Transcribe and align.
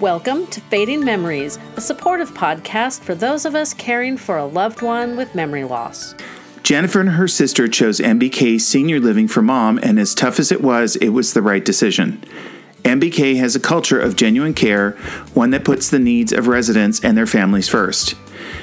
Welcome 0.00 0.46
to 0.48 0.60
Fading 0.60 1.04
Memories, 1.04 1.58
a 1.74 1.80
supportive 1.80 2.32
podcast 2.32 3.00
for 3.00 3.16
those 3.16 3.44
of 3.44 3.56
us 3.56 3.74
caring 3.74 4.16
for 4.16 4.36
a 4.36 4.46
loved 4.46 4.80
one 4.80 5.16
with 5.16 5.34
memory 5.34 5.64
loss. 5.64 6.14
Jennifer 6.62 7.00
and 7.00 7.08
her 7.08 7.26
sister 7.26 7.66
chose 7.66 7.98
MBK 7.98 8.60
Senior 8.60 9.00
Living 9.00 9.26
for 9.26 9.42
mom, 9.42 9.80
and 9.82 9.98
as 9.98 10.14
tough 10.14 10.38
as 10.38 10.52
it 10.52 10.60
was, 10.62 10.94
it 10.96 11.08
was 11.08 11.34
the 11.34 11.42
right 11.42 11.64
decision. 11.64 12.22
MBK 12.84 13.38
has 13.38 13.56
a 13.56 13.60
culture 13.60 13.98
of 13.98 14.14
genuine 14.14 14.54
care, 14.54 14.92
one 15.34 15.50
that 15.50 15.64
puts 15.64 15.90
the 15.90 15.98
needs 15.98 16.32
of 16.32 16.46
residents 16.46 17.02
and 17.02 17.16
their 17.16 17.26
families 17.26 17.68
first. 17.68 18.14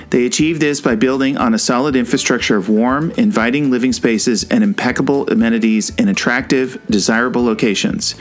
They 0.09 0.25
achieve 0.25 0.59
this 0.59 0.81
by 0.81 0.95
building 0.95 1.37
on 1.37 1.53
a 1.53 1.59
solid 1.59 1.95
infrastructure 1.95 2.57
of 2.57 2.69
warm, 2.69 3.11
inviting 3.11 3.71
living 3.71 3.93
spaces 3.93 4.43
and 4.49 4.63
impeccable 4.63 5.27
amenities 5.27 5.89
in 5.95 6.07
attractive, 6.07 6.81
desirable 6.89 7.43
locations. 7.43 8.15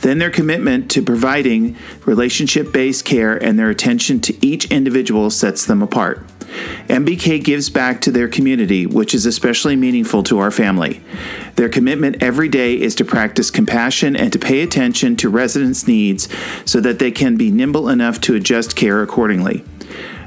Then 0.00 0.18
their 0.18 0.30
commitment 0.30 0.90
to 0.92 1.02
providing 1.02 1.76
relationship 2.04 2.72
based 2.72 3.04
care 3.04 3.42
and 3.42 3.58
their 3.58 3.70
attention 3.70 4.20
to 4.20 4.46
each 4.46 4.70
individual 4.70 5.30
sets 5.30 5.64
them 5.64 5.82
apart. 5.82 6.26
MBK 6.88 7.42
gives 7.42 7.70
back 7.70 8.00
to 8.02 8.10
their 8.10 8.28
community, 8.28 8.86
which 8.86 9.14
is 9.14 9.26
especially 9.26 9.76
meaningful 9.76 10.22
to 10.24 10.38
our 10.38 10.50
family. 10.50 11.02
Their 11.56 11.68
commitment 11.68 12.22
every 12.22 12.48
day 12.48 12.80
is 12.80 12.94
to 12.96 13.04
practice 13.04 13.50
compassion 13.50 14.16
and 14.16 14.32
to 14.32 14.38
pay 14.38 14.62
attention 14.62 15.16
to 15.16 15.28
residents' 15.28 15.86
needs 15.86 16.28
so 16.64 16.80
that 16.80 16.98
they 16.98 17.10
can 17.10 17.36
be 17.36 17.50
nimble 17.50 17.88
enough 17.88 18.20
to 18.22 18.34
adjust 18.34 18.76
care 18.76 19.02
accordingly. 19.02 19.64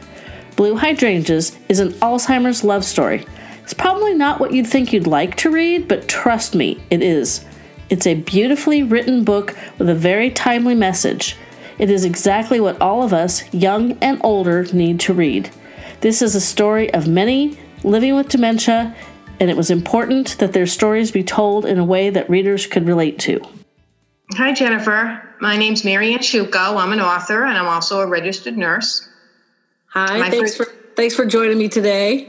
Blue 0.55 0.77
Hydrangeas 0.77 1.57
is 1.67 1.81
an 1.81 1.89
Alzheimer's 1.95 2.63
love 2.63 2.85
story. 2.85 3.25
It's 3.64 3.73
probably 3.73 4.14
not 4.14 4.39
what 4.39 4.53
you'd 4.53 4.67
think 4.67 4.92
you'd 4.92 5.08
like 5.08 5.36
to 5.38 5.50
read, 5.50 5.88
but 5.88 6.08
trust 6.08 6.53
me, 6.53 6.81
it 6.89 7.02
is. 7.02 7.45
It's 7.89 8.06
a 8.06 8.16
beautifully 8.16 8.83
written 8.83 9.23
book 9.23 9.56
with 9.78 9.89
a 9.89 9.95
very 9.95 10.30
timely 10.30 10.75
message. 10.75 11.38
It 11.80 11.89
is 11.89 12.06
exactly 12.06 12.59
what 12.59 12.80
all 12.81 13.03
of 13.03 13.14
us, 13.14 13.52
young 13.53 13.97
and 14.02 14.19
older, 14.23 14.66
need 14.73 15.00
to 15.02 15.14
read. 15.14 15.50
This 16.02 16.22
is 16.22 16.36
a 16.36 16.41
story 16.41 16.94
of 16.94 17.08
many 17.08 17.58
living 17.84 18.16
with 18.16 18.30
dementia, 18.30 18.94
and 19.39 19.50
it 19.50 19.58
was 19.58 19.72
important 19.72 20.38
that 20.39 20.53
their 20.53 20.67
stories 20.67 21.11
be 21.11 21.23
told 21.23 21.66
in 21.66 21.80
a 21.80 21.86
way 21.86 22.09
that 22.09 22.30
readers 22.30 22.67
could 22.67 22.86
relate 22.86 23.17
to. 23.19 23.41
Hi, 24.34 24.53
Jennifer. 24.53 25.22
My 25.40 25.57
name's 25.57 25.84
Marianne 25.85 26.19
Sciucco. 26.19 26.78
I'm 26.78 26.91
an 26.91 27.00
author, 27.02 27.46
and 27.46 27.57
I'm 27.57 27.68
also 27.68 28.02
a 28.02 28.07
registered 28.07 28.57
nurse. 28.57 29.07
Hi, 29.88 30.19
My 30.19 30.29
thanks 30.29 30.56
first- 30.57 30.69
for 30.72 30.78
thanks 30.96 31.16
for 31.16 31.25
joining 31.25 31.57
me 31.57 31.69
today. 31.69 32.28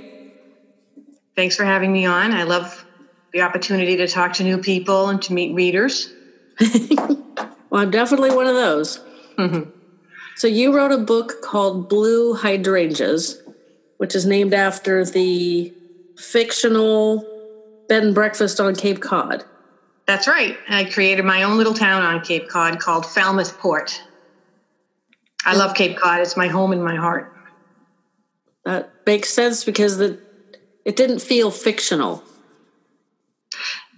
Thanks 1.37 1.57
for 1.57 1.65
having 1.65 1.93
me 1.93 2.07
on. 2.07 2.33
I 2.33 2.45
love 2.45 2.85
the 3.33 3.43
opportunity 3.43 3.97
to 3.97 4.07
talk 4.07 4.35
to 4.35 4.45
new 4.45 4.59
people 4.59 5.09
and 5.09 5.21
to 5.23 5.33
meet 5.33 5.55
readers. 5.55 6.13
well, 6.61 7.83
I'm 7.83 7.91
definitely 7.91 8.31
one 8.31 8.47
of 8.47 8.55
those. 8.55 9.01
Mm-hmm. 9.37 9.71
So, 10.37 10.47
you 10.47 10.75
wrote 10.75 10.93
a 10.93 10.99
book 10.99 11.43
called 11.43 11.89
Blue 11.89 12.35
Hydrangeas, 12.35 13.41
which 13.99 14.15
is 14.15 14.27
named 14.27 14.55
after 14.55 15.05
the 15.05 15.73
fictional 16.17 17.25
bed 17.89 18.05
and 18.05 18.15
breakfast 18.15 18.61
on 18.61 18.75
Cape 18.75 19.01
Cod. 19.01 19.45
That's 20.07 20.29
right. 20.29 20.57
I 20.69 20.85
created 20.85 21.25
my 21.25 21.45
own 21.45 21.57
little 21.57 21.75
town 21.75 22.03
on 22.03 22.21
Cape 22.21 22.49
Cod 22.49 22.79
called 22.79 23.07
Falmouth 23.07 23.59
Port. 23.59 24.03
I 25.45 25.57
love 25.57 25.75
Cape 25.75 25.97
Cod. 25.97 26.21
It's 26.21 26.37
my 26.37 26.49
home 26.49 26.73
and 26.73 26.83
my 26.83 26.97
heart. 26.97 27.33
That 28.65 28.93
makes 29.07 29.31
sense 29.31 29.65
because 29.65 29.99
the 29.99 30.19
it 30.85 30.97
didn't 30.97 31.21
feel 31.21 31.51
fictional. 31.51 32.23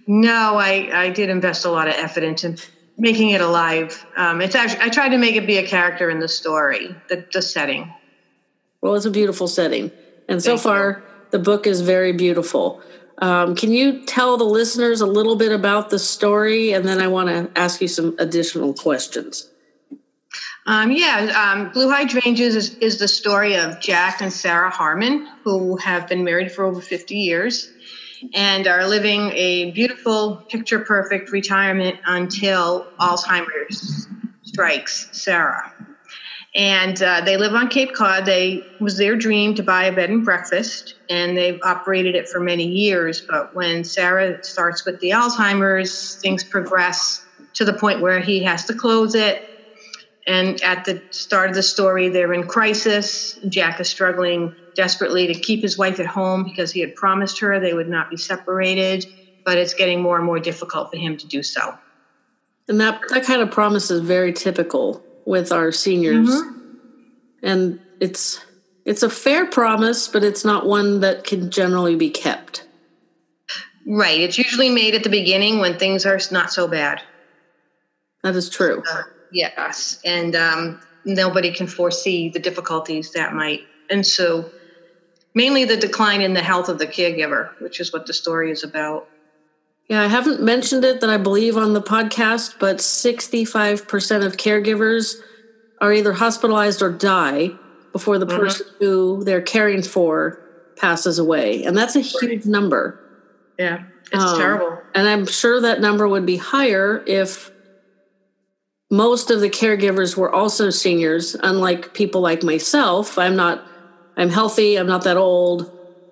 No, 0.07 0.55
I, 0.55 0.89
I 0.93 1.09
did 1.09 1.29
invest 1.29 1.65
a 1.65 1.69
lot 1.69 1.87
of 1.87 1.95
effort 1.95 2.23
into 2.23 2.57
making 2.97 3.31
it 3.31 3.41
alive. 3.41 4.05
Um, 4.15 4.41
it's 4.41 4.55
actually 4.55 4.81
I 4.81 4.89
tried 4.89 5.09
to 5.09 5.17
make 5.17 5.35
it 5.35 5.45
be 5.45 5.57
a 5.57 5.67
character 5.67 6.09
in 6.09 6.19
the 6.19 6.27
story, 6.29 6.95
the, 7.09 7.25
the 7.31 7.41
setting. 7.41 7.93
Well, 8.81 8.95
it's 8.95 9.05
a 9.05 9.11
beautiful 9.11 9.47
setting, 9.47 9.91
and 10.29 10.41
so 10.41 10.51
Thank 10.51 10.61
far 10.61 10.89
you. 10.89 11.03
the 11.31 11.39
book 11.39 11.67
is 11.67 11.81
very 11.81 12.13
beautiful. 12.13 12.81
Um, 13.19 13.55
can 13.55 13.71
you 13.71 14.05
tell 14.05 14.37
the 14.37 14.45
listeners 14.45 15.01
a 15.01 15.07
little 15.07 15.35
bit 15.35 15.51
about 15.51 15.89
the 15.89 15.99
story, 15.99 16.71
and 16.71 16.87
then 16.87 17.01
I 17.01 17.07
want 17.07 17.29
to 17.29 17.59
ask 17.59 17.81
you 17.81 17.87
some 17.87 18.15
additional 18.19 18.73
questions. 18.73 19.49
Um, 20.67 20.91
yeah, 20.91 21.53
um, 21.53 21.69
Blue 21.69 21.89
Hydrangeas 21.89 22.53
is, 22.53 22.77
is 22.81 22.99
the 22.99 23.07
story 23.07 23.55
of 23.55 23.79
Jack 23.79 24.19
and 24.19 24.33
Sarah 24.33 24.69
Harmon, 24.69 25.25
who 25.45 25.77
have 25.77 26.07
been 26.09 26.25
married 26.25 26.51
for 26.51 26.65
over 26.65 26.81
50 26.81 27.15
years 27.15 27.71
and 28.33 28.67
are 28.67 28.85
living 28.85 29.31
a 29.33 29.71
beautiful, 29.71 30.45
picture 30.49 30.79
perfect 30.79 31.31
retirement 31.31 31.97
until 32.05 32.89
Alzheimer's 32.99 34.07
strikes 34.43 35.07
Sarah. 35.13 35.71
And 36.53 37.01
uh, 37.01 37.21
they 37.21 37.37
live 37.37 37.53
on 37.53 37.69
Cape 37.69 37.93
Cod. 37.93 38.25
They 38.25 38.67
was 38.79 38.97
their 38.97 39.15
dream 39.15 39.53
to 39.55 39.63
buy 39.63 39.85
a 39.85 39.93
bed 39.93 40.09
and 40.09 40.25
breakfast, 40.25 40.95
and 41.07 41.37
they've 41.37 41.59
operated 41.63 42.15
it 42.15 42.27
for 42.27 42.41
many 42.41 42.65
years. 42.65 43.23
But 43.29 43.53
when 43.53 43.85
Sarah 43.85 44.35
starts 44.43 44.85
with 44.85 44.99
the 44.99 45.11
Alzheimer's, 45.11 46.17
things 46.21 46.43
progress 46.43 47.25
to 47.53 47.63
the 47.63 47.73
point 47.73 48.01
where 48.01 48.19
he 48.19 48.43
has 48.43 48.65
to 48.65 48.73
close 48.73 49.15
it 49.15 49.43
and 50.27 50.61
at 50.61 50.83
the 50.83 51.01
start 51.09 51.49
of 51.49 51.55
the 51.55 51.63
story, 51.63 52.09
they're 52.09 52.33
in 52.33 52.45
crisis. 52.47 53.39
Jack 53.47 53.79
is 53.79 53.87
struggling 53.87 54.53
desperately 54.75 55.25
to 55.27 55.33
keep 55.33 55.61
his 55.61 55.77
wife 55.77 56.01
at 56.01 56.05
home 56.05 56.43
because 56.43 56.69
he 56.71 56.81
had 56.81 56.95
promised 56.95 57.39
her 57.39 57.59
they 57.61 57.73
would 57.73 57.87
not 57.87 58.09
be 58.09 58.17
separated, 58.17 59.05
but 59.45 59.57
it's 59.57 59.73
getting 59.73 60.01
more 60.01 60.17
and 60.17 60.25
more 60.25 60.39
difficult 60.39 60.91
for 60.91 60.97
him 60.97 61.15
to 61.15 61.25
do 61.27 61.41
so. 61.41 61.77
And 62.67 62.81
that, 62.81 63.01
that 63.09 63.23
kind 63.23 63.41
of 63.41 63.49
promise 63.49 63.89
is 63.89 64.01
very 64.01 64.33
typical 64.33 65.01
with 65.25 65.53
our 65.53 65.71
seniors. 65.71 66.27
Mm-hmm. 66.27 66.75
And 67.43 67.79
it's 68.01 68.43
it's 68.83 69.03
a 69.03 69.09
fair 69.09 69.45
promise, 69.45 70.07
but 70.07 70.23
it's 70.23 70.43
not 70.43 70.65
one 70.65 71.01
that 71.01 71.23
can 71.23 71.51
generally 71.51 71.95
be 71.95 72.09
kept. 72.09 72.65
Right. 73.85 74.19
It's 74.19 74.37
usually 74.37 74.69
made 74.69 74.95
at 74.95 75.03
the 75.03 75.09
beginning 75.09 75.59
when 75.59 75.77
things 75.77 76.05
are 76.05 76.19
not 76.31 76.51
so 76.51 76.67
bad. 76.67 77.01
That 78.23 78.35
is 78.35 78.49
true. 78.49 78.83
Uh, 78.89 79.03
Yes, 79.31 79.99
and 80.05 80.35
um, 80.35 80.81
nobody 81.05 81.51
can 81.51 81.67
foresee 81.67 82.29
the 82.29 82.39
difficulties 82.39 83.11
that 83.13 83.33
might 83.33 83.61
ensue. 83.89 84.45
Mainly 85.33 85.65
the 85.65 85.77
decline 85.77 86.21
in 86.21 86.33
the 86.33 86.41
health 86.41 86.69
of 86.69 86.79
the 86.79 86.87
caregiver, 86.87 87.59
which 87.61 87.79
is 87.79 87.93
what 87.93 88.07
the 88.07 88.13
story 88.13 88.51
is 88.51 88.63
about. 88.63 89.07
Yeah, 89.87 90.01
I 90.01 90.07
haven't 90.07 90.41
mentioned 90.41 90.83
it 90.83 90.99
that 91.01 91.09
I 91.09 91.17
believe 91.17 91.55
on 91.55 91.73
the 91.73 91.81
podcast, 91.81 92.55
but 92.59 92.77
65% 92.77 94.25
of 94.25 94.35
caregivers 94.35 95.15
are 95.79 95.93
either 95.93 96.13
hospitalized 96.13 96.81
or 96.81 96.91
die 96.91 97.51
before 97.93 98.17
the 98.17 98.25
mm-hmm. 98.25 98.37
person 98.37 98.65
who 98.79 99.23
they're 99.23 99.41
caring 99.41 99.81
for 99.81 100.41
passes 100.75 101.19
away. 101.19 101.63
And 101.63 101.77
that's 101.77 101.95
a 101.95 102.01
huge 102.01 102.45
number. 102.45 102.99
Yeah, 103.57 103.83
it's 104.11 104.23
um, 104.23 104.37
terrible. 104.37 104.81
And 104.93 105.07
I'm 105.07 105.25
sure 105.25 105.61
that 105.61 105.79
number 105.79 106.07
would 106.07 106.25
be 106.25 106.37
higher 106.37 107.03
if 107.07 107.51
most 108.89 109.29
of 109.31 109.41
the 109.41 109.49
caregivers 109.49 110.15
were 110.15 110.33
also 110.33 110.69
seniors 110.69 111.35
unlike 111.43 111.93
people 111.93 112.21
like 112.21 112.43
myself 112.43 113.17
i'm 113.17 113.35
not 113.35 113.63
i'm 114.15 114.29
healthy 114.29 114.77
i'm 114.77 114.87
not 114.87 115.03
that 115.03 115.17
old 115.17 115.69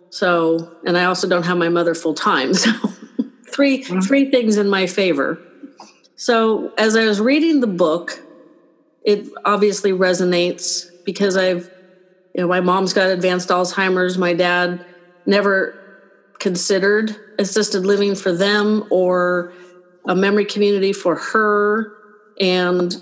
so 0.10 0.72
and 0.86 0.98
i 0.98 1.06
also 1.06 1.28
don't 1.28 1.44
have 1.44 1.58
my 1.58 1.70
mother 1.70 1.96
full 1.96 2.14
time 2.14 2.54
so 2.54 2.72
3 3.52 3.84
mm-hmm. 3.84 4.00
three 4.00 4.30
things 4.30 4.58
in 4.58 4.70
my 4.70 4.88
favor 4.88 5.40
so 6.16 6.72
as 6.78 6.96
i 6.96 7.06
was 7.06 7.20
reading 7.20 7.62
the 7.62 7.68
book 7.68 8.22
it 9.04 9.28
obviously 9.46 9.92
resonates 9.92 10.86
because 11.06 11.38
i've 11.38 11.70
you 12.34 12.42
know 12.42 12.48
my 12.48 12.60
mom's 12.60 12.94
got 12.94 13.10
advanced 13.10 13.50
alzheimer's 13.50 14.18
my 14.18 14.34
dad 14.34 14.86
never 15.26 15.74
considered 16.40 17.16
assisted 17.40 17.86
living 17.86 18.16
for 18.16 18.32
them 18.32 18.84
or 18.90 19.52
a 20.08 20.16
memory 20.16 20.46
community 20.46 20.94
for 20.94 21.16
her. 21.16 21.92
And 22.40 22.96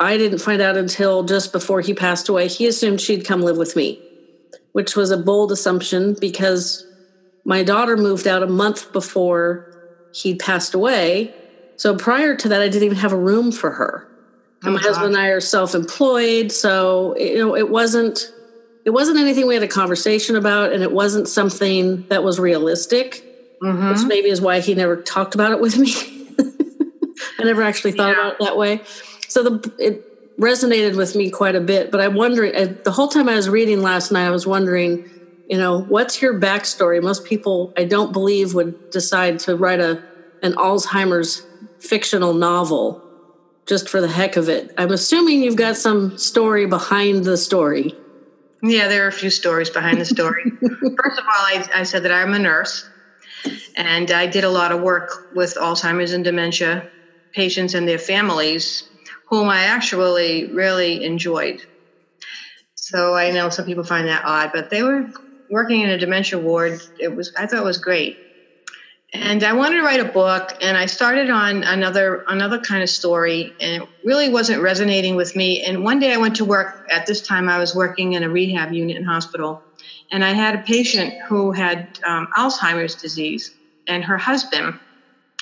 I 0.00 0.16
didn't 0.16 0.38
find 0.38 0.60
out 0.60 0.76
until 0.76 1.22
just 1.22 1.52
before 1.52 1.80
he 1.80 1.94
passed 1.94 2.28
away. 2.28 2.48
He 2.48 2.66
assumed 2.66 3.00
she'd 3.00 3.24
come 3.24 3.42
live 3.42 3.56
with 3.56 3.76
me, 3.76 4.00
which 4.72 4.96
was 4.96 5.10
a 5.10 5.16
bold 5.16 5.52
assumption 5.52 6.16
because 6.20 6.86
my 7.44 7.62
daughter 7.62 7.96
moved 7.96 8.26
out 8.26 8.42
a 8.42 8.46
month 8.46 8.92
before 8.92 9.70
he 10.14 10.34
passed 10.34 10.74
away. 10.74 11.34
So 11.76 11.96
prior 11.96 12.36
to 12.36 12.48
that, 12.48 12.62
I 12.62 12.68
didn't 12.68 12.84
even 12.84 12.98
have 12.98 13.12
a 13.12 13.18
room 13.18 13.52
for 13.52 13.70
her. 13.70 14.08
Oh 14.66 14.70
my 14.70 14.80
husband 14.80 15.08
and 15.08 15.16
I 15.18 15.28
are 15.28 15.40
self-employed, 15.40 16.50
so 16.50 17.14
you 17.18 17.36
know 17.36 17.54
it 17.54 17.68
wasn't 17.68 18.32
it 18.86 18.90
wasn't 18.90 19.18
anything 19.18 19.46
we 19.46 19.54
had 19.54 19.62
a 19.62 19.68
conversation 19.68 20.36
about, 20.36 20.72
and 20.72 20.82
it 20.82 20.90
wasn't 20.90 21.28
something 21.28 22.06
that 22.08 22.24
was 22.24 22.40
realistic, 22.40 23.58
mm-hmm. 23.62 23.90
which 23.90 24.06
maybe 24.06 24.28
is 24.30 24.40
why 24.40 24.60
he 24.60 24.74
never 24.74 24.96
talked 24.96 25.34
about 25.34 25.52
it 25.52 25.60
with 25.60 25.76
me. 25.76 25.92
I 27.38 27.44
never 27.44 27.62
actually 27.62 27.92
thought 27.92 28.16
yeah. 28.16 28.20
about 28.20 28.32
it 28.34 28.44
that 28.44 28.56
way. 28.56 28.82
So 29.28 29.42
the 29.42 29.74
it 29.78 30.14
resonated 30.38 30.96
with 30.96 31.14
me 31.14 31.30
quite 31.30 31.54
a 31.54 31.60
bit. 31.60 31.90
But 31.90 32.00
I'm 32.00 32.14
wondering 32.14 32.52
the 32.82 32.90
whole 32.90 33.08
time 33.08 33.28
I 33.28 33.36
was 33.36 33.48
reading 33.48 33.82
last 33.82 34.10
night, 34.10 34.26
I 34.26 34.30
was 34.30 34.46
wondering, 34.46 35.08
you 35.48 35.58
know, 35.58 35.82
what's 35.82 36.20
your 36.20 36.38
backstory? 36.38 37.02
Most 37.02 37.24
people, 37.24 37.72
I 37.76 37.84
don't 37.84 38.12
believe, 38.12 38.54
would 38.54 38.90
decide 38.90 39.38
to 39.40 39.56
write 39.56 39.80
a 39.80 40.02
an 40.42 40.52
Alzheimer's 40.54 41.46
fictional 41.78 42.34
novel 42.34 43.02
just 43.66 43.88
for 43.88 44.00
the 44.00 44.08
heck 44.08 44.36
of 44.36 44.48
it. 44.48 44.74
I'm 44.76 44.90
assuming 44.90 45.42
you've 45.42 45.56
got 45.56 45.76
some 45.76 46.18
story 46.18 46.66
behind 46.66 47.24
the 47.24 47.38
story. 47.38 47.94
Yeah, 48.62 48.88
there 48.88 49.04
are 49.04 49.08
a 49.08 49.12
few 49.12 49.30
stories 49.30 49.70
behind 49.70 50.00
the 50.00 50.04
story. 50.04 50.44
First 50.60 51.18
of 51.18 51.24
all, 51.24 51.44
I, 51.46 51.66
I, 51.74 51.82
said 51.82 52.02
that 52.02 52.12
I'm 52.12 52.34
a 52.34 52.38
nurse, 52.38 52.88
and 53.76 54.10
I 54.10 54.26
did 54.26 54.44
a 54.44 54.50
lot 54.50 54.72
of 54.72 54.80
work 54.82 55.30
with 55.34 55.54
Alzheimer's 55.54 56.12
and 56.12 56.24
dementia 56.24 56.90
patients 57.34 57.74
and 57.74 57.88
their 57.88 57.98
families, 57.98 58.84
whom 59.28 59.48
I 59.48 59.64
actually 59.64 60.50
really 60.52 61.02
enjoyed. 61.04 61.60
So 62.76 63.14
I 63.14 63.30
know 63.30 63.50
some 63.50 63.66
people 63.66 63.84
find 63.84 64.08
that 64.08 64.24
odd, 64.24 64.50
but 64.54 64.70
they 64.70 64.82
were 64.82 65.04
working 65.50 65.82
in 65.82 65.90
a 65.90 65.98
dementia 65.98 66.38
ward. 66.38 66.80
It 66.98 67.14
was 67.14 67.32
I 67.36 67.46
thought 67.46 67.60
it 67.60 67.64
was 67.64 67.78
great 67.78 68.16
and 69.14 69.44
I 69.44 69.52
wanted 69.52 69.76
to 69.76 69.82
write 69.84 70.00
a 70.00 70.04
book, 70.06 70.50
and 70.60 70.76
I 70.76 70.86
started 70.86 71.30
on 71.30 71.62
another 71.64 72.24
another 72.28 72.58
kind 72.58 72.82
of 72.82 72.90
story, 72.90 73.54
and 73.60 73.82
it 73.82 73.88
really 74.02 74.28
wasn't 74.28 74.60
resonating 74.60 75.16
with 75.16 75.36
me. 75.36 75.62
And 75.62 75.84
one 75.84 76.00
day 76.00 76.12
I 76.12 76.16
went 76.18 76.36
to 76.36 76.44
work. 76.44 76.68
At 76.90 77.06
this 77.06 77.22
time, 77.22 77.48
I 77.48 77.58
was 77.58 77.74
working 77.74 78.14
in 78.14 78.24
a 78.24 78.30
rehab 78.30 78.72
unit 78.72 78.96
in 78.96 79.04
hospital, 79.04 79.64
and 80.10 80.24
I 80.24 80.32
had 80.32 80.56
a 80.56 80.62
patient 80.62 81.14
who 81.28 81.52
had 81.52 81.88
um, 82.06 82.28
Alzheimer's 82.36 82.96
disease, 82.96 83.52
and 83.86 84.04
her 84.04 84.18
husband, 84.18 84.74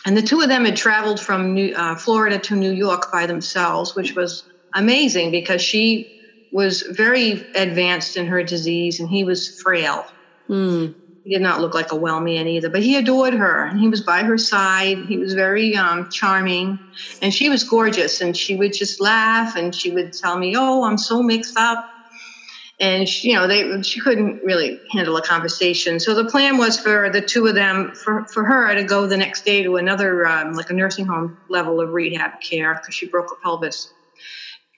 and 0.04 0.16
the 0.16 0.22
two 0.22 0.40
of 0.40 0.48
them 0.48 0.64
had 0.64 0.76
traveled 0.76 1.20
from 1.20 1.54
New, 1.54 1.74
uh, 1.74 1.96
Florida 1.96 2.38
to 2.38 2.56
New 2.56 2.72
York 2.72 3.06
by 3.12 3.26
themselves, 3.26 3.94
which 3.94 4.14
was 4.14 4.44
amazing 4.74 5.30
because 5.30 5.62
she 5.62 6.10
was 6.50 6.82
very 6.90 7.48
advanced 7.54 8.16
in 8.16 8.26
her 8.26 8.42
disease, 8.42 9.00
and 9.00 9.08
he 9.08 9.24
was 9.24 9.48
frail. 9.62 10.04
Mm 10.48 10.94
he 11.24 11.32
did 11.32 11.42
not 11.42 11.60
look 11.60 11.74
like 11.74 11.92
a 11.92 11.96
well 11.96 12.20
man 12.20 12.48
either, 12.48 12.68
but 12.68 12.82
he 12.82 12.96
adored 12.96 13.34
her 13.34 13.64
and 13.64 13.78
he 13.78 13.88
was 13.88 14.02
by 14.02 14.22
her 14.22 14.38
side. 14.38 14.98
He 15.06 15.18
was 15.18 15.34
very 15.34 15.76
um, 15.76 16.08
charming 16.10 16.78
and 17.20 17.32
she 17.32 17.48
was 17.48 17.64
gorgeous 17.64 18.20
and 18.20 18.36
she 18.36 18.56
would 18.56 18.72
just 18.72 19.00
laugh 19.00 19.54
and 19.54 19.74
she 19.74 19.92
would 19.92 20.12
tell 20.12 20.36
me, 20.38 20.54
Oh, 20.56 20.84
I'm 20.84 20.98
so 20.98 21.22
mixed 21.22 21.56
up. 21.56 21.84
And 22.82 23.08
she, 23.08 23.30
you 23.30 23.36
know, 23.36 23.46
they, 23.46 23.80
she 23.82 24.00
couldn't 24.00 24.40
really 24.44 24.82
handle 24.90 25.16
a 25.16 25.22
conversation. 25.22 26.00
So 26.00 26.14
the 26.16 26.26
plan 26.26 26.58
was 26.58 26.80
for 26.80 27.10
the 27.10 27.22
two 27.22 27.46
of 27.46 27.54
them, 27.54 27.92
for, 28.04 28.26
for 28.34 28.44
her 28.44 28.74
to 28.74 28.82
go 28.84 29.06
the 29.06 29.16
next 29.16 29.44
day 29.44 29.62
to 29.62 29.76
another, 29.76 30.26
um, 30.26 30.54
like 30.54 30.68
a 30.68 30.74
nursing 30.74 31.06
home 31.06 31.38
level 31.48 31.80
of 31.80 31.90
rehab 31.90 32.32
care 32.50 32.74
because 32.74 32.94
she 32.96 33.08
broke 33.08 33.26
her 33.30 33.36
pelvis. 33.44 33.94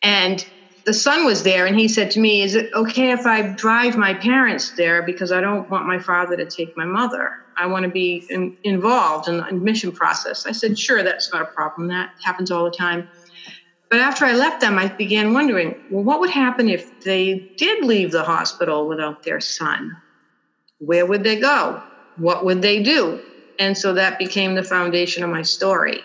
And 0.02 0.44
the 0.84 0.92
son 0.92 1.24
was 1.24 1.44
there 1.44 1.66
and 1.66 1.80
he 1.80 1.88
said 1.88 2.10
to 2.12 2.20
me, 2.20 2.42
Is 2.42 2.54
it 2.54 2.68
okay 2.74 3.12
if 3.12 3.26
I 3.26 3.54
drive 3.56 3.96
my 3.96 4.12
parents 4.14 4.72
there 4.76 5.02
because 5.02 5.32
I 5.32 5.40
don't 5.40 5.70
want 5.70 5.86
my 5.86 5.98
father 5.98 6.36
to 6.36 6.46
take 6.46 6.72
my 6.76 6.84
mother? 6.84 7.30
I 7.56 7.66
want 7.66 7.84
to 7.86 7.90
be 7.90 8.26
in, 8.28 8.52
involved 8.64 9.28
in 9.28 9.38
the 9.38 9.46
admission 9.46 9.92
process. 9.92 10.44
I 10.46 10.52
said, 10.52 10.78
Sure, 10.78 11.02
that's 11.02 11.30
not 11.32 11.42
a 11.42 11.48
problem. 11.56 11.88
That 11.88 12.10
happens 12.22 12.50
all 12.50 12.64
the 12.64 12.76
time. 12.78 13.08
But 13.90 14.00
after 14.00 14.24
I 14.24 14.32
left 14.32 14.60
them, 14.60 14.78
I 14.78 14.88
began 14.88 15.32
wondering, 15.32 15.74
well, 15.88 16.04
what 16.04 16.20
would 16.20 16.30
happen 16.30 16.68
if 16.68 16.84
they 17.04 17.46
did 17.58 17.84
leave 17.84 18.10
the 18.10 18.24
hospital 18.24 18.88
without 18.88 19.22
their 19.24 19.40
son? 19.40 19.90
Where 20.78 21.06
would 21.06 21.22
they 21.24 21.36
go? 21.36 21.80
What 22.16 22.44
would 22.44 22.62
they 22.62 22.82
do? 22.82 23.20
And 23.58 23.76
so 23.78 23.92
that 23.94 24.18
became 24.18 24.54
the 24.54 24.64
foundation 24.64 25.22
of 25.22 25.30
my 25.30 25.42
story. 25.42 26.02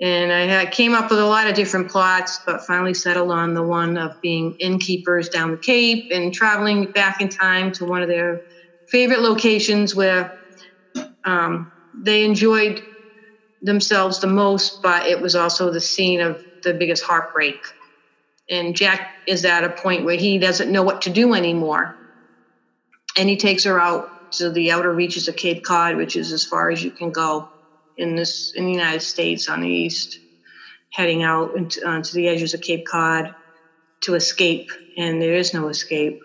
And 0.00 0.32
I 0.32 0.66
came 0.66 0.94
up 0.94 1.10
with 1.10 1.20
a 1.20 1.26
lot 1.26 1.46
of 1.46 1.54
different 1.54 1.88
plots, 1.88 2.36
but 2.44 2.62
finally 2.66 2.94
settled 2.94 3.30
on 3.30 3.54
the 3.54 3.62
one 3.62 3.96
of 3.96 4.10
being 4.20 4.56
innkeepers 4.58 5.28
down 5.28 5.52
the 5.52 5.58
Cape 5.58 6.06
and 6.10 6.32
traveling 6.34 6.90
back 6.92 7.20
in 7.20 7.28
time 7.28 7.70
to 7.74 7.84
one 7.84 8.02
of 8.02 8.08
their 8.08 8.40
favorite 8.88 9.20
locations 9.20 9.94
where 9.94 10.34
um, 11.24 11.70
they 11.92 12.24
enjoyed 12.24 12.82
themselves 13.60 14.18
the 14.18 14.26
most, 14.26 14.80
but 14.82 15.06
it 15.06 15.20
was 15.20 15.36
also 15.36 15.70
the 15.70 15.80
scene 15.80 16.20
of 16.20 16.42
the 16.62 16.74
biggest 16.74 17.02
heartbreak. 17.02 17.56
And 18.50 18.76
Jack 18.76 19.08
is 19.26 19.44
at 19.44 19.64
a 19.64 19.70
point 19.70 20.04
where 20.04 20.16
he 20.16 20.38
doesn't 20.38 20.70
know 20.70 20.82
what 20.82 21.02
to 21.02 21.10
do 21.10 21.34
anymore. 21.34 21.96
And 23.16 23.28
he 23.28 23.36
takes 23.36 23.64
her 23.64 23.80
out 23.80 24.08
to 24.32 24.50
the 24.50 24.72
outer 24.72 24.92
reaches 24.92 25.28
of 25.28 25.36
Cape 25.36 25.62
Cod, 25.64 25.96
which 25.96 26.16
is 26.16 26.32
as 26.32 26.44
far 26.44 26.70
as 26.70 26.82
you 26.82 26.90
can 26.92 27.10
go 27.10 27.48
in 27.96 28.16
this 28.16 28.52
in 28.54 28.66
the 28.66 28.72
United 28.72 29.02
States 29.02 29.48
on 29.48 29.60
the 29.60 29.68
east, 29.68 30.20
heading 30.92 31.22
out 31.22 31.50
into, 31.56 31.86
uh, 31.86 32.00
to 32.02 32.14
the 32.14 32.28
edges 32.28 32.54
of 32.54 32.60
Cape 32.62 32.84
Cod 32.90 33.30
to 34.02 34.14
escape, 34.14 34.66
and 34.96 35.20
there 35.20 35.34
is 35.34 35.54
no 35.54 35.68
escape. 35.68 36.18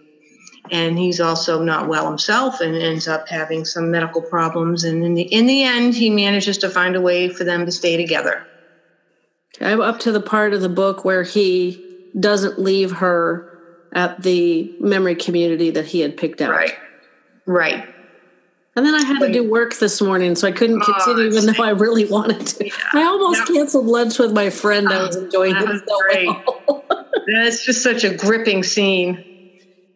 And 0.71 0.97
he's 0.97 1.19
also 1.21 1.61
not 1.61 1.87
well 1.87 2.07
himself, 2.07 2.59
and 2.61 2.75
ends 2.75 3.07
up 3.07 3.23
having 3.27 3.65
some 3.65 3.91
medical 3.91 4.21
problems. 4.23 4.83
And 4.83 5.03
in 5.03 5.13
the 5.13 5.23
in 5.23 5.45
the 5.45 5.63
end, 5.63 5.93
he 5.93 6.09
manages 6.09 6.57
to 6.59 6.69
find 6.69 6.95
a 6.95 7.01
way 7.01 7.29
for 7.29 7.43
them 7.43 7.65
to 7.65 7.71
stay 7.71 7.97
together. 7.97 8.46
I'm 9.61 9.81
up 9.81 9.99
to 10.01 10.11
the 10.11 10.21
part 10.21 10.53
of 10.53 10.61
the 10.61 10.69
book 10.69 11.03
where 11.03 11.23
he 11.23 11.83
doesn't 12.19 12.59
leave 12.59 12.91
her 12.91 13.59
at 13.93 14.21
the 14.21 14.75
memory 14.79 15.15
community 15.15 15.71
that 15.71 15.85
he 15.85 16.01
had 16.01 16.17
picked 16.17 16.41
out. 16.41 16.51
Right. 16.51 16.75
Right. 17.45 17.87
And 18.75 18.85
then 18.85 18.93
I 18.93 19.03
had 19.03 19.19
to 19.19 19.31
do 19.31 19.49
work 19.49 19.79
this 19.79 19.99
morning, 20.01 20.35
so 20.35 20.47
I 20.47 20.51
couldn't 20.51 20.83
oh, 20.83 20.85
continue, 20.85 21.31
even 21.31 21.47
though 21.47 21.63
I 21.63 21.71
really 21.71 22.05
wanted 22.05 22.45
to. 22.45 22.65
Yeah. 22.67 22.73
I 22.93 23.03
almost 23.05 23.39
yep. 23.39 23.47
canceled 23.47 23.87
lunch 23.87 24.19
with 24.19 24.33
my 24.33 24.51
friend. 24.51 24.87
I 24.89 25.03
was 25.03 25.17
ah, 25.17 25.21
enjoying 25.21 25.55
it 25.55 25.83
so 25.87 25.99
great. 26.01 26.27
well. 26.27 26.85
That's 27.33 27.65
just 27.65 27.81
such 27.81 28.03
a 28.03 28.15
gripping 28.15 28.61
scene 28.61 29.23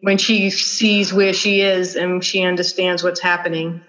when 0.00 0.18
she 0.18 0.50
sees 0.50 1.12
where 1.12 1.32
she 1.32 1.60
is 1.60 1.94
and 1.94 2.24
she 2.24 2.42
understands 2.42 3.04
what's 3.04 3.20
happening. 3.20 3.80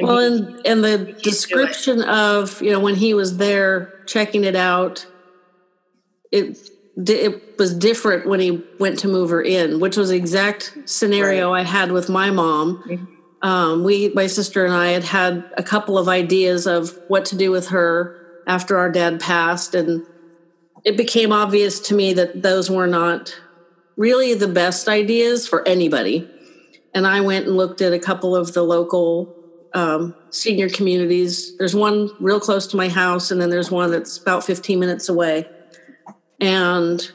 Well, 0.00 0.18
and, 0.18 0.66
and 0.66 0.84
the 0.84 0.98
description 1.22 2.02
of, 2.02 2.60
you 2.62 2.70
know, 2.70 2.80
when 2.80 2.94
he 2.94 3.14
was 3.14 3.36
there 3.36 4.02
checking 4.06 4.44
it 4.44 4.56
out, 4.56 5.06
it 6.30 6.58
it 6.96 7.58
was 7.58 7.74
different 7.74 8.26
when 8.26 8.40
he 8.40 8.62
went 8.80 8.98
to 9.00 9.08
move 9.08 9.30
her 9.30 9.40
in, 9.40 9.78
which 9.78 9.96
was 9.96 10.08
the 10.08 10.16
exact 10.16 10.76
scenario 10.84 11.52
right. 11.52 11.60
I 11.60 11.62
had 11.62 11.92
with 11.92 12.08
my 12.08 12.30
mom. 12.30 12.82
Mm-hmm 12.82 13.14
um, 13.42 13.84
we, 13.84 14.08
my 14.10 14.26
sister 14.26 14.64
and 14.64 14.74
I, 14.74 14.88
had 14.88 15.04
had 15.04 15.44
a 15.56 15.62
couple 15.62 15.96
of 15.96 16.08
ideas 16.08 16.66
of 16.66 16.98
what 17.08 17.24
to 17.26 17.36
do 17.36 17.50
with 17.50 17.68
her 17.68 18.42
after 18.46 18.78
our 18.78 18.90
dad 18.90 19.20
passed, 19.20 19.74
and 19.74 20.04
it 20.84 20.96
became 20.96 21.32
obvious 21.32 21.78
to 21.80 21.94
me 21.94 22.12
that 22.14 22.42
those 22.42 22.70
were 22.70 22.86
not 22.86 23.38
really 23.96 24.34
the 24.34 24.48
best 24.48 24.88
ideas 24.88 25.46
for 25.46 25.66
anybody. 25.68 26.28
And 26.94 27.06
I 27.06 27.20
went 27.20 27.46
and 27.46 27.56
looked 27.56 27.80
at 27.80 27.92
a 27.92 27.98
couple 27.98 28.34
of 28.34 28.54
the 28.54 28.62
local 28.62 29.34
um, 29.74 30.14
senior 30.30 30.68
communities. 30.68 31.56
There's 31.56 31.74
one 31.74 32.10
real 32.20 32.40
close 32.40 32.66
to 32.68 32.76
my 32.76 32.88
house, 32.88 33.30
and 33.30 33.40
then 33.40 33.50
there's 33.50 33.70
one 33.70 33.90
that's 33.90 34.18
about 34.18 34.44
15 34.44 34.78
minutes 34.78 35.08
away. 35.08 35.48
And 36.40 37.10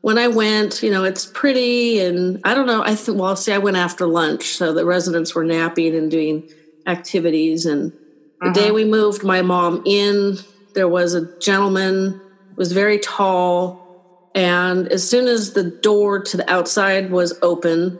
when 0.00 0.18
I 0.18 0.28
went, 0.28 0.82
you 0.82 0.90
know, 0.90 1.04
it's 1.04 1.26
pretty, 1.26 2.00
and 2.00 2.40
I 2.44 2.54
don't 2.54 2.66
know. 2.66 2.82
I 2.82 2.94
think, 2.94 3.18
well, 3.18 3.36
see, 3.36 3.52
I 3.52 3.58
went 3.58 3.76
after 3.76 4.06
lunch, 4.06 4.44
so 4.44 4.72
the 4.72 4.84
residents 4.84 5.34
were 5.34 5.44
napping 5.44 5.94
and 5.94 6.10
doing 6.10 6.48
activities. 6.86 7.66
And 7.66 7.92
the 8.40 8.48
uh-huh. 8.48 8.52
day 8.52 8.70
we 8.70 8.84
moved 8.84 9.22
my 9.22 9.42
mom 9.42 9.82
in, 9.86 10.38
there 10.74 10.88
was 10.88 11.14
a 11.14 11.38
gentleman 11.38 12.20
was 12.56 12.72
very 12.72 12.98
tall, 12.98 14.30
and 14.34 14.88
as 14.88 15.08
soon 15.08 15.26
as 15.26 15.52
the 15.52 15.64
door 15.64 16.20
to 16.20 16.36
the 16.36 16.50
outside 16.50 17.10
was 17.10 17.38
open, 17.42 17.98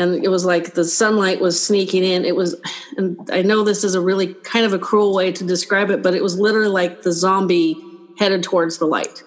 and 0.00 0.24
it 0.24 0.28
was 0.28 0.44
like 0.44 0.74
the 0.74 0.84
sunlight 0.84 1.40
was 1.40 1.62
sneaking 1.62 2.02
in. 2.02 2.24
It 2.24 2.34
was, 2.34 2.60
and 2.96 3.28
I 3.30 3.42
know 3.42 3.62
this 3.62 3.84
is 3.84 3.94
a 3.94 4.00
really 4.00 4.34
kind 4.34 4.64
of 4.64 4.72
a 4.72 4.78
cruel 4.78 5.14
way 5.14 5.30
to 5.32 5.44
describe 5.44 5.90
it, 5.90 6.02
but 6.02 6.14
it 6.14 6.22
was 6.22 6.38
literally 6.38 6.68
like 6.68 7.02
the 7.02 7.12
zombie 7.12 7.76
headed 8.18 8.42
towards 8.42 8.78
the 8.78 8.86
light 8.86 9.22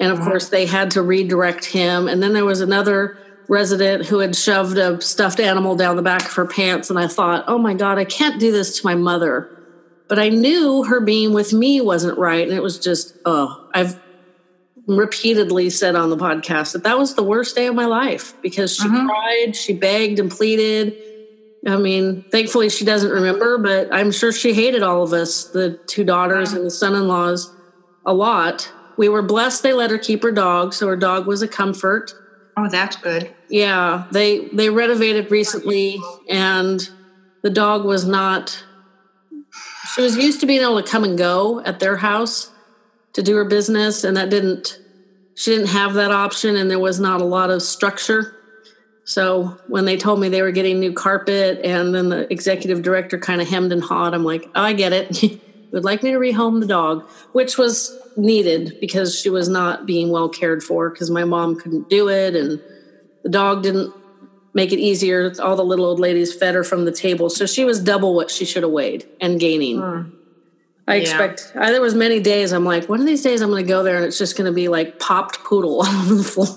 and 0.00 0.10
of 0.10 0.18
mm-hmm. 0.18 0.28
course, 0.28 0.48
they 0.48 0.66
had 0.66 0.90
to 0.92 1.02
redirect 1.02 1.66
him. 1.66 2.08
And 2.08 2.22
then 2.22 2.32
there 2.32 2.46
was 2.46 2.62
another 2.62 3.18
resident 3.48 4.06
who 4.06 4.20
had 4.20 4.34
shoved 4.34 4.78
a 4.78 5.00
stuffed 5.00 5.38
animal 5.38 5.76
down 5.76 5.96
the 5.96 6.02
back 6.02 6.24
of 6.24 6.32
her 6.32 6.46
pants. 6.46 6.88
And 6.88 6.98
I 6.98 7.06
thought, 7.06 7.44
oh 7.46 7.58
my 7.58 7.74
God, 7.74 7.98
I 7.98 8.06
can't 8.06 8.40
do 8.40 8.50
this 8.50 8.80
to 8.80 8.86
my 8.86 8.94
mother. 8.94 9.56
But 10.08 10.18
I 10.18 10.30
knew 10.30 10.84
her 10.84 11.00
being 11.00 11.34
with 11.34 11.52
me 11.52 11.80
wasn't 11.80 12.18
right. 12.18 12.48
And 12.48 12.56
it 12.56 12.62
was 12.62 12.78
just, 12.78 13.16
oh, 13.26 13.68
I've 13.74 14.00
repeatedly 14.96 15.70
said 15.70 15.94
on 15.96 16.10
the 16.10 16.16
podcast 16.16 16.72
that 16.72 16.84
that 16.84 16.98
was 16.98 17.14
the 17.14 17.22
worst 17.22 17.54
day 17.54 17.66
of 17.66 17.74
my 17.74 17.86
life 17.86 18.34
because 18.42 18.74
she 18.74 18.88
Mhm. 18.88 19.06
cried, 19.06 19.56
she 19.56 19.72
begged 19.72 20.18
and 20.18 20.30
pleaded. 20.30 20.96
I 21.66 21.76
mean, 21.76 22.24
thankfully 22.30 22.68
she 22.70 22.84
doesn't 22.84 23.10
remember, 23.10 23.58
but 23.58 23.88
I'm 23.92 24.10
sure 24.12 24.32
she 24.32 24.52
hated 24.54 24.82
all 24.82 25.02
of 25.02 25.12
us, 25.12 25.44
the 25.44 25.78
two 25.86 26.04
daughters 26.04 26.52
and 26.52 26.64
the 26.64 26.70
son 26.70 26.94
in 26.94 27.06
laws, 27.06 27.52
a 28.06 28.14
lot. 28.14 28.70
We 28.96 29.08
were 29.08 29.22
blessed 29.22 29.62
they 29.62 29.72
let 29.72 29.90
her 29.90 29.98
keep 29.98 30.22
her 30.22 30.32
dog, 30.32 30.72
so 30.74 30.86
her 30.88 30.96
dog 30.96 31.26
was 31.26 31.42
a 31.42 31.48
comfort. 31.48 32.12
Oh, 32.56 32.68
that's 32.68 32.96
good. 32.96 33.30
Yeah, 33.48 34.04
they 34.12 34.48
they 34.52 34.70
renovated 34.70 35.30
recently, 35.30 36.00
and 36.28 36.86
the 37.42 37.50
dog 37.50 37.84
was 37.84 38.04
not. 38.06 38.64
She 39.94 40.02
was 40.02 40.16
used 40.16 40.40
to 40.40 40.46
being 40.46 40.60
able 40.62 40.82
to 40.82 40.88
come 40.88 41.04
and 41.04 41.16
go 41.16 41.60
at 41.64 41.78
their 41.80 41.96
house 41.96 42.50
to 43.14 43.22
do 43.22 43.36
her 43.36 43.44
business, 43.44 44.04
and 44.04 44.16
that 44.16 44.30
didn't. 44.30 44.78
She 45.40 45.52
didn't 45.52 45.68
have 45.68 45.94
that 45.94 46.10
option, 46.10 46.54
and 46.54 46.70
there 46.70 46.78
was 46.78 47.00
not 47.00 47.22
a 47.22 47.24
lot 47.24 47.48
of 47.48 47.62
structure. 47.62 48.36
So 49.04 49.56
when 49.68 49.86
they 49.86 49.96
told 49.96 50.20
me 50.20 50.28
they 50.28 50.42
were 50.42 50.50
getting 50.50 50.78
new 50.78 50.92
carpet, 50.92 51.64
and 51.64 51.94
then 51.94 52.10
the 52.10 52.30
executive 52.30 52.82
director 52.82 53.16
kind 53.16 53.40
of 53.40 53.48
hemmed 53.48 53.72
and 53.72 53.82
hawed, 53.82 54.12
I'm 54.12 54.22
like, 54.22 54.44
oh, 54.54 54.60
I 54.60 54.74
get 54.74 54.92
it. 54.92 55.40
Would 55.72 55.82
like 55.82 56.02
me 56.02 56.10
to 56.10 56.18
rehome 56.18 56.60
the 56.60 56.66
dog, 56.66 57.08
which 57.32 57.56
was 57.56 57.98
needed 58.18 58.76
because 58.82 59.18
she 59.18 59.30
was 59.30 59.48
not 59.48 59.86
being 59.86 60.10
well 60.10 60.28
cared 60.28 60.62
for 60.62 60.90
because 60.90 61.10
my 61.10 61.24
mom 61.24 61.58
couldn't 61.58 61.88
do 61.88 62.10
it, 62.10 62.36
and 62.36 62.60
the 63.22 63.30
dog 63.30 63.62
didn't 63.62 63.94
make 64.52 64.72
it 64.72 64.78
easier. 64.78 65.32
All 65.42 65.56
the 65.56 65.64
little 65.64 65.86
old 65.86 66.00
ladies 66.00 66.34
fed 66.34 66.54
her 66.54 66.64
from 66.64 66.84
the 66.84 66.92
table, 66.92 67.30
so 67.30 67.46
she 67.46 67.64
was 67.64 67.82
double 67.82 68.14
what 68.14 68.30
she 68.30 68.44
should 68.44 68.62
have 68.62 68.72
weighed 68.72 69.08
and 69.22 69.40
gaining. 69.40 69.80
Hmm. 69.80 70.19
I 70.90 70.96
Yeah. 70.96 71.02
expect. 71.02 71.52
I, 71.54 71.70
there 71.70 71.80
was 71.80 71.94
many 71.94 72.18
days 72.20 72.52
I'm 72.52 72.64
like, 72.64 72.88
one 72.88 73.00
of 73.00 73.06
these 73.06 73.22
days 73.22 73.40
I'm 73.40 73.50
going 73.50 73.64
to 73.64 73.68
go 73.68 73.82
there 73.84 73.96
and 73.96 74.04
it's 74.04 74.18
just 74.18 74.36
going 74.36 74.46
to 74.46 74.52
be 74.52 74.68
like 74.68 74.98
popped 74.98 75.44
poodle 75.44 75.82
on 75.86 76.16
the 76.16 76.24
floor. 76.24 76.48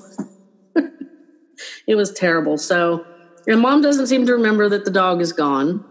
it 1.88 1.96
was 1.96 2.12
terrible. 2.12 2.58
So, 2.58 3.06
and 3.46 3.62
mom 3.62 3.82
doesn't 3.82 4.08
seem 4.08 4.26
to 4.26 4.34
remember 4.34 4.70
that 4.70 4.86
the 4.86 4.92
dog 4.92 5.22
is 5.22 5.34
gone. 5.34 5.86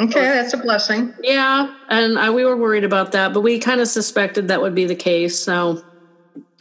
Okay, 0.00 0.20
that's 0.20 0.54
a 0.54 0.58
blessing. 0.58 1.14
Yeah, 1.22 1.70
and 1.88 2.18
I, 2.18 2.30
we 2.30 2.44
were 2.44 2.56
worried 2.56 2.84
about 2.84 3.12
that, 3.12 3.32
but 3.32 3.40
we 3.42 3.58
kind 3.58 3.80
of 3.80 3.88
suspected 3.88 4.48
that 4.48 4.60
would 4.60 4.74
be 4.74 4.86
the 4.86 4.94
case. 4.94 5.38
So, 5.38 5.82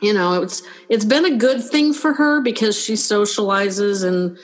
you 0.02 0.14
know, 0.14 0.42
it's 0.44 0.62
it's 0.90 1.06
been 1.06 1.26
a 1.26 1.38
good 1.38 1.64
thing 1.64 1.94
for 1.94 2.14
her 2.14 2.42
because 2.42 2.80
she 2.80 2.94
socializes, 2.94 4.04
and 4.04 4.38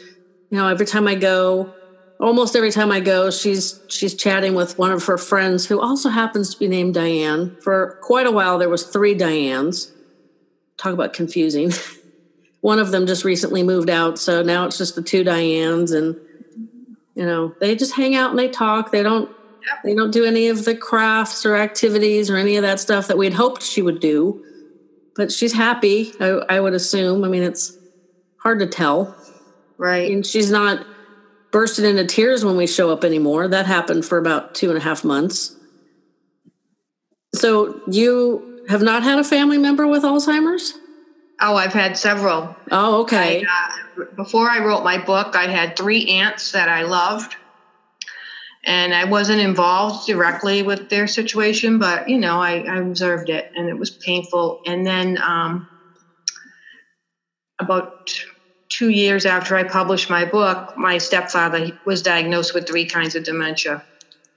you 0.50 0.58
know, 0.58 0.68
every 0.68 0.86
time 0.86 1.08
I 1.08 1.16
go, 1.16 1.76
almost 2.24 2.56
every 2.56 2.72
time 2.72 2.92
I 2.92 3.02
go, 3.02 3.30
she's 3.30 3.80
she's 3.90 4.16
chatting 4.16 4.56
with 4.56 4.80
one 4.80 4.92
of 4.92 5.04
her 5.06 5.18
friends 5.18 5.66
who 5.66 5.80
also 5.80 6.10
happens 6.10 6.54
to 6.54 6.60
be 6.60 6.68
named 6.68 6.94
Diane. 6.94 7.56
For 7.62 8.00
quite 8.02 8.26
a 8.26 8.32
while, 8.32 8.58
there 8.58 8.70
was 8.70 8.84
three 8.84 9.14
Dianes. 9.14 9.92
Talk 10.78 10.94
about 10.94 11.14
confusing. 11.14 11.72
one 12.62 12.80
of 12.80 12.92
them 12.92 13.06
just 13.06 13.26
recently 13.26 13.62
moved 13.62 13.90
out, 13.90 14.18
so 14.18 14.42
now 14.42 14.66
it's 14.66 14.78
just 14.78 14.96
the 14.96 15.02
two 15.02 15.24
Dianes, 15.24 15.94
and 15.96 16.16
you 17.14 17.26
know, 17.26 17.54
they 17.60 17.76
just 17.76 17.94
hang 17.94 18.16
out 18.16 18.30
and 18.30 18.40
they 18.40 18.50
talk. 18.50 18.92
They 18.92 19.04
don't 19.04 19.30
they 19.84 19.94
don't 19.94 20.12
do 20.12 20.24
any 20.24 20.48
of 20.48 20.66
the 20.66 20.76
crafts 20.76 21.46
or 21.46 21.56
activities 21.56 22.30
or 22.30 22.38
any 22.38 22.56
of 22.56 22.64
that 22.64 22.80
stuff 22.80 23.08
that 23.08 23.18
we'd 23.18 23.34
hoped 23.34 23.62
she 23.62 23.82
would 23.82 24.00
do. 24.00 24.44
But 25.16 25.32
she's 25.32 25.54
happy, 25.54 26.12
I, 26.20 26.26
I 26.50 26.60
would 26.60 26.74
assume. 26.74 27.24
I 27.24 27.28
mean, 27.28 27.44
it's 27.44 27.78
hard 28.38 28.60
to 28.60 28.68
tell. 28.68 29.16
Right. 29.78 30.12
And 30.12 30.26
she's 30.26 30.50
not 30.50 30.86
bursting 31.54 31.86
into 31.86 32.04
tears 32.04 32.44
when 32.44 32.58
we 32.58 32.68
show 32.68 32.92
up 32.92 33.06
anymore. 33.06 33.48
That 33.48 33.66
happened 33.66 34.04
for 34.04 34.18
about 34.18 34.56
two 34.56 34.68
and 34.70 34.78
a 34.78 34.82
half 34.82 35.06
months. 35.06 35.56
So 37.34 37.80
you 37.88 38.66
have 38.68 38.82
not 38.82 39.04
had 39.04 39.20
a 39.20 39.24
family 39.24 39.58
member 39.58 39.88
with 39.88 40.04
Alzheimer's? 40.04 40.74
Oh, 41.40 41.56
I've 41.56 41.74
had 41.74 41.98
several. 41.98 42.56
Oh, 42.72 43.02
okay. 43.02 43.46
I, 43.48 44.02
uh, 44.02 44.06
before 44.16 44.50
I 44.50 44.66
wrote 44.66 44.84
my 44.84 44.98
book, 44.98 45.36
I 45.36 45.48
had 45.48 45.78
three 45.78 46.08
aunts 46.10 46.52
that 46.52 46.70
I 46.70 46.84
loved. 46.84 47.36
And 48.66 48.94
I 48.94 49.04
wasn't 49.04 49.42
involved 49.42 50.08
directly 50.08 50.64
with 50.64 50.90
their 50.90 51.06
situation, 51.06 51.80
but 51.80 52.08
you 52.08 52.18
know, 52.18 52.40
I, 52.40 52.60
I 52.62 52.78
observed 52.78 53.30
it 53.30 53.52
and 53.56 53.68
it 53.68 53.78
was 53.78 53.90
painful. 53.90 54.62
And 54.66 54.88
then 54.88 55.22
um, 55.22 55.68
about 57.60 58.14
two 58.74 58.90
years 58.90 59.26
after 59.26 59.56
I 59.56 59.64
published 59.64 60.10
my 60.10 60.26
book, 60.26 60.76
my 60.78 60.98
stepfather 60.98 61.72
was 61.86 62.02
diagnosed 62.02 62.54
with 62.56 62.68
three 62.68 62.86
kinds 62.86 63.16
of 63.16 63.24
dementia. 63.24 63.84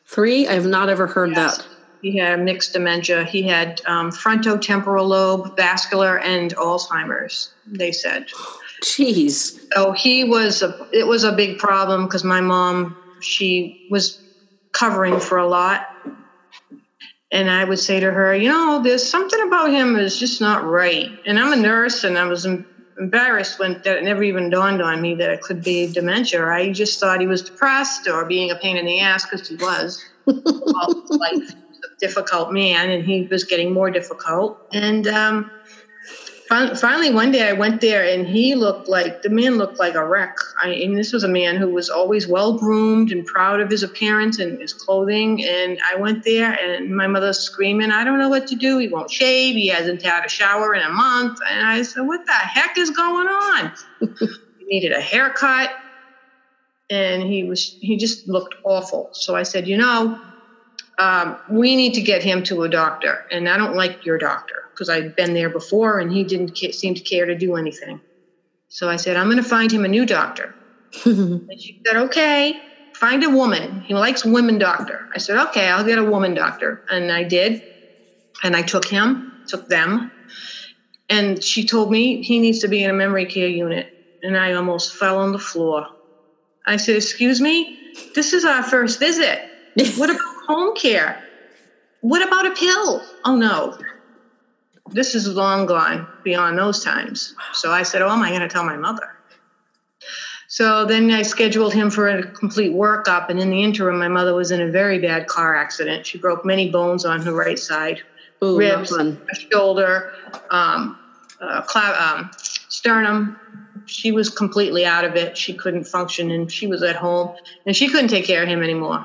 Three? 0.05 0.47
I've 0.47 0.67
not 0.67 0.89
ever 0.89 1.07
heard 1.07 1.31
Yes. 1.31 1.57
that. 1.59 1.67
He 2.03 2.19
had 2.19 2.41
mixed 2.45 2.75
dementia. 2.75 3.25
He 3.25 3.43
had 3.43 3.81
um, 3.87 4.11
frontotemporal 4.11 5.07
lobe, 5.09 5.57
vascular, 5.57 6.19
and 6.19 6.55
Alzheimer's. 6.55 7.51
They 7.67 7.91
said. 7.91 8.27
Jeez. 8.85 9.59
So 9.73 9.93
he 9.93 10.23
was. 10.23 10.63
A, 10.63 10.87
it 10.93 11.07
was 11.07 11.25
a 11.25 11.33
big 11.33 11.59
problem 11.59 12.05
because 12.05 12.23
my 12.23 12.41
mom, 12.43 12.95
she 13.21 13.89
was 13.91 14.21
covering 14.73 15.19
for 15.19 15.39
a 15.39 15.49
lot, 15.49 15.87
and 17.33 17.51
I 17.51 17.65
would 17.65 17.79
say 17.81 17.99
to 17.99 18.11
her, 18.13 18.37
you 18.37 18.51
know, 18.51 18.83
there's 18.85 19.09
something 19.09 19.41
about 19.49 19.71
him 19.71 19.97
is 19.97 20.19
just 20.21 20.41
not 20.41 20.63
right. 20.65 21.09
And 21.25 21.39
I'm 21.41 21.53
a 21.55 21.57
nurse, 21.57 22.05
and 22.05 22.19
I 22.19 22.25
was 22.29 22.45
em- 22.45 22.67
embarrassed 22.99 23.59
when 23.59 23.81
that 23.85 24.03
never 24.03 24.23
even 24.23 24.51
dawned 24.51 24.83
on 24.83 25.01
me 25.01 25.15
that 25.15 25.31
it 25.31 25.41
could 25.43 25.63
be 25.63 25.87
dementia. 25.93 26.47
I 26.47 26.73
just 26.73 26.99
thought 27.01 27.21
he 27.21 27.27
was 27.27 27.43
depressed 27.43 28.09
or 28.09 28.27
being 28.27 28.51
a 28.51 28.57
pain 28.57 28.77
in 28.77 28.87
the 28.87 29.01
ass 29.01 29.25
because 29.25 29.47
he 29.47 29.57
was 29.57 30.01
all 30.27 30.95
his 30.95 31.19
life. 31.19 31.33
He 31.33 31.39
was 31.39 31.81
a 31.85 31.89
difficult 32.01 32.53
man, 32.53 32.91
and 32.91 33.05
he 33.05 33.27
was 33.31 33.45
getting 33.45 33.73
more 33.73 33.91
difficult. 33.91 34.59
And 34.73 35.07
um, 35.07 35.51
finally, 36.49 37.11
one 37.11 37.31
day 37.31 37.49
I 37.49 37.53
went 37.53 37.81
there, 37.81 38.05
and 38.05 38.27
he 38.27 38.55
looked 38.55 38.89
like 38.89 39.23
the 39.23 39.31
man 39.31 39.57
looked 39.57 39.79
like 39.79 39.95
a 39.95 40.07
wreck. 40.07 40.35
I 40.63 40.71
and 40.71 40.97
this 40.97 41.13
was 41.13 41.25
a 41.25 41.29
man 41.29 41.57
who 41.57 41.71
was 41.71 41.89
always 41.89 42.27
well 42.27 42.59
groomed 42.59 43.11
and 43.11 43.25
proud 43.27 43.61
of 43.61 43.71
his 43.71 43.83
appearance 43.83 44.39
and 44.39 44.61
his 44.61 44.73
clothing. 44.73 45.45
And 45.45 45.79
I 45.93 45.97
went 45.97 46.25
there, 46.25 46.53
and 46.53 46.95
my 46.95 47.07
mother's 47.07 47.41
screaming, 47.41 47.91
"I 47.91 48.05
don't 48.05 48.19
know 48.19 48.29
what 48.29 48.47
to 48.49 48.57
do. 48.57 48.79
He 48.79 48.89
won't 48.89 49.11
shave. 49.11 49.55
He 49.55 49.69
hasn't 49.69 50.03
had 50.03 50.25
a 50.25 50.29
shower 50.29 50.75
in 50.75 50.83
a 50.83 50.91
month." 50.91 51.39
And 51.51 51.67
I 51.67 51.83
said, 51.83 52.03
"What 52.03 52.21
the 52.27 52.33
heck 52.33 52.77
is 52.79 52.91
going 52.91 53.29
on?" 53.29 53.73
he 54.59 54.67
needed 54.67 54.93
a 54.93 55.01
haircut 55.01 55.71
and 56.91 57.23
he 57.23 57.45
was 57.45 57.77
he 57.81 57.97
just 57.97 58.27
looked 58.29 58.55
awful 58.65 59.11
so 59.13 59.35
i 59.35 59.43
said 59.43 59.67
you 59.67 59.77
know 59.77 60.21
um, 60.99 61.37
we 61.47 61.77
need 61.77 61.93
to 61.93 62.01
get 62.01 62.23
him 62.23 62.43
to 62.45 62.63
a 62.63 62.69
doctor 62.69 63.19
and 63.31 63.49
i 63.49 63.57
don't 63.57 63.75
like 63.75 64.05
your 64.05 64.19
doctor 64.19 64.66
because 64.77 64.91
I'd 64.91 65.17
been 65.17 65.33
there 65.33 65.49
before 65.49 65.99
and 65.99 66.13
he 66.13 66.23
didn't 66.23 66.57
seem 66.57 66.95
to 66.95 67.01
care 67.01 67.25
to 67.25 67.35
do 67.35 67.57
anything. 67.57 68.01
So 68.69 68.89
i 68.91 68.97
said 68.97 69.17
i'm 69.17 69.31
going 69.31 69.43
to 69.43 69.49
find 69.49 69.73
him 69.73 69.85
a 69.85 69.89
new 69.89 70.05
doctor. 70.05 70.55
And 71.05 71.61
she 71.61 71.81
said 71.87 71.97
okay 71.97 72.61
find 72.95 73.25
a 73.25 73.31
woman. 73.31 73.83
He 73.83 73.95
likes 73.95 74.25
women 74.25 74.59
doctor. 74.59 75.09
I 75.15 75.19
said 75.19 75.37
okay 75.49 75.69
i'll 75.69 75.85
get 75.85 75.99
a 75.99 76.05
woman 76.05 76.35
doctor. 76.35 76.83
And 76.91 77.11
i 77.11 77.25
did. 77.25 77.63
And 78.43 78.55
i 78.55 78.63
took 78.63 78.87
him 78.87 79.33
took 79.47 79.69
them. 79.69 80.11
And 81.09 81.43
she 81.43 81.65
told 81.65 81.91
me 81.91 82.23
he 82.23 82.39
needs 82.39 82.59
to 82.61 82.69
be 82.69 82.83
in 82.83 82.91
a 82.91 82.95
memory 82.95 83.27
care 83.27 83.49
unit. 83.49 83.87
And 84.23 84.37
i 84.37 84.53
almost 84.53 84.95
fell 84.95 85.19
on 85.19 85.33
the 85.33 85.39
floor. 85.39 85.87
I 86.67 86.77
said, 86.77 86.97
Excuse 86.97 87.41
me, 87.41 87.79
this 88.15 88.33
is 88.33 88.45
our 88.45 88.63
first 88.63 88.99
visit. 88.99 89.41
What 89.99 90.11
about 90.11 90.37
home 90.49 90.75
care? 90.75 91.23
What 92.01 92.27
about 92.27 92.47
a 92.47 92.55
pill? 92.55 93.03
Oh 93.25 93.37
no. 93.37 93.77
This 94.89 95.15
is 95.15 95.29
long 95.29 95.67
gone 95.67 96.07
beyond 96.23 96.59
those 96.59 96.83
times. 96.83 97.33
So 97.55 97.73
I 97.73 97.83
said, 97.83 98.03
Oh, 98.03 98.11
am 98.11 98.23
I 98.23 98.31
going 98.31 98.41
to 98.41 98.49
tell 98.49 98.65
my 98.65 98.77
mother? 98.77 99.07
So 100.49 100.85
then 100.85 101.11
I 101.11 101.23
scheduled 101.23 101.75
him 101.75 101.91
for 101.91 102.09
a 102.09 102.31
complete 102.33 102.73
workup. 102.73 103.29
And 103.29 103.41
in 103.41 103.51
the 103.51 103.63
interim, 103.63 103.99
my 103.99 104.09
mother 104.09 104.35
was 104.35 104.51
in 104.51 104.61
a 104.61 104.71
very 104.71 104.99
bad 104.99 105.27
car 105.27 105.55
accident. 105.57 106.07
She 106.07 106.19
broke 106.19 106.45
many 106.45 106.71
bones 106.71 107.05
on 107.05 107.21
her 107.23 107.33
right 107.33 107.59
side 107.59 107.99
Ooh, 108.45 108.57
ribs, 108.57 108.93
a 108.93 109.17
shoulder, 109.53 110.11
um, 110.51 111.01
uh, 111.41 111.63
cla- 111.63 111.97
um, 111.99 112.31
sternum. 112.69 113.37
She 113.87 114.13
was 114.13 114.29
completely 114.29 114.85
out 114.85 115.05
of 115.05 115.17
it. 115.17 115.37
She 115.37 115.57
couldn't 115.57 115.85
function, 115.85 116.31
and 116.31 116.51
she 116.51 116.67
was 116.67 116.83
at 116.83 116.97
home, 116.97 117.33
and 117.65 117.75
she 117.75 117.89
couldn't 117.89 118.09
take 118.09 118.27
care 118.27 118.43
of 118.43 118.49
him 118.49 118.63
anymore. 118.63 119.05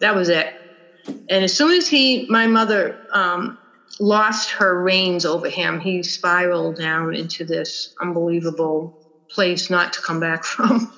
That 0.00 0.14
was 0.14 0.28
it. 0.28 0.46
And 1.06 1.44
as 1.44 1.56
soon 1.56 1.72
as 1.72 1.88
he, 1.88 2.26
my 2.28 2.46
mother, 2.46 3.00
um, 3.14 3.58
lost 4.00 4.50
her 4.50 4.80
reins 4.82 5.24
over 5.24 5.48
him, 5.48 5.80
he 5.80 6.02
spiraled 6.02 6.76
down 6.76 7.14
into 7.14 7.44
this 7.44 7.92
unbelievable 8.00 8.94
place 9.30 9.70
not 9.70 9.92
to 9.92 10.00
come 10.00 10.20
back 10.20 10.44
from. 10.44 10.92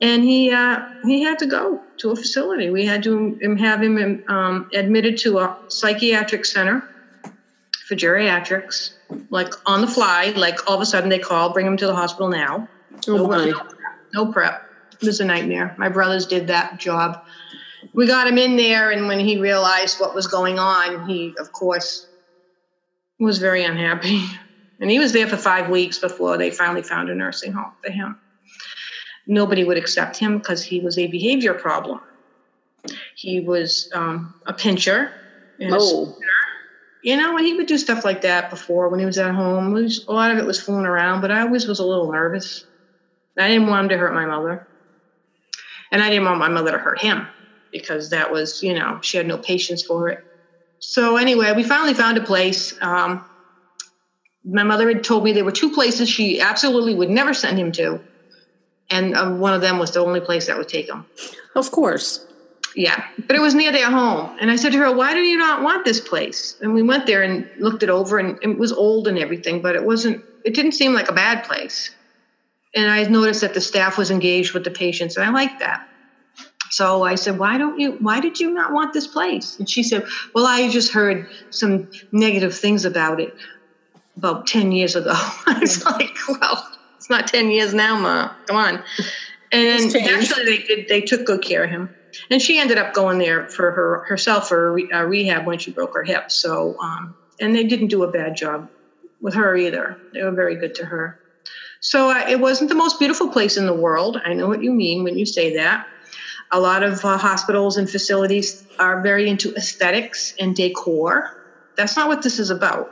And 0.00 0.22
he 0.22 0.52
uh, 0.52 0.80
he 1.04 1.22
had 1.22 1.38
to 1.40 1.46
go 1.46 1.82
to 1.98 2.10
a 2.10 2.16
facility. 2.16 2.70
We 2.70 2.86
had 2.86 3.02
to 3.02 3.36
have 3.58 3.82
him 3.82 4.22
um, 4.28 4.68
admitted 4.72 5.16
to 5.18 5.38
a 5.38 5.56
psychiatric 5.68 6.44
center 6.44 6.88
for 7.88 7.96
geriatrics, 7.96 8.90
like 9.30 9.52
on 9.66 9.80
the 9.80 9.88
fly. 9.88 10.32
Like 10.36 10.68
all 10.68 10.76
of 10.76 10.80
a 10.80 10.86
sudden 10.86 11.08
they 11.08 11.18
call, 11.18 11.52
bring 11.52 11.66
him 11.66 11.76
to 11.78 11.86
the 11.86 11.94
hospital 11.96 12.28
now. 12.28 12.68
Oh 13.08 13.16
no, 13.16 13.44
no, 13.44 13.62
no 14.14 14.32
prep. 14.32 14.62
It 15.00 15.06
was 15.06 15.18
a 15.20 15.24
nightmare. 15.24 15.74
My 15.78 15.88
brothers 15.88 16.26
did 16.26 16.46
that 16.46 16.78
job. 16.78 17.18
We 17.92 18.06
got 18.06 18.26
him 18.26 18.38
in 18.38 18.56
there, 18.56 18.90
and 18.90 19.06
when 19.06 19.20
he 19.20 19.40
realized 19.40 20.00
what 20.00 20.14
was 20.14 20.26
going 20.26 20.58
on, 20.58 21.08
he, 21.08 21.34
of 21.38 21.52
course, 21.52 22.06
was 23.18 23.38
very 23.38 23.64
unhappy. 23.64 24.24
And 24.80 24.92
he 24.92 25.00
was 25.00 25.12
there 25.12 25.26
for 25.26 25.36
five 25.36 25.70
weeks 25.70 25.98
before 25.98 26.38
they 26.38 26.52
finally 26.52 26.82
found 26.82 27.10
a 27.10 27.14
nursing 27.16 27.50
home 27.50 27.72
for 27.84 27.90
him. 27.90 28.16
Nobody 29.26 29.64
would 29.64 29.76
accept 29.76 30.16
him 30.16 30.38
because 30.38 30.62
he 30.62 30.78
was 30.78 30.96
a 30.96 31.08
behavior 31.08 31.52
problem. 31.52 32.00
He 33.16 33.40
was 33.40 33.88
um, 33.92 34.36
a 34.46 34.52
pincher. 34.52 35.10
and 35.58 35.74
a 35.74 35.78
Oh, 35.80 36.16
you 37.02 37.16
know, 37.16 37.36
and 37.36 37.44
he 37.44 37.54
would 37.54 37.66
do 37.66 37.76
stuff 37.76 38.04
like 38.04 38.20
that 38.20 38.50
before 38.50 38.88
when 38.88 39.00
he 39.00 39.04
was 39.04 39.18
at 39.18 39.34
home. 39.34 39.72
Was, 39.72 40.04
a 40.06 40.12
lot 40.12 40.30
of 40.30 40.38
it 40.38 40.46
was 40.46 40.60
fooling 40.60 40.86
around, 40.86 41.22
but 41.22 41.32
I 41.32 41.40
always 41.40 41.66
was 41.66 41.80
a 41.80 41.84
little 41.84 42.12
nervous. 42.12 42.62
I 43.36 43.48
didn't 43.48 43.66
want 43.66 43.82
him 43.82 43.88
to 43.88 43.98
hurt 43.98 44.14
my 44.14 44.26
mother. 44.26 44.68
And 45.90 46.00
I 46.00 46.08
didn't 46.08 46.26
want 46.26 46.38
my 46.38 46.48
mother 46.48 46.70
to 46.70 46.78
hurt 46.78 47.00
him 47.00 47.26
because 47.72 48.10
that 48.10 48.32
was, 48.32 48.62
you 48.62 48.74
know, 48.74 48.98
she 49.02 49.16
had 49.16 49.26
no 49.26 49.38
patience 49.38 49.82
for 49.82 50.08
it. 50.08 50.18
So, 50.80 51.16
anyway, 51.16 51.52
we 51.52 51.64
finally 51.64 51.94
found 51.94 52.18
a 52.18 52.22
place. 52.24 52.72
Um, 52.80 53.20
my 54.44 54.62
mother 54.62 54.88
had 54.88 55.04
told 55.04 55.24
me 55.24 55.32
there 55.32 55.44
were 55.44 55.52
two 55.52 55.70
places 55.70 56.08
she 56.08 56.40
absolutely 56.40 56.94
would 56.94 57.10
never 57.10 57.34
send 57.34 57.58
him 57.58 57.72
to. 57.72 58.00
And 58.90 59.14
um, 59.14 59.38
one 59.38 59.54
of 59.54 59.60
them 59.60 59.78
was 59.78 59.92
the 59.92 60.00
only 60.00 60.20
place 60.20 60.46
that 60.46 60.56
would 60.56 60.68
take 60.68 60.88
him. 60.88 61.04
of 61.54 61.70
course. 61.70 62.24
Yeah, 62.74 63.02
but 63.26 63.34
it 63.34 63.40
was 63.40 63.54
near 63.54 63.72
their 63.72 63.90
home. 63.90 64.36
And 64.40 64.50
I 64.50 64.56
said 64.56 64.72
to 64.72 64.78
her, 64.78 64.92
Why 64.92 65.14
do 65.14 65.20
you 65.20 65.36
not 65.36 65.62
want 65.62 65.84
this 65.84 66.00
place? 66.00 66.54
And 66.60 66.74
we 66.74 66.82
went 66.82 67.06
there 67.06 67.22
and 67.22 67.48
looked 67.58 67.82
it 67.82 67.90
over, 67.90 68.18
and 68.18 68.38
it 68.42 68.58
was 68.58 68.72
old 68.72 69.08
and 69.08 69.18
everything, 69.18 69.60
but 69.60 69.74
it 69.74 69.84
wasn't, 69.84 70.22
it 70.44 70.54
didn't 70.54 70.72
seem 70.72 70.94
like 70.94 71.08
a 71.08 71.14
bad 71.14 71.44
place. 71.44 71.90
And 72.74 72.90
I 72.90 73.02
noticed 73.04 73.40
that 73.40 73.54
the 73.54 73.60
staff 73.60 73.98
was 73.98 74.10
engaged 74.10 74.52
with 74.52 74.64
the 74.64 74.70
patients, 74.70 75.16
and 75.16 75.24
I 75.24 75.30
liked 75.30 75.60
that. 75.60 75.80
So 76.70 77.04
I 77.04 77.14
said, 77.14 77.38
Why 77.38 77.58
don't 77.58 77.78
you, 77.78 77.96
why 78.00 78.20
did 78.20 78.38
you 78.38 78.52
not 78.52 78.72
want 78.72 78.92
this 78.92 79.06
place? 79.06 79.56
And 79.58 79.68
she 79.68 79.82
said, 79.82 80.04
Well, 80.34 80.46
I 80.46 80.68
just 80.68 80.92
heard 80.92 81.26
some 81.50 81.88
negative 82.12 82.54
things 82.54 82.84
about 82.84 83.20
it 83.20 83.34
about 84.16 84.46
10 84.46 84.72
years 84.72 84.96
ago. 84.96 85.12
I 85.46 85.58
was 85.60 85.84
like, 85.84 86.10
Well, 86.28 86.66
it's 86.98 87.10
not 87.10 87.28
10 87.28 87.50
years 87.50 87.74
now, 87.74 87.98
Ma. 87.98 88.30
Come 88.46 88.56
on. 88.56 88.82
And 89.50 89.96
actually, 89.96 90.44
they 90.44 90.58
did, 90.58 90.86
they 90.88 91.00
took 91.00 91.24
good 91.24 91.42
care 91.42 91.64
of 91.64 91.70
him 91.70 91.90
and 92.30 92.40
she 92.40 92.58
ended 92.58 92.78
up 92.78 92.94
going 92.94 93.18
there 93.18 93.48
for 93.48 93.70
her 93.70 94.04
herself 94.06 94.48
for 94.48 94.68
a 94.68 94.72
re, 94.72 94.90
uh, 94.92 95.02
rehab 95.04 95.46
when 95.46 95.58
she 95.58 95.70
broke 95.70 95.94
her 95.94 96.04
hip. 96.04 96.24
So, 96.30 96.76
um, 96.82 97.14
and 97.40 97.54
they 97.54 97.64
didn't 97.64 97.88
do 97.88 98.02
a 98.02 98.10
bad 98.10 98.36
job 98.36 98.68
with 99.20 99.34
her 99.34 99.56
either. 99.56 99.98
They 100.12 100.22
were 100.22 100.32
very 100.32 100.56
good 100.56 100.74
to 100.76 100.84
her. 100.84 101.18
So 101.80 102.10
uh, 102.10 102.24
it 102.28 102.40
wasn't 102.40 102.70
the 102.70 102.74
most 102.74 102.98
beautiful 102.98 103.28
place 103.28 103.56
in 103.56 103.66
the 103.66 103.74
world. 103.74 104.20
I 104.24 104.34
know 104.34 104.48
what 104.48 104.62
you 104.62 104.72
mean 104.72 105.04
when 105.04 105.16
you 105.16 105.26
say 105.26 105.54
that. 105.56 105.86
A 106.52 106.60
lot 106.60 106.82
of 106.82 107.04
uh, 107.04 107.18
hospitals 107.18 107.76
and 107.76 107.88
facilities 107.90 108.64
are 108.78 109.02
very 109.02 109.28
into 109.28 109.52
aesthetics 109.54 110.32
and 110.40 110.54
decor. 110.54 111.28
That's 111.76 111.96
not 111.96 112.08
what 112.08 112.22
this 112.22 112.38
is 112.38 112.50
about. 112.50 112.86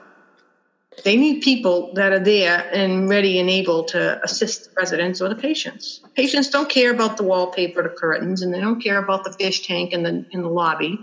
They 1.05 1.17
need 1.17 1.41
people 1.41 1.93
that 1.95 2.13
are 2.13 2.19
there 2.19 2.69
and 2.73 3.09
ready 3.09 3.39
and 3.39 3.51
able 3.51 3.85
to 3.85 4.19
assist 4.25 4.65
the 4.65 4.71
residents 4.81 5.21
or 5.21 5.29
the 5.29 5.35
patients. 5.35 6.01
Patients 6.15 6.49
don't 6.49 6.71
care 6.71 6.91
about 6.91 7.17
the 7.17 7.23
wallpaper, 7.23 7.83
the 7.83 7.91
curtains, 7.91 8.43
and 8.43 8.53
they 8.53 8.61
don't 8.61 8.83
care 8.83 8.99
about 8.99 9.25
the 9.25 9.33
fish 9.39 9.67
tank 9.67 9.93
in 9.93 10.03
the 10.03 10.25
in 10.31 10.43
the 10.43 10.49
lobby. 10.49 10.97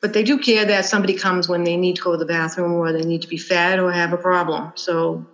But 0.00 0.12
they 0.12 0.22
do 0.22 0.38
care 0.38 0.64
that 0.64 0.84
somebody 0.86 1.14
comes 1.14 1.48
when 1.48 1.64
they 1.64 1.76
need 1.76 1.96
to 1.96 2.02
go 2.02 2.12
to 2.12 2.18
the 2.18 2.26
bathroom 2.26 2.72
or 2.72 2.92
they 2.92 3.02
need 3.02 3.22
to 3.22 3.28
be 3.28 3.38
fed 3.38 3.78
or 3.78 3.90
have 3.90 4.12
a 4.12 4.18
problem. 4.18 4.72
So, 4.76 5.26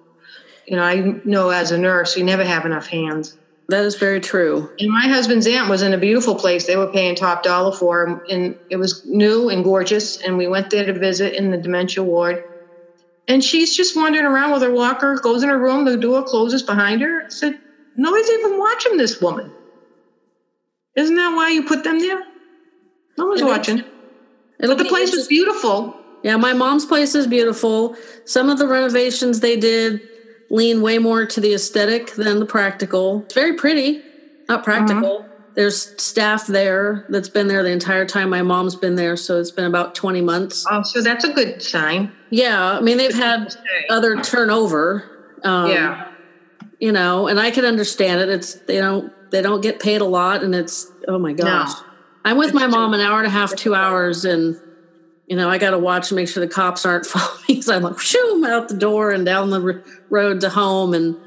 you 0.66 0.76
know, 0.76 0.82
I 0.82 1.20
know 1.24 1.50
as 1.50 1.70
a 1.72 1.78
nurse, 1.78 2.16
you 2.16 2.24
never 2.24 2.44
have 2.44 2.64
enough 2.64 2.86
hands. 2.86 3.36
That 3.68 3.84
is 3.84 3.94
very 3.94 4.20
true. 4.20 4.70
And 4.78 4.90
my 4.90 5.08
husband's 5.08 5.46
aunt 5.46 5.70
was 5.70 5.82
in 5.82 5.94
a 5.94 5.98
beautiful 5.98 6.34
place. 6.34 6.66
They 6.66 6.76
were 6.76 6.92
paying 6.92 7.14
top 7.14 7.42
dollar 7.42 7.72
for, 7.72 8.22
and 8.28 8.56
it 8.70 8.76
was 8.76 9.04
new 9.06 9.48
and 9.48 9.64
gorgeous. 9.64 10.20
And 10.20 10.36
we 10.36 10.46
went 10.46 10.70
there 10.70 10.84
to 10.84 10.92
visit 10.92 11.34
in 11.34 11.50
the 11.50 11.56
dementia 11.56 12.02
ward. 12.02 12.44
And 13.28 13.42
she's 13.42 13.76
just 13.76 13.96
wandering 13.96 14.26
around 14.26 14.52
with 14.52 14.62
her 14.62 14.72
walker, 14.72 15.16
goes 15.16 15.42
in 15.42 15.48
her 15.48 15.58
room, 15.58 15.84
the 15.84 15.96
door 15.96 16.24
closes 16.24 16.62
behind 16.62 17.00
her. 17.02 17.22
I 17.24 17.28
said, 17.28 17.58
Nobody's 17.96 18.30
even 18.30 18.58
watching 18.58 18.96
this 18.96 19.20
woman. 19.20 19.52
Isn't 20.96 21.16
that 21.16 21.34
why 21.34 21.50
you 21.50 21.62
put 21.64 21.84
them 21.84 21.98
there? 22.00 22.22
No 23.16 23.26
one's 23.26 23.42
watching. 23.42 23.84
But 24.58 24.78
the 24.78 24.84
place 24.84 25.14
was 25.14 25.28
beautiful. 25.28 25.96
Yeah, 26.22 26.36
my 26.36 26.52
mom's 26.52 26.84
place 26.84 27.14
is 27.14 27.26
beautiful. 27.26 27.96
Some 28.24 28.48
of 28.48 28.58
the 28.58 28.66
renovations 28.66 29.40
they 29.40 29.56
did 29.56 30.00
lean 30.52 30.82
way 30.82 30.98
more 30.98 31.24
to 31.24 31.40
the 31.40 31.54
aesthetic 31.54 32.12
than 32.14 32.38
the 32.38 32.46
practical. 32.46 33.22
It's 33.24 33.34
very 33.34 33.54
pretty, 33.54 34.02
not 34.48 34.62
practical. 34.62 35.26
There's 35.54 36.00
staff 36.00 36.46
there 36.46 37.06
that's 37.08 37.28
been 37.28 37.48
there 37.48 37.62
the 37.62 37.70
entire 37.70 38.06
time 38.06 38.30
my 38.30 38.42
mom's 38.42 38.76
been 38.76 38.94
there, 38.94 39.16
so 39.16 39.40
it's 39.40 39.50
been 39.50 39.64
about 39.64 39.94
20 39.94 40.20
months. 40.20 40.64
Oh, 40.70 40.82
so 40.82 41.02
that's 41.02 41.24
a 41.24 41.32
good 41.32 41.62
sign. 41.62 42.12
Yeah, 42.30 42.72
I 42.72 42.80
mean, 42.80 42.98
they've 42.98 43.14
had 43.14 43.54
other 43.90 44.20
turnover. 44.22 45.38
Um, 45.42 45.70
yeah. 45.70 46.08
You 46.78 46.92
know, 46.92 47.28
and 47.28 47.40
I 47.40 47.50
can 47.50 47.64
understand 47.64 48.20
it. 48.20 48.28
It's, 48.28 48.54
they 48.54 48.78
don't, 48.78 49.12
they 49.30 49.40
don't 49.40 49.62
get 49.62 49.80
paid 49.80 50.00
a 50.00 50.06
lot, 50.06 50.42
and 50.42 50.54
it's, 50.54 50.86
oh 51.08 51.18
my 51.18 51.32
gosh. 51.32 51.72
I'm 52.24 52.36
with 52.36 52.52
my 52.54 52.66
mom 52.66 52.92
an 52.92 53.00
hour 53.00 53.18
and 53.18 53.26
a 53.26 53.30
half, 53.30 53.54
two 53.56 53.74
hours, 53.74 54.24
and 54.24 54.60
you 55.32 55.38
know, 55.38 55.48
I 55.48 55.56
got 55.56 55.70
to 55.70 55.78
watch 55.78 56.10
and 56.10 56.16
make 56.16 56.28
sure 56.28 56.44
the 56.44 56.52
cops 56.52 56.84
aren't 56.84 57.06
following 57.06 57.42
me. 57.48 57.62
So 57.62 57.74
I'm 57.74 57.82
like, 57.82 57.98
shoo, 57.98 58.44
out 58.46 58.68
the 58.68 58.76
door 58.76 59.12
and 59.12 59.24
down 59.24 59.48
the 59.48 59.82
road 60.10 60.42
to 60.42 60.50
home. 60.50 60.92
And 60.92 61.18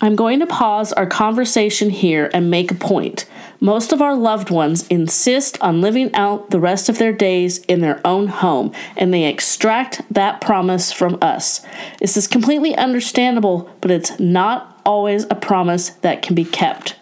I'm 0.00 0.16
going 0.16 0.40
to 0.40 0.46
pause 0.46 0.94
our 0.94 1.04
conversation 1.04 1.90
here 1.90 2.30
and 2.32 2.50
make 2.50 2.70
a 2.70 2.74
point. 2.74 3.26
Most 3.60 3.92
of 3.92 4.00
our 4.00 4.16
loved 4.16 4.48
ones 4.48 4.86
insist 4.86 5.60
on 5.60 5.82
living 5.82 6.14
out 6.14 6.48
the 6.48 6.58
rest 6.58 6.88
of 6.88 6.96
their 6.96 7.12
days 7.12 7.58
in 7.66 7.80
their 7.80 8.00
own 8.02 8.28
home, 8.28 8.72
and 8.96 9.12
they 9.12 9.24
extract 9.24 10.00
that 10.10 10.40
promise 10.40 10.90
from 10.90 11.18
us. 11.20 11.60
This 12.00 12.16
is 12.16 12.26
completely 12.26 12.74
understandable, 12.74 13.70
but 13.82 13.90
it's 13.90 14.18
not 14.18 14.80
always 14.86 15.24
a 15.24 15.34
promise 15.34 15.90
that 16.00 16.22
can 16.22 16.34
be 16.34 16.46
kept. 16.46 16.97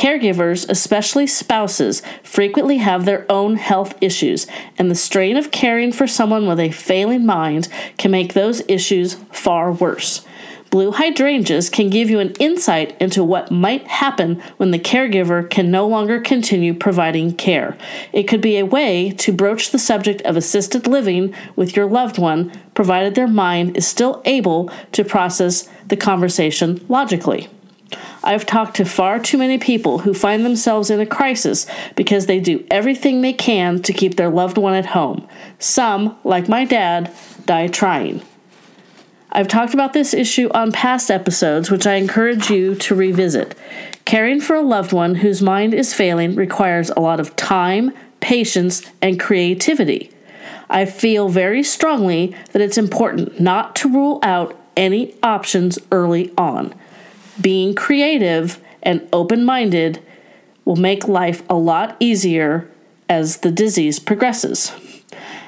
Caregivers, 0.00 0.66
especially 0.70 1.26
spouses, 1.26 2.00
frequently 2.22 2.78
have 2.78 3.04
their 3.04 3.30
own 3.30 3.56
health 3.56 3.94
issues, 4.00 4.46
and 4.78 4.90
the 4.90 4.94
strain 4.94 5.36
of 5.36 5.50
caring 5.50 5.92
for 5.92 6.06
someone 6.06 6.46
with 6.46 6.58
a 6.58 6.70
failing 6.70 7.26
mind 7.26 7.68
can 7.98 8.10
make 8.10 8.32
those 8.32 8.62
issues 8.66 9.16
far 9.30 9.70
worse. 9.70 10.24
Blue 10.70 10.90
hydrangeas 10.92 11.68
can 11.68 11.90
give 11.90 12.08
you 12.08 12.18
an 12.18 12.32
insight 12.40 12.98
into 12.98 13.22
what 13.22 13.50
might 13.50 13.86
happen 13.88 14.42
when 14.56 14.70
the 14.70 14.78
caregiver 14.78 15.50
can 15.50 15.70
no 15.70 15.86
longer 15.86 16.18
continue 16.18 16.72
providing 16.72 17.34
care. 17.34 17.76
It 18.14 18.22
could 18.22 18.40
be 18.40 18.56
a 18.56 18.64
way 18.64 19.10
to 19.18 19.34
broach 19.34 19.70
the 19.70 19.78
subject 19.78 20.22
of 20.22 20.34
assisted 20.34 20.86
living 20.86 21.34
with 21.56 21.76
your 21.76 21.84
loved 21.84 22.16
one, 22.16 22.50
provided 22.72 23.14
their 23.16 23.28
mind 23.28 23.76
is 23.76 23.86
still 23.86 24.22
able 24.24 24.70
to 24.92 25.04
process 25.04 25.68
the 25.88 25.96
conversation 25.98 26.82
logically. 26.88 27.50
I've 28.22 28.44
talked 28.44 28.76
to 28.76 28.84
far 28.84 29.18
too 29.18 29.38
many 29.38 29.56
people 29.58 30.00
who 30.00 30.12
find 30.12 30.44
themselves 30.44 30.90
in 30.90 31.00
a 31.00 31.06
crisis 31.06 31.66
because 31.96 32.26
they 32.26 32.38
do 32.38 32.64
everything 32.70 33.20
they 33.20 33.32
can 33.32 33.80
to 33.82 33.92
keep 33.92 34.16
their 34.16 34.28
loved 34.28 34.58
one 34.58 34.74
at 34.74 34.86
home. 34.86 35.26
Some, 35.58 36.16
like 36.22 36.48
my 36.48 36.64
dad, 36.64 37.12
die 37.46 37.68
trying. 37.68 38.22
I've 39.32 39.48
talked 39.48 39.74
about 39.74 39.92
this 39.92 40.12
issue 40.12 40.50
on 40.52 40.72
past 40.72 41.10
episodes, 41.10 41.70
which 41.70 41.86
I 41.86 41.94
encourage 41.94 42.50
you 42.50 42.74
to 42.74 42.94
revisit. 42.94 43.56
Caring 44.04 44.40
for 44.40 44.56
a 44.56 44.62
loved 44.62 44.92
one 44.92 45.14
whose 45.16 45.40
mind 45.40 45.72
is 45.72 45.94
failing 45.94 46.34
requires 46.34 46.90
a 46.90 47.00
lot 47.00 47.20
of 47.20 47.36
time, 47.36 47.92
patience, 48.18 48.82
and 49.00 49.20
creativity. 49.20 50.10
I 50.68 50.84
feel 50.84 51.28
very 51.28 51.62
strongly 51.62 52.34
that 52.52 52.62
it's 52.62 52.78
important 52.78 53.40
not 53.40 53.76
to 53.76 53.88
rule 53.88 54.18
out 54.22 54.56
any 54.76 55.14
options 55.22 55.78
early 55.92 56.32
on. 56.36 56.74
Being 57.40 57.74
creative 57.74 58.60
and 58.82 59.06
open 59.12 59.44
minded 59.44 60.02
will 60.64 60.76
make 60.76 61.08
life 61.08 61.42
a 61.48 61.54
lot 61.54 61.96
easier 62.00 62.68
as 63.08 63.38
the 63.38 63.50
disease 63.50 63.98
progresses. 63.98 64.72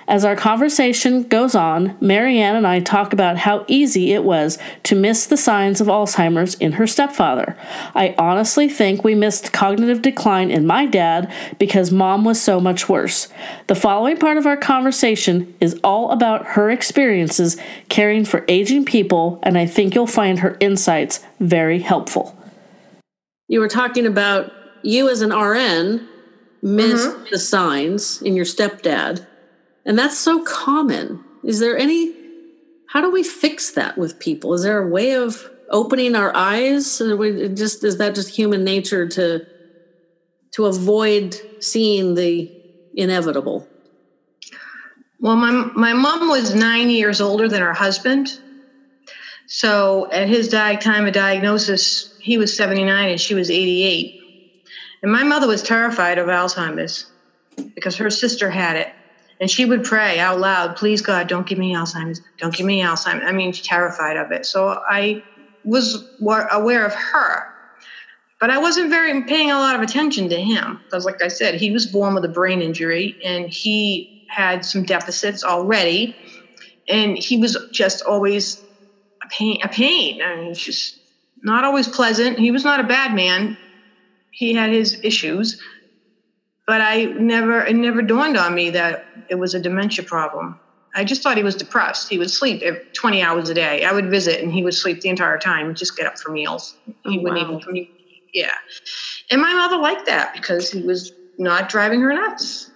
As 0.08 0.24
our 0.24 0.36
conversation 0.36 1.22
goes 1.22 1.54
on, 1.54 1.96
Marianne 2.00 2.56
and 2.56 2.66
I 2.66 2.80
talk 2.80 3.12
about 3.12 3.38
how 3.38 3.64
easy 3.68 4.12
it 4.12 4.24
was 4.24 4.58
to 4.82 4.94
miss 4.94 5.26
the 5.26 5.36
signs 5.36 5.80
of 5.80 5.86
Alzheimer's 5.86 6.54
in 6.54 6.72
her 6.72 6.86
stepfather. 6.86 7.56
I 7.94 8.14
honestly 8.18 8.68
think 8.68 9.04
we 9.04 9.14
missed 9.14 9.52
cognitive 9.52 10.02
decline 10.02 10.50
in 10.50 10.66
my 10.66 10.86
dad 10.86 11.32
because 11.58 11.90
mom 11.90 12.24
was 12.24 12.40
so 12.40 12.60
much 12.60 12.88
worse. 12.88 13.28
The 13.68 13.74
following 13.74 14.16
part 14.16 14.36
of 14.36 14.46
our 14.46 14.56
conversation 14.56 15.54
is 15.60 15.78
all 15.84 16.10
about 16.10 16.46
her 16.46 16.70
experiences 16.70 17.56
caring 17.88 18.24
for 18.24 18.44
aging 18.48 18.84
people, 18.84 19.38
and 19.42 19.56
I 19.56 19.66
think 19.66 19.94
you'll 19.94 20.06
find 20.06 20.40
her 20.40 20.56
insights 20.60 21.20
very 21.40 21.80
helpful. 21.80 22.36
you 23.48 23.60
were 23.60 23.68
talking 23.68 24.06
about 24.06 24.50
you 24.82 25.08
as 25.08 25.20
an 25.20 25.30
RN 25.30 26.08
missed 26.62 27.08
mm-hmm. 27.08 27.24
the 27.30 27.38
signs 27.38 28.22
in 28.22 28.34
your 28.34 28.44
stepdad. 28.44 29.26
And 29.84 29.98
that's 29.98 30.18
so 30.18 30.42
common. 30.42 31.24
Is 31.42 31.58
there 31.60 31.76
any, 31.76 32.14
how 32.86 33.00
do 33.00 33.10
we 33.10 33.22
fix 33.22 33.72
that 33.72 33.98
with 33.98 34.18
people? 34.18 34.54
Is 34.54 34.62
there 34.62 34.78
a 34.78 34.88
way 34.88 35.14
of 35.14 35.50
opening 35.70 36.14
our 36.14 36.34
eyes? 36.36 37.00
We 37.00 37.48
just 37.48 37.82
is 37.82 37.98
that 37.98 38.14
just 38.14 38.28
human 38.36 38.64
nature 38.64 39.08
to 39.08 39.44
to 40.52 40.66
avoid 40.66 41.36
seeing 41.60 42.14
the 42.14 42.52
inevitable? 42.94 43.66
Well, 45.18 45.36
my 45.36 45.50
my 45.74 45.92
mom 45.94 46.28
was 46.28 46.54
nine 46.54 46.90
years 46.90 47.20
older 47.20 47.48
than 47.48 47.62
her 47.62 47.72
husband, 47.72 48.28
so 49.46 50.10
at 50.12 50.28
his 50.28 50.48
di- 50.48 50.76
time 50.76 51.06
of 51.06 51.12
diagnosis, 51.12 52.14
he 52.18 52.38
was 52.38 52.56
seventy 52.56 52.84
nine 52.84 53.10
and 53.10 53.20
she 53.20 53.34
was 53.34 53.50
eighty 53.50 53.82
eight, 53.84 54.16
and 55.02 55.12
my 55.12 55.22
mother 55.22 55.46
was 55.46 55.62
terrified 55.62 56.18
of 56.18 56.26
Alzheimer's 56.28 57.10
because 57.74 57.96
her 57.96 58.10
sister 58.10 58.50
had 58.50 58.76
it. 58.76 58.88
And 59.42 59.50
she 59.50 59.64
would 59.64 59.82
pray 59.82 60.20
out 60.20 60.38
loud, 60.38 60.76
please 60.76 61.02
God, 61.02 61.26
don't 61.26 61.48
give 61.48 61.58
me 61.58 61.74
Alzheimer's. 61.74 62.20
Don't 62.38 62.54
give 62.54 62.64
me 62.64 62.80
Alzheimer's. 62.80 63.24
I 63.26 63.32
mean, 63.32 63.52
she's 63.52 63.66
terrified 63.66 64.16
of 64.16 64.30
it. 64.30 64.46
So 64.46 64.78
I 64.88 65.24
was 65.64 66.08
aware 66.52 66.86
of 66.86 66.94
her. 66.94 67.42
But 68.38 68.50
I 68.50 68.58
wasn't 68.58 68.90
very 68.90 69.24
paying 69.24 69.50
a 69.50 69.58
lot 69.58 69.74
of 69.74 69.82
attention 69.82 70.28
to 70.28 70.40
him 70.40 70.80
because, 70.84 71.04
like 71.04 71.20
I 71.20 71.26
said, 71.26 71.56
he 71.56 71.72
was 71.72 71.86
born 71.86 72.14
with 72.14 72.24
a 72.24 72.28
brain 72.28 72.62
injury 72.62 73.18
and 73.24 73.48
he 73.50 74.12
had 74.26 74.64
some 74.64 74.84
deficits 74.84 75.42
already. 75.42 76.16
And 76.88 77.18
he 77.18 77.36
was 77.36 77.58
just 77.72 78.00
always 78.02 78.64
a 79.24 79.28
pain. 79.28 79.58
A 79.64 79.68
pain. 79.68 80.22
I 80.22 80.36
mean, 80.36 80.54
just 80.54 81.00
not 81.42 81.64
always 81.64 81.88
pleasant. 81.88 82.38
He 82.38 82.52
was 82.52 82.62
not 82.62 82.78
a 82.78 82.84
bad 82.84 83.12
man. 83.12 83.58
He 84.30 84.54
had 84.54 84.70
his 84.70 84.96
issues, 85.02 85.60
but 86.66 86.80
I 86.80 87.04
never 87.04 87.64
it 87.64 87.74
never 87.74 88.02
dawned 88.02 88.36
on 88.36 88.54
me 88.54 88.70
that 88.70 89.04
it 89.28 89.36
was 89.36 89.54
a 89.54 89.60
dementia 89.60 90.04
problem. 90.04 90.58
I 90.94 91.04
just 91.04 91.22
thought 91.22 91.36
he 91.36 91.42
was 91.42 91.54
depressed. 91.54 92.08
He 92.08 92.18
would 92.18 92.30
sleep 92.30 92.62
20 92.92 93.22
hours 93.22 93.48
a 93.48 93.54
day. 93.54 93.84
I 93.84 93.92
would 93.92 94.10
visit 94.10 94.42
and 94.42 94.52
he 94.52 94.62
would 94.62 94.74
sleep 94.74 95.00
the 95.00 95.08
entire 95.08 95.38
time 95.38 95.74
just 95.74 95.96
get 95.96 96.06
up 96.06 96.18
for 96.18 96.30
meals. 96.30 96.76
Oh, 96.86 97.10
he 97.10 97.18
oh, 97.18 97.22
wouldn't 97.22 97.40
wow. 97.40 97.48
even 97.48 97.60
communicate. 97.60 98.22
Yeah. 98.34 98.52
And 99.30 99.40
my 99.40 99.52
mother 99.54 99.78
liked 99.78 100.06
that 100.06 100.34
because 100.34 100.70
he 100.70 100.82
was 100.82 101.12
not 101.38 101.70
driving 101.70 102.00
her 102.02 102.12
nuts. 102.12 102.70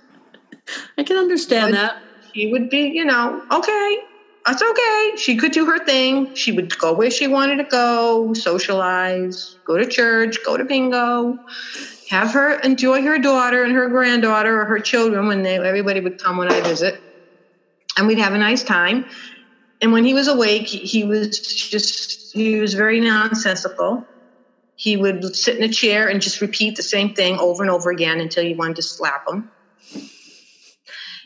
I 0.96 1.03
can 1.03 1.18
understand 1.18 1.72
but 1.72 1.79
that. 1.79 2.03
She 2.35 2.51
would 2.51 2.70
be, 2.70 2.88
you 2.88 3.05
know, 3.05 3.42
okay, 3.51 3.99
that's 4.44 4.62
okay. 4.62 5.12
She 5.16 5.37
could 5.37 5.53
do 5.53 5.66
her 5.66 5.85
thing. 5.85 6.35
She 6.35 6.53
would 6.53 6.77
go 6.79 6.92
where 6.92 7.11
she 7.11 7.27
wanted 7.27 7.57
to 7.57 7.64
go, 7.64 8.33
socialize, 8.35 9.57
go 9.64 9.77
to 9.77 9.87
church, 9.87 10.38
go 10.44 10.57
to 10.57 10.64
bingo, 10.64 11.38
have 12.09 12.33
her 12.33 12.59
enjoy 12.61 13.03
her 13.03 13.19
daughter 13.19 13.64
and 13.64 13.73
her 13.73 13.88
granddaughter 13.88 14.61
or 14.61 14.66
her 14.66 14.79
children 14.79 15.27
when 15.27 15.42
they 15.42 15.57
everybody 15.57 16.01
would 16.01 16.19
come 16.19 16.37
when 16.37 16.51
I 16.51 16.61
visit, 16.61 17.01
and 17.97 18.07
we'd 18.07 18.19
have 18.19 18.35
a 18.35 18.38
nice 18.38 18.62
time. 18.62 19.07
And 19.81 19.92
when 19.92 20.05
he 20.05 20.14
was 20.14 20.29
awake, 20.29 20.69
he 20.69 21.05
was 21.05 21.38
just 21.38 22.31
he 22.33 22.61
was 22.61 22.75
very 22.75 23.01
nonsensical. 23.01 24.09
He 24.77 24.97
would 24.97 25.35
sit 25.35 25.57
in 25.57 25.64
a 25.64 25.73
chair 25.73 26.09
and 26.09 26.21
just 26.21 26.40
repeat 26.40 26.77
the 26.77 26.83
same 26.83 27.14
thing 27.14 27.38
over 27.38 27.62
and 27.62 27.71
over 27.71 27.90
again 27.90 28.21
until 28.21 28.45
you 28.45 28.57
wanted 28.57 28.77
to 28.77 28.83
slap 28.83 29.23
him. 29.27 29.51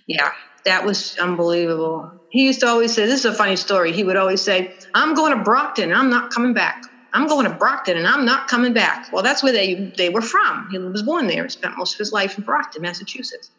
Yeah, 0.06 0.30
that 0.64 0.84
was 0.84 1.14
unbelievable. 1.20 2.10
He 2.30 2.46
used 2.46 2.60
to 2.60 2.68
always 2.68 2.94
say, 2.94 3.06
This 3.06 3.20
is 3.20 3.24
a 3.26 3.34
funny 3.34 3.56
story. 3.56 3.92
He 3.92 4.04
would 4.04 4.16
always 4.16 4.42
say, 4.42 4.72
I'm 4.94 5.14
going 5.14 5.36
to 5.36 5.42
Brockton. 5.42 5.92
I'm 5.92 6.10
not 6.10 6.30
coming 6.30 6.54
back. 6.54 6.76
I'm 7.12 7.26
going 7.26 7.46
to 7.46 7.54
Brockton 7.54 7.96
and 7.96 8.06
I'm 8.06 8.24
not 8.24 8.48
coming 8.48 8.72
back. 8.72 9.12
Well, 9.12 9.22
that's 9.22 9.42
where 9.42 9.52
they, 9.52 9.92
they 9.96 10.08
were 10.08 10.22
from. 10.22 10.68
He 10.70 10.78
was 10.78 11.02
born 11.02 11.26
there 11.26 11.42
and 11.42 11.52
spent 11.52 11.76
most 11.76 11.94
of 11.94 11.98
his 11.98 12.12
life 12.12 12.38
in 12.38 12.44
Brockton, 12.44 12.82
Massachusetts. 12.82 13.50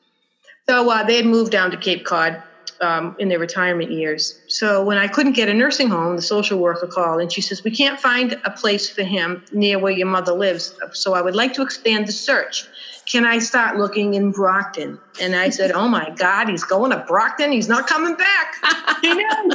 So 0.69 0.89
uh, 0.89 1.03
they 1.03 1.15
had 1.15 1.25
moved 1.25 1.51
down 1.51 1.71
to 1.71 1.77
Cape 1.77 2.05
Cod 2.05 2.41
um, 2.81 3.15
in 3.19 3.29
their 3.29 3.39
retirement 3.39 3.91
years. 3.91 4.39
So 4.47 4.83
when 4.83 4.97
I 4.97 5.07
couldn't 5.07 5.33
get 5.33 5.49
a 5.49 5.53
nursing 5.53 5.89
home, 5.89 6.15
the 6.15 6.21
social 6.21 6.59
worker 6.59 6.87
called 6.87 7.21
and 7.21 7.31
she 7.31 7.41
says, 7.41 7.63
We 7.63 7.71
can't 7.71 7.99
find 7.99 8.39
a 8.43 8.51
place 8.51 8.89
for 8.89 9.03
him 9.03 9.43
near 9.51 9.79
where 9.79 9.91
your 9.91 10.07
mother 10.07 10.33
lives. 10.33 10.73
So 10.93 11.13
I 11.13 11.21
would 11.21 11.35
like 11.35 11.53
to 11.53 11.61
expand 11.61 12.07
the 12.07 12.11
search. 12.11 12.65
Can 13.05 13.25
I 13.25 13.39
start 13.39 13.77
looking 13.77 14.13
in 14.13 14.31
Brockton? 14.31 14.99
And 15.19 15.35
I 15.35 15.49
said, 15.49 15.71
Oh 15.71 15.87
my 15.87 16.09
God, 16.17 16.49
he's 16.49 16.63
going 16.63 16.91
to 16.91 17.03
Brockton. 17.07 17.51
He's 17.51 17.67
not 17.67 17.87
coming 17.87 18.15
back. 18.15 18.55
he 19.01 19.13
knew. 19.13 19.51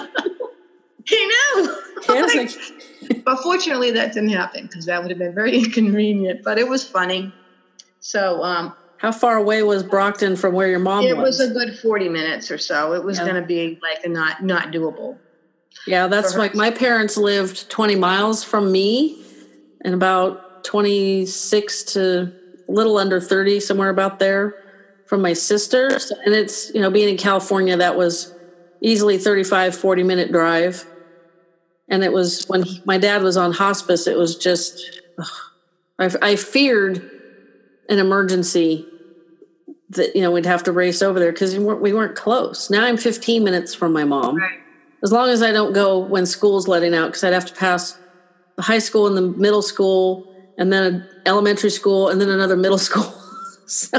he 1.07 1.27
knew. 1.27 1.83
Like, 2.23 2.51
but 3.25 3.39
fortunately, 3.43 3.91
that 3.93 4.13
didn't 4.13 4.31
happen 4.31 4.67
because 4.67 4.87
that 4.87 5.03
would 5.03 5.11
have 5.11 5.19
been 5.19 5.35
very 5.35 5.59
inconvenient. 5.65 6.43
But 6.43 6.59
it 6.59 6.69
was 6.69 6.87
funny. 6.87 7.33
So, 8.01 8.43
um, 8.43 8.75
how 8.99 9.13
far 9.13 9.37
away 9.37 9.63
was 9.63 9.83
Brockton 9.83 10.37
from 10.37 10.55
where 10.55 10.69
your 10.69 10.79
mom 10.79 11.05
it 11.05 11.17
was? 11.17 11.41
It 11.41 11.45
was 11.45 11.51
a 11.51 11.55
good 11.55 11.79
forty 11.79 12.09
minutes 12.09 12.51
or 12.51 12.59
so. 12.59 12.93
It 12.93 13.05
was 13.05 13.19
yeah. 13.19 13.25
going 13.25 13.41
to 13.41 13.47
be 13.47 13.79
like 13.83 14.05
a 14.05 14.09
not 14.09 14.43
not 14.43 14.73
doable. 14.73 15.19
Yeah, 15.87 16.07
that's 16.07 16.35
like 16.35 16.55
my 16.55 16.71
parents 16.71 17.17
lived 17.17 17.71
twenty 17.71 17.97
miles 17.97 18.43
from 18.43 18.73
me, 18.73 19.23
and 19.83 19.95
about 19.95 20.65
twenty 20.65 21.27
six 21.27 21.83
to 21.95 22.33
a 22.69 22.73
little 22.73 22.97
under 22.97 23.21
thirty, 23.21 23.61
somewhere 23.61 23.91
about 23.91 24.19
there, 24.19 24.55
from 25.05 25.21
my 25.21 25.35
sister. 25.35 25.89
And 26.25 26.35
it's 26.35 26.73
you 26.75 26.81
know 26.81 26.91
being 26.91 27.11
in 27.11 27.17
California, 27.19 27.77
that 27.77 27.97
was 27.97 28.33
easily 28.81 29.19
35 29.19 29.77
40 29.77 30.03
minute 30.03 30.33
drive 30.33 30.87
and 31.89 32.03
it 32.03 32.13
was 32.13 32.45
when 32.47 32.63
he, 32.63 32.83
my 32.85 32.99
dad 32.99 33.23
was 33.23 33.37
on 33.37 33.53
hospice 33.53 34.07
it 34.07 34.17
was 34.17 34.37
just 34.37 35.01
ugh, 35.19 35.27
I, 35.99 36.31
I, 36.33 36.37
feared 36.37 37.11
an 37.89 37.99
emergency 37.99 38.87
that 39.91 40.15
you 40.15 40.23
know 40.23 40.31
we'd 40.31 40.47
have 40.47 40.63
to 40.65 40.73
race 40.73 41.03
over 41.03 41.19
there 41.19 41.33
because 41.33 41.57
we 41.57 41.65
weren't, 41.65 41.81
we 41.81 41.93
weren't 41.93 42.17
close. 42.17 42.71
Now 42.71 42.85
i'm 42.85 42.97
15 42.97 43.45
minutes 43.45 43.75
from 43.75 43.93
my 43.93 44.05
mom. 44.05 44.37
Right. 44.37 44.59
as 45.03 45.13
long 45.13 45.29
as 45.29 45.43
i 45.43 45.53
don't 45.53 45.73
go 45.73 45.99
when 45.99 46.27
school's 46.27 46.69
letting 46.69 46.95
out 46.95 47.07
because 47.09 47.25
i'd 47.25 47.33
have 47.33 47.47
to 47.47 47.55
pass 47.55 47.99
the 48.57 48.63
high 48.63 48.79
school 48.79 49.07
and 49.07 49.17
the 49.17 49.23
middle 49.23 49.63
school 49.63 50.33
and 50.59 50.73
then 50.73 50.95
an 50.95 51.09
elementary 51.27 51.71
school 51.71 52.09
and 52.09 52.21
then 52.21 52.29
another 52.29 52.57
middle 52.57 52.79
school. 52.89 53.13
So 53.67 53.99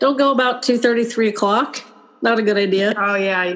don't 0.00 0.18
go 0.18 0.32
about 0.32 0.62
2 0.64 1.04
3 1.04 1.28
o'clock 1.28 1.82
not 2.22 2.38
a 2.38 2.42
good 2.42 2.56
idea 2.56 2.94
oh 2.96 3.14
yeah 3.14 3.44
yeah 3.44 3.54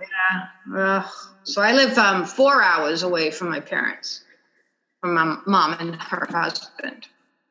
yeah 0.00 0.46
Ugh. 0.74 1.04
So 1.44 1.62
I 1.62 1.72
live 1.72 1.96
um, 1.96 2.24
four 2.24 2.60
hours 2.62 3.02
away 3.02 3.30
from 3.30 3.48
my 3.48 3.60
parents, 3.60 4.24
from 5.00 5.14
my 5.14 5.36
mom 5.46 5.76
and 5.78 5.94
her 6.02 6.26
husband. 6.30 7.06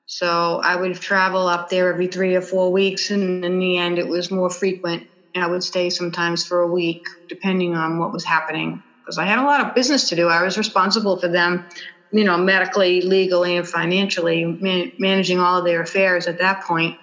So 0.05 0.61
I 0.63 0.75
would 0.75 0.95
travel 0.95 1.47
up 1.47 1.69
there 1.69 1.91
every 1.91 2.07
three 2.07 2.35
or 2.35 2.41
four 2.41 2.71
weeks, 2.71 3.09
and 3.09 3.43
in 3.43 3.57
the 3.57 3.77
end, 3.77 3.97
it 3.97 4.07
was 4.07 4.29
more 4.29 4.49
frequent. 4.49 5.07
And 5.33 5.43
I 5.43 5.47
would 5.47 5.63
stay 5.63 5.89
sometimes 5.89 6.45
for 6.45 6.61
a 6.61 6.71
week, 6.71 7.01
depending 7.29 7.75
on 7.75 7.97
what 7.97 8.11
was 8.13 8.23
happening, 8.23 8.81
because 9.03 9.17
I 9.17 9.25
had 9.25 9.39
a 9.39 9.43
lot 9.45 9.65
of 9.65 9.73
business 9.75 10.07
to 10.09 10.15
do. 10.15 10.27
I 10.27 10.43
was 10.43 10.57
responsible 10.57 11.17
for 11.17 11.27
them, 11.27 11.65
you 12.11 12.23
know, 12.23 12.37
medically, 12.37 13.01
legally, 13.01 13.57
and 13.57 13.67
financially, 13.67 14.45
man- 14.59 14.91
managing 14.99 15.39
all 15.39 15.63
their 15.63 15.81
affairs 15.81 16.27
at 16.27 16.37
that 16.39 16.61
point. 16.67 16.95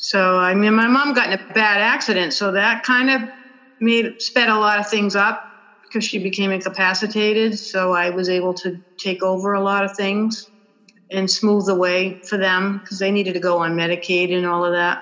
So 0.00 0.38
I 0.38 0.54
mean, 0.54 0.74
my 0.74 0.88
mom 0.88 1.12
got 1.12 1.26
in 1.26 1.34
a 1.34 1.52
bad 1.52 1.80
accident, 1.80 2.32
so 2.32 2.52
that 2.52 2.82
kind 2.84 3.10
of 3.10 3.20
made 3.80 4.06
sped 4.18 4.48
a 4.48 4.56
lot 4.56 4.78
of 4.78 4.88
things 4.88 5.14
up 5.14 5.38
because 5.82 6.06
she 6.06 6.18
became 6.18 6.50
incapacitated. 6.50 7.58
So 7.58 7.92
I 7.92 8.08
was 8.08 8.28
able 8.30 8.54
to 8.54 8.80
take 8.98 9.22
over 9.22 9.52
a 9.52 9.62
lot 9.62 9.84
of 9.84 9.90
things 9.98 10.48
and 11.10 11.30
smooth 11.30 11.66
the 11.66 11.74
way 11.74 12.18
for 12.28 12.38
them 12.38 12.78
because 12.78 12.98
they 12.98 13.10
needed 13.10 13.34
to 13.34 13.40
go 13.40 13.58
on 13.58 13.76
Medicaid 13.76 14.32
and 14.32 14.46
all 14.46 14.64
of 14.64 14.72
that. 14.72 14.98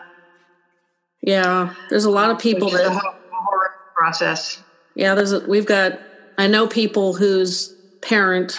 Yeah, 1.22 1.72
there's 1.90 2.04
a 2.04 2.11
lot 2.11 2.30
of 2.30 2.38
people 2.38 2.68
that 2.70 2.84
a 2.84 2.90
horror 2.90 3.70
process. 3.94 4.61
Yeah, 4.96 5.14
there's 5.14 5.32
a, 5.32 5.40
we've 5.46 5.66
got 5.66 5.92
I 6.38 6.48
know 6.48 6.66
people 6.66 7.14
whose 7.14 7.72
parent 8.02 8.58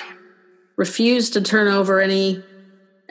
refused 0.78 1.34
to 1.34 1.41
turn 1.41 1.67
over 1.67 1.99
any 1.99 2.49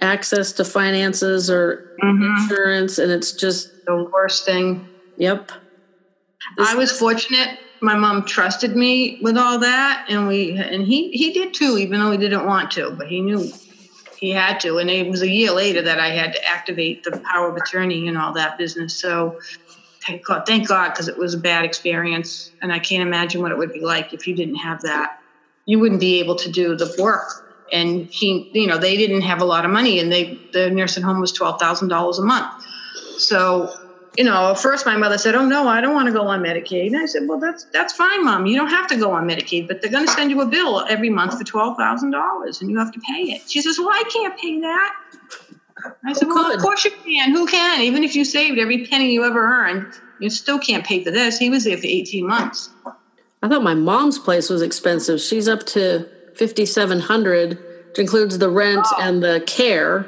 access 0.00 0.52
to 0.52 0.64
finances 0.64 1.50
or 1.50 1.96
mm-hmm. 2.02 2.42
insurance, 2.42 2.98
and 2.98 3.10
it's 3.10 3.32
just 3.32 3.84
the 3.86 4.08
worst 4.12 4.44
thing. 4.44 4.88
Yep. 5.16 5.52
This, 6.56 6.68
I 6.68 6.74
was 6.74 6.92
fortunate 6.92 7.58
my 7.80 7.94
mom 7.94 8.24
trusted 8.24 8.76
me 8.76 9.18
with 9.22 9.36
all 9.36 9.58
that 9.58 10.06
and 10.08 10.26
we 10.26 10.52
and 10.52 10.86
he 10.86 11.10
he 11.10 11.32
did 11.32 11.54
too 11.54 11.78
even 11.78 12.00
though 12.00 12.10
he 12.10 12.18
didn't 12.18 12.46
want 12.46 12.70
to 12.70 12.90
but 12.92 13.06
he 13.06 13.20
knew 13.20 13.50
he 14.16 14.30
had 14.30 14.58
to 14.60 14.78
and 14.78 14.90
it 14.90 15.08
was 15.08 15.22
a 15.22 15.28
year 15.28 15.52
later 15.52 15.82
that 15.82 16.00
i 16.00 16.08
had 16.08 16.32
to 16.32 16.48
activate 16.48 17.04
the 17.04 17.22
power 17.32 17.48
of 17.48 17.56
attorney 17.56 18.08
and 18.08 18.18
all 18.18 18.32
that 18.32 18.58
business 18.58 18.94
so 18.94 19.38
thank 20.06 20.24
god 20.24 20.44
thank 20.46 20.66
god 20.66 20.90
because 20.90 21.08
it 21.08 21.16
was 21.16 21.34
a 21.34 21.38
bad 21.38 21.64
experience 21.64 22.50
and 22.62 22.72
i 22.72 22.78
can't 22.78 23.06
imagine 23.06 23.40
what 23.40 23.52
it 23.52 23.58
would 23.58 23.72
be 23.72 23.80
like 23.80 24.12
if 24.12 24.26
you 24.26 24.34
didn't 24.34 24.56
have 24.56 24.80
that 24.80 25.20
you 25.66 25.78
wouldn't 25.78 26.00
be 26.00 26.18
able 26.18 26.34
to 26.34 26.50
do 26.50 26.74
the 26.74 26.92
work 26.98 27.47
and 27.72 28.06
he 28.06 28.50
you 28.52 28.66
know 28.66 28.78
they 28.78 28.96
didn't 28.96 29.22
have 29.22 29.40
a 29.40 29.44
lot 29.44 29.64
of 29.64 29.70
money 29.70 29.98
and 29.98 30.10
they 30.12 30.38
the 30.52 30.70
nursing 30.70 31.02
home 31.02 31.20
was 31.20 31.32
$12000 31.32 32.18
a 32.18 32.22
month 32.22 32.64
so 33.18 33.70
you 34.18 34.24
know, 34.24 34.50
at 34.50 34.58
first 34.58 34.84
my 34.84 34.96
mother 34.96 35.16
said, 35.16 35.36
"Oh 35.36 35.46
no, 35.46 35.68
I 35.68 35.80
don't 35.80 35.94
want 35.94 36.06
to 36.06 36.12
go 36.12 36.26
on 36.26 36.42
Medicaid." 36.42 36.88
And 36.88 36.96
I 36.96 37.06
said, 37.06 37.28
"Well, 37.28 37.38
that's 37.38 37.64
that's 37.72 37.92
fine, 37.92 38.24
mom. 38.24 38.46
You 38.46 38.56
don't 38.56 38.68
have 38.68 38.88
to 38.88 38.96
go 38.96 39.12
on 39.12 39.28
Medicaid, 39.28 39.68
but 39.68 39.80
they're 39.80 39.92
going 39.92 40.06
to 40.06 40.12
send 40.12 40.30
you 40.32 40.40
a 40.40 40.46
bill 40.46 40.84
every 40.88 41.08
month 41.08 41.38
for 41.38 41.44
twelve 41.44 41.76
thousand 41.76 42.10
dollars, 42.10 42.60
and 42.60 42.68
you 42.68 42.76
have 42.78 42.90
to 42.92 43.00
pay 43.00 43.22
it." 43.30 43.48
She 43.48 43.62
says, 43.62 43.78
"Well, 43.78 43.90
I 43.90 44.02
can't 44.12 44.36
pay 44.36 44.60
that." 44.60 44.96
I 46.04 46.12
said, 46.14 46.26
"Well, 46.26 46.52
of 46.52 46.60
course 46.60 46.84
you 46.84 46.90
can. 46.90 47.30
Who 47.30 47.46
can? 47.46 47.80
Even 47.82 48.02
if 48.02 48.16
you 48.16 48.24
saved 48.24 48.58
every 48.58 48.86
penny 48.86 49.12
you 49.12 49.24
ever 49.24 49.40
earned, 49.40 49.86
you 50.18 50.30
still 50.30 50.58
can't 50.58 50.84
pay 50.84 51.04
for 51.04 51.12
this." 51.12 51.38
He 51.38 51.48
was 51.48 51.62
there 51.62 51.78
for 51.78 51.86
eighteen 51.86 52.26
months. 52.26 52.70
I 53.40 53.48
thought 53.48 53.62
my 53.62 53.74
mom's 53.74 54.18
place 54.18 54.50
was 54.50 54.62
expensive. 54.62 55.20
She's 55.20 55.46
up 55.46 55.64
to 55.66 56.08
fifty 56.38 56.64
seven 56.64 57.00
hundred, 57.00 57.58
which 57.88 57.98
includes 57.98 58.38
the 58.38 58.48
rent 58.48 58.86
oh. 58.86 58.96
and 59.00 59.22
the 59.22 59.42
care. 59.46 60.06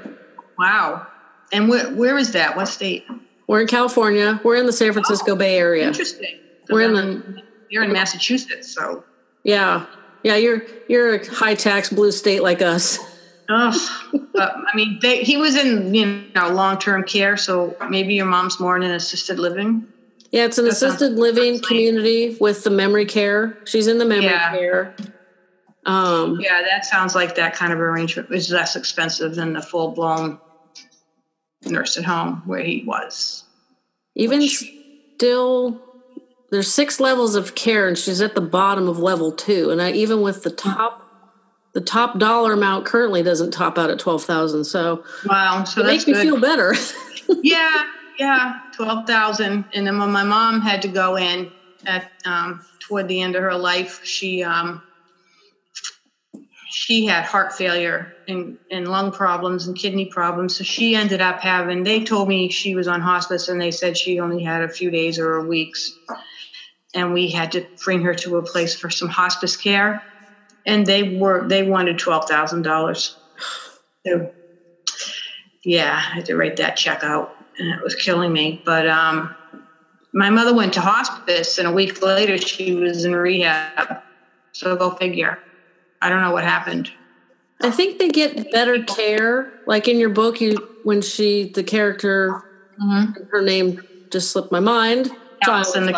Wow. 0.59 1.07
And 1.53 1.67
wh- 1.67 1.97
where 1.99 2.17
is 2.17 2.33
that? 2.33 2.57
What 2.57 2.67
state? 2.67 3.05
We're 3.47 3.63
in 3.63 3.67
California. 3.67 4.41
We're 4.45 4.57
in 4.57 4.67
the 4.67 4.73
San 4.73 4.93
Francisco 4.93 5.33
oh, 5.33 5.37
Bay 5.37 5.59
Area. 5.59 5.87
Interesting. 5.87 6.39
We're 6.69 6.83
in 6.83 6.95
the. 6.95 7.43
You're 7.69 7.85
in 7.85 7.93
Massachusetts, 7.93 8.73
so. 8.73 9.05
Yeah, 9.43 9.87
yeah. 10.23 10.37
You're 10.37 10.63
you're 10.89 11.17
a 11.17 11.27
high 11.27 11.55
tax 11.55 11.91
blue 11.91 12.13
state 12.13 12.43
like 12.43 12.63
us. 12.63 12.99
Oh, 13.49 13.73
uh, 14.39 14.63
I 14.73 14.77
mean, 14.77 15.01
they, 15.03 15.25
he 15.25 15.37
was 15.37 15.57
in 15.57 15.93
you 15.93 16.25
know 16.35 16.51
long 16.51 16.79
term 16.79 17.03
care, 17.03 17.37
so 17.37 17.77
maybe 17.89 18.15
your 18.15 18.27
mom's 18.27 18.61
more 18.61 18.77
in 18.77 18.85
an 18.85 18.93
assisted 18.93 19.41
living. 19.41 19.87
Yeah, 20.31 20.45
it's 20.45 20.59
an 20.59 20.67
that 20.67 20.75
assisted 20.75 21.15
living 21.15 21.61
community 21.61 22.37
with 22.41 22.63
the 22.63 22.71
memory 22.71 23.07
care. 23.07 23.59
She's 23.65 23.89
in 23.89 23.99
the 23.99 24.05
memory 24.05 24.27
yeah. 24.27 24.51
care. 24.51 24.95
Um, 25.87 26.39
yeah, 26.41 26.61
that 26.63 26.85
sounds 26.85 27.15
like 27.15 27.37
that 27.37 27.55
kind 27.55 27.73
of 27.73 27.81
arrangement 27.81 28.31
is 28.31 28.51
less 28.51 28.77
expensive 28.77 29.35
than 29.35 29.55
the 29.55 29.63
full 29.63 29.93
blown 29.93 30.39
nurse 31.65 31.97
at 31.97 32.05
home 32.05 32.43
where 32.45 32.63
he 32.63 32.85
was. 32.87 33.45
Even 34.15 34.47
still, 34.47 35.81
there's 36.51 36.73
six 36.73 37.01
levels 37.01 37.35
of 37.35 37.55
care, 37.55 37.89
and 37.89 37.97
she's 37.97 38.21
at 38.21 38.35
the 38.35 38.41
bottom 38.41 38.89
of 38.89 38.99
level 38.99 39.33
two. 39.33 39.71
And 39.71 39.81
I, 39.81 39.93
even 39.93 40.21
with 40.21 40.43
the 40.43 40.51
top, 40.51 41.07
the 41.73 41.81
top 41.81 42.19
dollar 42.19 42.53
amount 42.53 42.85
currently 42.85 43.23
doesn't 43.23 43.53
top 43.53 43.79
out 43.79 43.91
at 43.91 43.99
twelve 43.99 44.25
thousand. 44.25 44.65
So 44.65 45.05
wow, 45.27 45.65
so 45.65 45.83
it 45.83 45.87
makes 45.87 46.05
good. 46.05 46.17
me 46.17 46.23
feel 46.23 46.41
better. 46.41 46.75
yeah, 47.43 47.85
yeah, 48.19 48.61
twelve 48.75 49.07
thousand. 49.07 49.65
And 49.73 49.87
then 49.87 49.99
when 49.99 50.11
my 50.11 50.25
mom 50.25 50.61
had 50.61 50.83
to 50.83 50.89
go 50.89 51.17
in 51.17 51.51
at 51.87 52.11
um, 52.27 52.65
toward 52.81 53.09
the 53.09 53.23
end 53.23 53.37
of 53.37 53.43
her 53.43 53.55
life, 53.55 54.05
she 54.05 54.43
um, 54.43 54.83
she 56.71 57.05
had 57.05 57.25
heart 57.25 57.53
failure 57.53 58.15
and, 58.29 58.57
and 58.71 58.89
lung 58.89 59.11
problems 59.11 59.67
and 59.67 59.77
kidney 59.77 60.07
problems. 60.07 60.57
So 60.57 60.65
she 60.65 60.95
ended 60.95 61.21
up 61.21 61.41
having, 61.41 61.83
they 61.83 62.05
told 62.05 62.29
me 62.29 62.49
she 62.49 62.75
was 62.75 62.87
on 62.87 63.01
hospice 63.01 63.49
and 63.49 63.61
they 63.61 63.73
said 63.73 63.97
she 63.97 64.21
only 64.21 64.43
had 64.43 64.63
a 64.63 64.69
few 64.69 64.91
days 64.91 65.19
or 65.19 65.45
weeks. 65.47 65.99
And 66.95 67.13
we 67.13 67.31
had 67.31 67.53
to 67.53 67.67
bring 67.85 68.03
her 68.03 68.15
to 68.15 68.37
a 68.37 68.43
place 68.43 68.75
for 68.77 68.89
some 68.89 69.09
hospice 69.09 69.57
care. 69.57 70.05
And 70.65 70.87
they 70.87 71.03
were, 71.03 71.49
they 71.49 71.65
wanted 71.65 71.99
$12,000. 71.99 73.11
So, 74.07 74.33
yeah, 75.65 75.95
I 75.95 76.15
had 76.15 76.27
to 76.27 76.37
write 76.37 76.57
that 76.57 76.77
check 76.77 77.03
out 77.03 77.35
and 77.59 77.69
it 77.69 77.83
was 77.83 77.95
killing 77.97 78.33
me. 78.33 78.63
But, 78.65 78.89
um, 78.89 79.35
my 80.13 80.31
mother 80.31 80.55
went 80.55 80.73
to 80.75 80.81
hospice 80.81 81.59
and 81.59 81.69
a 81.69 81.73
week 81.73 82.03
later 82.03 82.39
she 82.39 82.75
was 82.75 83.05
in 83.05 83.15
rehab. 83.15 83.99
So 84.53 84.77
go 84.77 84.91
figure. 84.91 85.39
I 86.01 86.09
don't 86.09 86.23
know 86.23 86.33
what 86.33 86.45
happened. 86.45 86.91
I 87.63 87.71
think 87.71 87.99
they 87.99 88.09
get 88.09 88.51
better 88.53 88.83
care. 88.85 89.53
Like 89.67 89.87
in 89.87 89.99
your 89.99 90.09
book, 90.09 90.41
you 90.41 90.57
when 90.83 91.03
she 91.03 91.51
the 91.51 91.63
character, 91.63 92.43
mm-hmm. 92.81 93.25
her 93.31 93.43
name 93.43 93.83
just 94.11 94.31
slipped 94.31 94.51
my 94.51 94.61
mind. 94.61 95.11
Allison, 95.47 95.95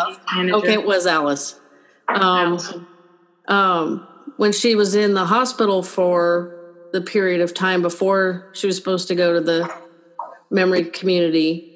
okay, 0.53 0.73
it 0.73 0.85
was 0.85 1.05
Alice. 1.05 1.59
Um, 2.07 2.87
um, 3.47 4.07
when 4.37 4.51
she 4.51 4.75
was 4.75 4.95
in 4.95 5.13
the 5.13 5.25
hospital 5.25 5.83
for 5.83 6.55
the 6.93 7.01
period 7.01 7.41
of 7.41 7.53
time 7.53 7.81
before 7.81 8.49
she 8.53 8.67
was 8.67 8.77
supposed 8.77 9.07
to 9.09 9.15
go 9.15 9.33
to 9.33 9.41
the 9.41 9.73
memory 10.49 10.85
community, 10.85 11.73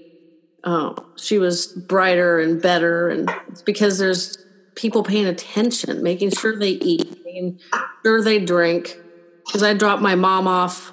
uh, 0.64 0.94
she 1.18 1.38
was 1.40 1.68
brighter 1.68 2.40
and 2.40 2.62
better, 2.62 3.10
and 3.10 3.30
it's 3.50 3.62
because 3.62 3.98
there's 3.98 4.38
people 4.76 5.04
paying 5.04 5.26
attention, 5.26 6.04
making 6.04 6.32
sure 6.32 6.58
they 6.58 6.72
eat, 6.72 7.18
making 7.42 7.60
sure 8.04 8.22
they 8.22 8.40
drink. 8.40 8.98
Because 9.46 9.64
I 9.64 9.74
dropped 9.74 10.02
my 10.02 10.16
mom 10.16 10.48
off 10.48 10.92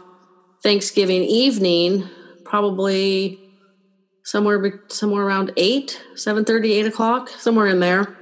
Thanksgiving 0.62 1.22
evening, 1.22 2.08
probably 2.44 3.38
somewhere 4.22 4.80
somewhere 4.88 5.24
around 5.24 5.52
eight, 5.56 6.00
seven 6.14 6.44
thirty, 6.44 6.72
eight 6.72 6.86
o'clock, 6.86 7.28
somewhere 7.30 7.66
in 7.66 7.80
there. 7.80 8.16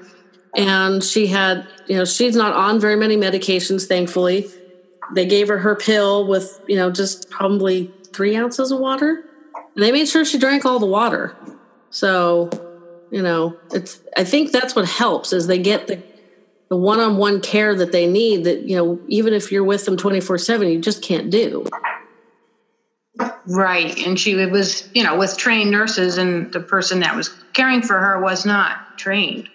And 0.56 1.02
she 1.02 1.26
had, 1.26 1.66
you 1.86 1.96
know, 1.96 2.04
she's 2.04 2.34
not 2.36 2.54
on 2.54 2.80
very 2.80 2.96
many 2.96 3.16
medications, 3.16 3.86
thankfully. 3.86 4.46
They 5.14 5.26
gave 5.26 5.48
her 5.48 5.58
her 5.58 5.74
pill 5.76 6.26
with, 6.26 6.60
you 6.66 6.76
know, 6.76 6.90
just 6.90 7.30
probably 7.30 7.90
three 8.14 8.36
ounces 8.36 8.70
of 8.70 8.78
water. 8.78 9.24
And 9.74 9.82
they 9.82 9.92
made 9.92 10.08
sure 10.08 10.24
she 10.24 10.38
drank 10.38 10.64
all 10.64 10.78
the 10.78 10.86
water. 10.86 11.36
So 11.90 12.50
you 13.12 13.22
know 13.22 13.56
it's 13.72 14.00
i 14.16 14.24
think 14.24 14.50
that's 14.50 14.74
what 14.74 14.86
helps 14.86 15.32
is 15.32 15.46
they 15.46 15.58
get 15.58 15.86
the 15.86 16.02
the 16.72 16.78
one-on-one 16.78 17.42
care 17.42 17.74
that 17.74 17.92
they 17.92 18.06
need 18.06 18.44
that 18.44 18.62
you 18.62 18.74
know 18.74 18.98
even 19.06 19.34
if 19.34 19.52
you're 19.52 19.62
with 19.62 19.84
them 19.84 19.94
24-7 19.94 20.72
you 20.72 20.80
just 20.80 21.02
can't 21.02 21.28
do 21.28 21.66
right 23.46 23.98
and 24.06 24.18
she 24.18 24.34
was 24.46 24.88
you 24.94 25.04
know 25.04 25.18
with 25.18 25.36
trained 25.36 25.70
nurses 25.70 26.16
and 26.16 26.50
the 26.54 26.60
person 26.60 27.00
that 27.00 27.14
was 27.14 27.28
caring 27.52 27.82
for 27.82 27.98
her 27.98 28.22
was 28.22 28.46
not 28.46 28.96
trained 28.96 29.50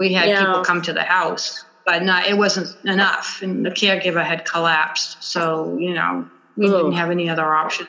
we 0.00 0.12
had 0.12 0.28
yeah. 0.28 0.44
people 0.44 0.64
come 0.64 0.82
to 0.82 0.92
the 0.92 1.04
house 1.04 1.64
but 1.86 2.02
not 2.02 2.26
it 2.26 2.36
wasn't 2.36 2.74
enough 2.86 3.40
and 3.40 3.64
the 3.64 3.70
caregiver 3.70 4.24
had 4.24 4.44
collapsed 4.44 5.22
so 5.22 5.78
you 5.78 5.94
know 5.94 6.28
we 6.56 6.66
Ugh. 6.66 6.72
didn't 6.72 6.94
have 6.94 7.12
any 7.12 7.28
other 7.28 7.54
option 7.54 7.86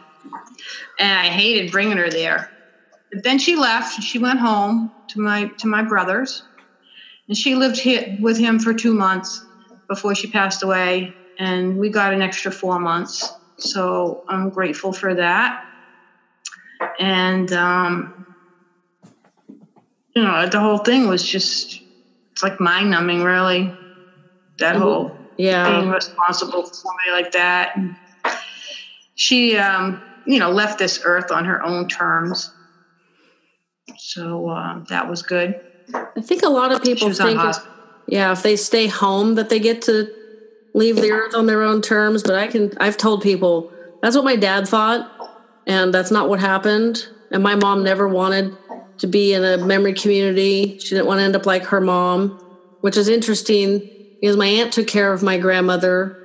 and 0.99 1.11
i 1.11 1.23
hated 1.23 1.71
bringing 1.71 1.97
her 1.97 2.11
there 2.11 2.51
but 3.11 3.23
then 3.23 3.39
she 3.39 3.55
left. 3.55 4.03
She 4.03 4.19
went 4.19 4.39
home 4.39 4.91
to 5.09 5.21
my 5.21 5.45
to 5.59 5.67
my 5.67 5.81
brother's, 5.83 6.43
and 7.27 7.37
she 7.37 7.55
lived 7.55 7.77
here 7.77 8.17
with 8.19 8.37
him 8.37 8.59
for 8.59 8.73
two 8.73 8.93
months 8.93 9.45
before 9.87 10.15
she 10.15 10.29
passed 10.29 10.63
away. 10.63 11.13
And 11.37 11.77
we 11.77 11.89
got 11.89 12.13
an 12.13 12.21
extra 12.21 12.51
four 12.51 12.79
months, 12.79 13.33
so 13.57 14.23
I'm 14.29 14.49
grateful 14.49 14.93
for 14.93 15.13
that. 15.15 15.65
And 16.99 17.51
um, 17.51 18.35
you 20.15 20.23
know, 20.23 20.47
the 20.47 20.59
whole 20.59 20.77
thing 20.77 21.07
was 21.07 21.23
just 21.27 21.81
it's 22.31 22.43
like 22.43 22.59
mind 22.59 22.91
numbing, 22.91 23.23
really. 23.23 23.75
That 24.59 24.75
mm-hmm. 24.75 24.81
whole 24.81 25.17
yeah 25.37 25.79
being 25.79 25.89
responsible 25.89 26.63
for 26.63 26.73
somebody 26.73 27.11
like 27.11 27.33
that. 27.33 27.75
And 27.75 27.97
she, 29.15 29.57
um, 29.57 30.01
you 30.25 30.39
know, 30.39 30.51
left 30.51 30.79
this 30.79 31.01
earth 31.03 31.31
on 31.31 31.43
her 31.43 31.61
own 31.63 31.89
terms 31.89 32.51
so 33.97 34.49
uh, 34.49 34.83
that 34.89 35.09
was 35.09 35.21
good. 35.21 35.59
I 35.93 36.21
think 36.21 36.43
a 36.43 36.49
lot 36.49 36.71
of 36.71 36.81
people 36.81 37.11
think, 37.11 37.39
yeah, 38.07 38.31
if 38.31 38.41
they 38.43 38.55
stay 38.55 38.87
home, 38.87 39.35
that 39.35 39.49
they 39.49 39.59
get 39.59 39.81
to 39.83 40.07
leave 40.73 40.95
the 40.97 41.11
earth 41.11 41.33
on 41.35 41.45
their 41.45 41.61
own 41.61 41.81
terms. 41.81 42.23
But 42.23 42.35
I 42.35 42.47
can, 42.47 42.71
I've 42.79 42.97
told 42.97 43.21
people 43.21 43.69
that's 44.01 44.15
what 44.15 44.25
my 44.25 44.35
dad 44.35 44.67
thought, 44.67 45.09
and 45.65 45.93
that's 45.93 46.11
not 46.11 46.29
what 46.29 46.39
happened. 46.39 47.07
And 47.31 47.41
my 47.41 47.55
mom 47.55 47.83
never 47.83 48.07
wanted 48.07 48.55
to 48.99 49.07
be 49.07 49.33
in 49.33 49.43
a 49.43 49.57
memory 49.57 49.93
community. 49.93 50.75
She 50.79 50.95
didn't 50.95 51.07
want 51.07 51.19
to 51.19 51.23
end 51.23 51.35
up 51.35 51.45
like 51.45 51.65
her 51.65 51.81
mom, 51.81 52.37
which 52.81 52.97
is 52.97 53.07
interesting 53.07 53.83
because 54.21 54.37
my 54.37 54.47
aunt 54.47 54.71
took 54.71 54.87
care 54.87 55.11
of 55.11 55.23
my 55.23 55.37
grandmother. 55.37 56.15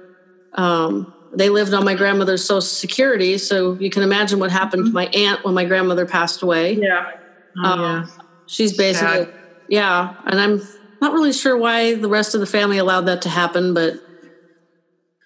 Um, 0.53 1.09
they 1.33 1.49
lived 1.49 1.73
on 1.75 1.85
my 1.85 1.95
grandmother's 1.95 2.45
social 2.45 2.61
security, 2.63 3.39
so 3.39 3.77
you 3.79 3.89
can 3.91 4.03
imagine 4.03 4.39
what 4.41 4.51
happened 4.51 4.87
to 4.87 4.93
my 4.93 5.07
aunt 5.15 5.45
when 5.45 5.55
my 5.55 5.65
grandmother 5.65 6.05
passed 6.07 6.43
away. 6.43 6.79
Yeah. 6.81 7.05
Um, 7.63 7.81
yeah. 7.81 8.05
She's 8.47 8.77
basically, 8.77 9.25
Sad. 9.25 9.29
Yeah. 9.71 10.11
And 10.27 10.41
I'm 10.41 10.61
not 11.01 11.13
really 11.13 11.33
sure 11.33 11.57
why 11.57 11.95
the 11.95 12.09
rest 12.09 12.35
of 12.35 12.41
the 12.41 12.47
family 12.47 12.77
allowed 12.77 13.07
that 13.07 13.23
to 13.23 13.29
happen, 13.29 13.73
but 13.73 13.95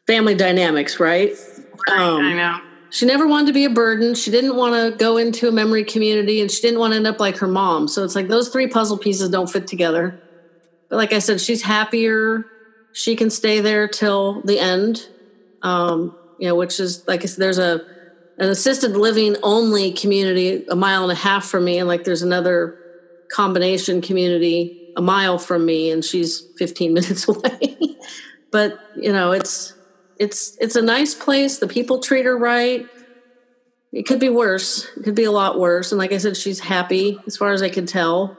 family 0.06 0.34
dynamics, 0.34 1.00
right? 1.00 1.32
Um, 1.90 2.20
I 2.20 2.34
know. 2.34 2.58
She 2.90 3.06
never 3.06 3.26
wanted 3.26 3.48
to 3.48 3.52
be 3.54 3.64
a 3.64 3.70
burden. 3.70 4.14
She 4.14 4.30
didn't 4.30 4.54
want 4.54 4.74
to 4.74 4.96
go 4.96 5.16
into 5.16 5.48
a 5.48 5.52
memory 5.52 5.82
community 5.82 6.40
and 6.40 6.48
she 6.48 6.60
didn't 6.60 6.78
want 6.78 6.92
to 6.92 6.96
end 6.96 7.08
up 7.08 7.18
like 7.18 7.38
her 7.38 7.48
mom. 7.48 7.88
So 7.88 8.04
it's 8.04 8.14
like 8.14 8.28
those 8.28 8.50
three 8.50 8.68
puzzle 8.68 8.98
pieces 8.98 9.30
don't 9.30 9.50
fit 9.50 9.66
together. 9.66 10.14
But 10.88 10.96
like 10.96 11.12
I 11.12 11.18
said, 11.18 11.40
she's 11.40 11.62
happier. 11.62 12.44
She 12.92 13.16
can 13.16 13.30
stay 13.30 13.60
there 13.60 13.88
till 13.88 14.42
the 14.44 14.60
end. 14.60 15.08
Um, 15.62 16.14
you 16.38 16.46
know, 16.46 16.54
which 16.54 16.78
is 16.78 17.02
like 17.08 17.22
I 17.22 17.26
said, 17.26 17.42
there's 17.42 17.58
a 17.58 17.80
an 18.38 18.50
assisted 18.50 18.92
living 18.96 19.36
only 19.42 19.92
community 19.92 20.64
a 20.68 20.76
mile 20.76 21.02
and 21.02 21.12
a 21.12 21.16
half 21.16 21.46
from 21.46 21.64
me 21.64 21.78
and 21.78 21.88
like 21.88 22.04
there's 22.04 22.22
another 22.22 22.74
combination 23.34 24.00
community 24.00 24.76
a 24.96 25.02
mile 25.02 25.38
from 25.38 25.66
me 25.66 25.90
and 25.90 26.04
she's 26.04 26.48
15 26.58 26.92
minutes 26.98 27.28
away 27.28 27.76
but 28.52 28.78
you 28.94 29.12
know 29.12 29.32
it's 29.32 29.74
it's 30.16 30.56
it's 30.60 30.76
a 30.76 30.82
nice 30.82 31.14
place 31.14 31.58
the 31.58 31.66
people 31.68 32.00
treat 32.00 32.24
her 32.24 32.38
right 32.38 32.86
it 33.92 34.06
could 34.06 34.20
be 34.20 34.28
worse 34.28 34.86
it 34.96 35.02
could 35.04 35.16
be 35.16 35.24
a 35.24 35.32
lot 35.32 35.58
worse 35.58 35.90
and 35.92 35.98
like 35.98 36.12
i 36.12 36.18
said 36.18 36.36
she's 36.36 36.60
happy 36.60 37.22
as 37.26 37.36
far 37.36 37.52
as 37.52 37.62
i 37.62 37.68
can 37.68 37.86
tell 37.86 38.38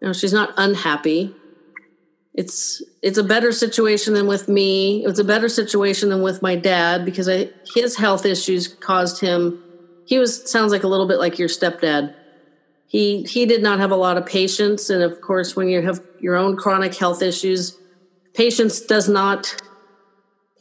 you 0.00 0.08
know 0.08 0.12
she's 0.12 0.32
not 0.32 0.52
unhappy 0.56 1.38
it's 2.34 2.82
it's 3.02 3.18
a 3.18 3.24
better 3.24 3.52
situation 3.52 4.14
than 4.14 4.28
with 4.28 4.48
me. 4.48 5.02
It 5.02 5.08
was 5.08 5.18
a 5.18 5.24
better 5.24 5.48
situation 5.48 6.08
than 6.10 6.22
with 6.22 6.40
my 6.42 6.54
dad 6.54 7.04
because 7.04 7.28
I, 7.28 7.50
his 7.74 7.96
health 7.96 8.24
issues 8.24 8.68
caused 8.80 9.20
him. 9.20 9.60
He 10.04 10.18
was 10.18 10.48
sounds 10.50 10.72
like 10.72 10.84
a 10.84 10.88
little 10.88 11.08
bit 11.08 11.18
like 11.18 11.38
your 11.38 11.48
stepdad. 11.48 12.14
He 12.88 13.22
he 13.24 13.44
did 13.44 13.62
not 13.62 13.78
have 13.78 13.90
a 13.90 13.96
lot 13.96 14.16
of 14.16 14.24
patience, 14.26 14.88
and 14.88 15.02
of 15.02 15.20
course, 15.20 15.54
when 15.54 15.68
you 15.68 15.82
have 15.82 16.00
your 16.20 16.36
own 16.36 16.56
chronic 16.56 16.94
health 16.94 17.22
issues, 17.22 17.78
patience 18.34 18.80
does 18.80 19.08
not 19.08 19.54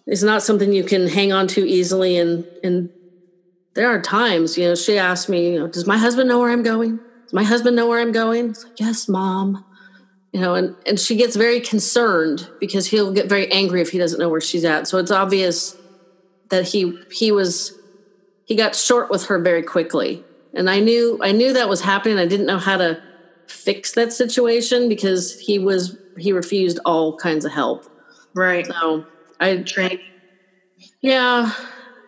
is 0.05 0.23
not 0.23 0.43
something 0.43 0.73
you 0.73 0.83
can 0.83 1.07
hang 1.07 1.31
on 1.31 1.47
to 1.47 1.65
easily. 1.67 2.17
And 2.17 2.45
and 2.63 2.89
there 3.75 3.87
are 3.87 4.01
times, 4.01 4.57
you 4.57 4.65
know, 4.65 4.75
she 4.75 4.97
asked 4.97 5.29
me, 5.29 5.53
you 5.53 5.59
know, 5.59 5.67
does 5.67 5.87
my 5.87 5.97
husband 5.97 6.27
know 6.27 6.39
where 6.39 6.51
I'm 6.51 6.63
going? 6.63 6.97
Does 7.23 7.33
my 7.33 7.43
husband 7.43 7.75
know 7.75 7.87
where 7.87 8.01
I'm 8.01 8.11
going? 8.11 8.49
Like, 8.49 8.79
yes, 8.79 9.07
mom. 9.07 9.63
You 10.33 10.41
know, 10.41 10.55
and, 10.55 10.75
and 10.85 10.99
she 10.99 11.15
gets 11.15 11.35
very 11.35 11.61
concerned 11.61 12.49
because 12.59 12.87
he'll 12.87 13.13
get 13.13 13.29
very 13.29 13.49
angry 13.51 13.81
if 13.81 13.91
he 13.91 13.97
doesn't 13.97 14.19
know 14.19 14.29
where 14.29 14.41
she's 14.41 14.65
at. 14.65 14.87
So 14.87 14.97
it's 14.97 15.11
obvious 15.11 15.77
that 16.49 16.67
he 16.67 16.99
he 17.11 17.31
was 17.31 17.73
he 18.45 18.55
got 18.55 18.75
short 18.75 19.09
with 19.09 19.27
her 19.27 19.39
very 19.39 19.63
quickly. 19.63 20.23
And 20.53 20.69
I 20.69 20.79
knew 20.79 21.19
I 21.21 21.31
knew 21.31 21.53
that 21.53 21.69
was 21.69 21.81
happening. 21.81 22.17
I 22.17 22.25
didn't 22.25 22.45
know 22.45 22.57
how 22.57 22.77
to 22.77 23.01
fix 23.47 23.93
that 23.93 24.13
situation 24.13 24.89
because 24.89 25.37
he 25.39 25.59
was 25.59 25.97
he 26.17 26.31
refused 26.31 26.79
all 26.85 27.17
kinds 27.17 27.45
of 27.45 27.51
help. 27.51 27.85
Right. 28.35 28.65
So 28.65 29.05
I 29.39 29.57
trained. 29.57 29.99
Yeah, 31.01 31.53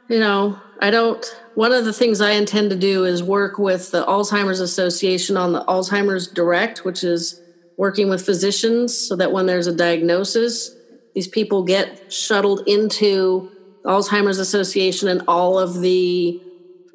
you 0.09 0.19
know, 0.19 0.59
I 0.81 0.89
don't. 0.91 1.25
One 1.55 1.71
of 1.71 1.85
the 1.85 1.93
things 1.93 2.21
I 2.21 2.31
intend 2.31 2.69
to 2.69 2.75
do 2.75 3.03
is 3.05 3.21
work 3.21 3.57
with 3.57 3.91
the 3.91 4.05
Alzheimer's 4.05 4.59
Association 4.59 5.37
on 5.37 5.51
the 5.51 5.63
Alzheimer's 5.65 6.27
Direct, 6.27 6.85
which 6.85 7.03
is 7.03 7.39
working 7.77 8.09
with 8.09 8.25
physicians 8.25 8.95
so 8.97 9.15
that 9.15 9.31
when 9.31 9.45
there's 9.45 9.67
a 9.67 9.75
diagnosis, 9.75 10.75
these 11.15 11.27
people 11.27 11.63
get 11.63 12.11
shuttled 12.11 12.61
into 12.67 13.51
Alzheimer's 13.85 14.39
Association 14.39 15.07
and 15.07 15.23
all 15.27 15.57
of 15.57 15.81
the 15.81 16.41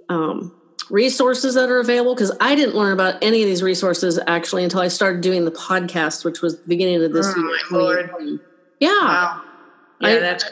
um, 0.09 0.53
resources 0.91 1.55
that 1.55 1.71
are 1.71 1.79
available. 1.81 2.15
Because 2.15 2.33
I 2.41 2.55
didn't 2.55 2.75
learn 2.75 2.93
about 2.93 3.23
any 3.23 3.43
of 3.43 3.49
these 3.49 3.63
resources 3.63 4.19
actually 4.27 4.65
until 4.65 4.81
I 4.81 4.89
started 4.89 5.21
doing 5.21 5.45
the 5.45 5.51
podcast, 5.51 6.25
which 6.25 6.43
was 6.43 6.61
the 6.61 6.69
beginning 6.69 7.03
of 7.03 7.13
this 7.13 7.33
oh, 7.73 7.91
year. 7.93 8.41
Yeah. 8.81 8.89
Wow. 8.89 9.43
Yeah, 10.01 10.09
I, 10.09 10.19
that's 10.19 10.45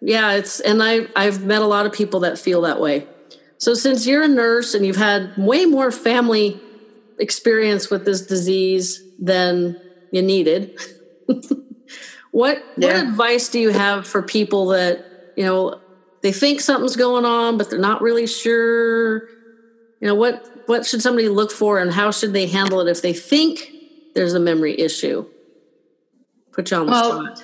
yeah, 0.00 0.32
it's 0.32 0.58
and 0.60 0.82
I 0.82 1.06
I've 1.14 1.44
met 1.44 1.62
a 1.62 1.66
lot 1.66 1.86
of 1.86 1.92
people 1.92 2.20
that 2.20 2.38
feel 2.38 2.62
that 2.62 2.80
way. 2.80 3.06
So 3.58 3.74
since 3.74 4.06
you're 4.06 4.24
a 4.24 4.28
nurse 4.28 4.74
and 4.74 4.84
you've 4.84 4.96
had 4.96 5.36
way 5.36 5.64
more 5.66 5.92
family 5.92 6.60
experience 7.20 7.90
with 7.90 8.04
this 8.04 8.26
disease 8.26 9.00
than 9.20 9.80
you 10.10 10.20
needed, 10.20 10.76
what 12.32 12.64
yeah. 12.76 12.88
what 12.88 12.96
advice 12.96 13.48
do 13.48 13.60
you 13.60 13.70
have 13.70 14.06
for 14.06 14.22
people 14.22 14.66
that, 14.68 15.32
you 15.36 15.44
know, 15.44 15.80
they 16.22 16.32
think 16.32 16.60
something's 16.60 16.96
going 16.96 17.24
on 17.24 17.56
but 17.56 17.70
they're 17.70 17.78
not 17.78 18.02
really 18.02 18.26
sure? 18.26 19.28
You 20.02 20.08
know, 20.08 20.16
what 20.16 20.48
what 20.66 20.84
should 20.84 21.00
somebody 21.00 21.28
look 21.28 21.52
for 21.52 21.78
and 21.78 21.92
how 21.92 22.10
should 22.10 22.32
they 22.32 22.48
handle 22.48 22.80
it 22.80 22.90
if 22.90 23.02
they 23.02 23.12
think 23.12 23.72
there's 24.16 24.34
a 24.34 24.40
memory 24.40 24.78
issue? 24.78 25.24
Put 26.52 26.72
you 26.72 26.78
on 26.78 26.86
the 26.86 26.90
well, 26.92 27.12
spot. 27.12 27.38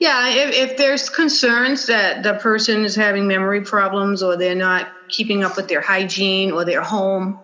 Yeah, 0.00 0.28
if, 0.28 0.70
if 0.70 0.76
there's 0.76 1.08
concerns 1.08 1.86
that 1.86 2.24
the 2.24 2.34
person 2.34 2.84
is 2.84 2.96
having 2.96 3.28
memory 3.28 3.60
problems 3.60 4.24
or 4.24 4.36
they're 4.36 4.56
not 4.56 4.88
keeping 5.08 5.44
up 5.44 5.56
with 5.56 5.68
their 5.68 5.80
hygiene 5.80 6.50
or 6.50 6.64
their 6.64 6.82
home, 6.82 7.38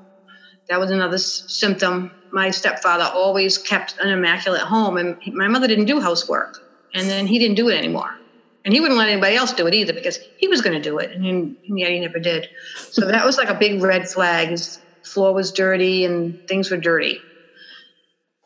that 0.69 0.81
was 0.81 0.91
another 0.91 1.15
s- 1.15 1.45
symptom. 1.47 2.11
My 2.33 2.51
stepfather 2.51 3.05
always 3.15 3.57
kept 3.57 3.95
an 4.01 4.09
immaculate 4.09 4.63
home, 4.63 4.97
and 4.97 5.17
my 5.29 5.47
mother 5.47 5.69
didn't 5.69 5.85
do 5.85 6.01
housework, 6.01 6.53
and 6.93 7.09
then 7.09 7.29
he 7.29 7.39
didn't 7.39 7.57
do 7.57 7.69
it 7.69 7.79
anymore. 7.79 8.11
And 8.65 8.73
he 8.73 8.81
wouldn't 8.81 8.99
let 8.99 9.09
anybody 9.09 9.37
else 9.37 9.53
do 9.53 9.67
it 9.67 9.75
either 9.75 9.93
because 9.93 10.19
he 10.37 10.49
was 10.49 10.63
going 10.63 10.75
to 10.81 10.81
do 10.83 10.99
it, 10.99 11.11
and, 11.13 11.25
and 11.25 11.79
yet 11.79 11.91
he 11.91 12.01
never 12.01 12.19
did. 12.19 12.47
So 12.91 13.07
that 13.07 13.25
was 13.25 13.37
like 13.37 13.51
a 13.51 13.55
big 13.55 13.83
red 13.83 14.09
flag. 14.09 14.49
His 14.49 14.81
floor 15.05 15.35
was 15.35 15.53
dirty 15.53 16.05
and 16.05 16.39
things 16.49 16.71
were 16.71 16.79
dirty. 16.79 17.19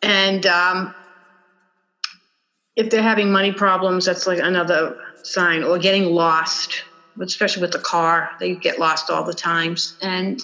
And 0.03 0.45
um, 0.47 0.93
if 2.77 2.91
they're 2.91 3.03
having 3.03 3.31
money 3.31 3.53
problems, 3.53 4.05
that's 4.05 4.27
like 4.27 4.41
another 4.41 4.97
sign, 5.23 5.63
or 5.63 5.79
getting 5.79 6.07
lost, 6.07 6.75
especially 7.21 7.63
with 7.63 7.73
the 7.73 7.79
car. 7.81 8.31
They 8.41 8.57
get 8.57 8.79
lost 8.79 9.11
all 9.11 9.25
the 9.25 9.35
times. 9.35 9.97
And 10.03 10.41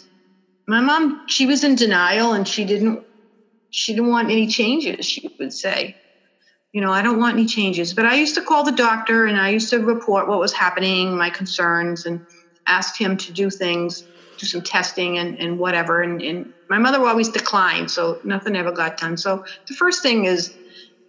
my 0.69 0.81
mom, 0.81 1.23
she 1.29 1.47
was 1.47 1.65
in 1.65 1.75
denial 1.75 2.33
and 2.33 2.47
she 2.47 2.65
didn't 2.65 3.01
she 3.71 3.93
didn't 3.93 4.11
want 4.11 4.31
any 4.31 4.47
changes, 4.47 5.07
she 5.07 5.23
would 5.39 5.53
say. 5.53 5.97
You 6.75 6.81
know, 6.81 6.91
I 6.91 7.03
don't 7.03 7.21
want 7.21 7.35
any 7.35 7.47
changes. 7.47 7.95
But 7.95 8.05
I 8.05 8.17
used 8.17 8.35
to 8.35 8.43
call 8.43 8.65
the 8.65 8.73
doctor 8.73 9.27
and 9.27 9.41
I 9.41 9.51
used 9.51 9.71
to 9.71 9.79
report 9.79 10.27
what 10.27 10.41
was 10.41 10.53
happening, 10.53 11.17
my 11.17 11.31
concerns, 11.31 12.05
and 12.05 12.27
ask 12.67 13.01
him 13.01 13.17
to 13.17 13.33
do 13.33 13.49
things, 13.49 14.03
do 14.39 14.47
some 14.47 14.61
testing 14.61 15.19
and, 15.19 15.39
and 15.39 15.57
whatever. 15.61 16.03
And, 16.03 16.21
and 16.21 16.53
my 16.69 16.79
mother 16.79 16.99
always 17.07 17.29
declined, 17.29 17.93
so 17.93 18.19
nothing 18.25 18.57
ever 18.57 18.73
got 18.73 18.97
done. 18.99 19.17
So 19.17 19.45
the 19.69 19.75
first 19.75 20.03
thing 20.03 20.25
is 20.25 20.53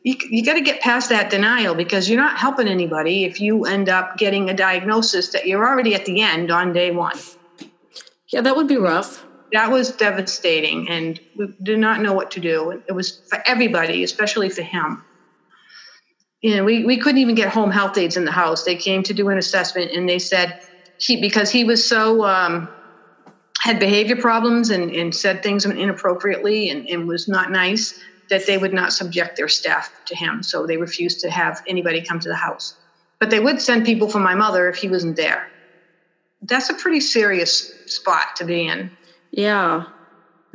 you, 0.03 0.15
you 0.29 0.45
got 0.45 0.53
to 0.53 0.61
get 0.61 0.81
past 0.81 1.09
that 1.09 1.31
denial 1.31 1.73
because 1.73 2.07
you're 2.07 2.21
not 2.21 2.37
helping 2.37 2.67
anybody 2.67 3.23
if 3.23 3.41
you 3.41 3.65
end 3.65 3.89
up 3.89 4.17
getting 4.17 4.51
a 4.51 4.53
diagnosis 4.53 5.29
that 5.29 5.47
you're 5.47 5.67
already 5.67 5.95
at 5.95 6.05
the 6.05 6.21
end 6.21 6.51
on 6.51 6.73
day 6.73 6.91
one. 6.91 7.17
Yeah, 8.27 8.41
that 8.41 8.55
would 8.55 8.67
be 8.67 8.77
rough. 8.77 9.25
That 9.51 9.71
was 9.71 9.95
devastating, 9.95 10.89
and 10.89 11.19
we 11.35 11.47
did 11.63 11.79
not 11.79 12.01
know 12.01 12.13
what 12.13 12.29
to 12.31 12.39
do. 12.39 12.83
It 12.87 12.91
was 12.91 13.21
for 13.29 13.41
everybody, 13.47 14.03
especially 14.03 14.49
for 14.49 14.61
him. 14.61 15.03
You 16.45 16.57
know, 16.57 16.63
we, 16.63 16.85
we 16.85 16.99
couldn't 16.99 17.19
even 17.21 17.33
get 17.33 17.49
home 17.49 17.71
health 17.71 17.97
aides 17.97 18.15
in 18.15 18.23
the 18.23 18.31
house. 18.31 18.65
They 18.65 18.75
came 18.75 19.01
to 19.01 19.15
do 19.15 19.29
an 19.29 19.39
assessment, 19.39 19.89
and 19.91 20.07
they 20.07 20.19
said 20.19 20.55
he 20.97 21.19
because 21.19 21.49
he 21.49 21.63
was 21.63 21.83
so 21.83 22.23
um, 22.23 22.69
had 23.61 23.79
behavior 23.79 24.15
problems 24.15 24.69
and, 24.69 24.91
and 24.91 25.15
said 25.15 25.41
things 25.41 25.65
inappropriately 25.65 26.69
and, 26.69 26.87
and 26.87 27.07
was 27.07 27.27
not 27.27 27.49
nice 27.49 27.95
that 28.29 28.45
they 28.45 28.59
would 28.59 28.73
not 28.73 28.93
subject 28.93 29.37
their 29.37 29.47
staff 29.47 29.89
to 30.05 30.15
him. 30.15 30.43
So 30.43 30.67
they 30.67 30.77
refused 30.77 31.19
to 31.21 31.31
have 31.31 31.57
anybody 31.67 32.03
come 32.07 32.19
to 32.19 32.29
the 32.29 32.35
house. 32.35 32.75
But 33.19 33.31
they 33.31 33.39
would 33.39 33.59
send 33.59 33.83
people 33.83 34.07
for 34.07 34.19
my 34.19 34.35
mother 34.35 34.69
if 34.69 34.75
he 34.75 34.87
wasn't 34.87 35.15
there. 35.15 35.41
That's 36.43 36.69
a 36.69 36.75
pretty 36.75 36.99
serious 36.99 37.73
spot 37.87 38.25
to 38.35 38.45
be 38.45 38.67
in. 38.67 38.91
Yeah. 39.31 39.85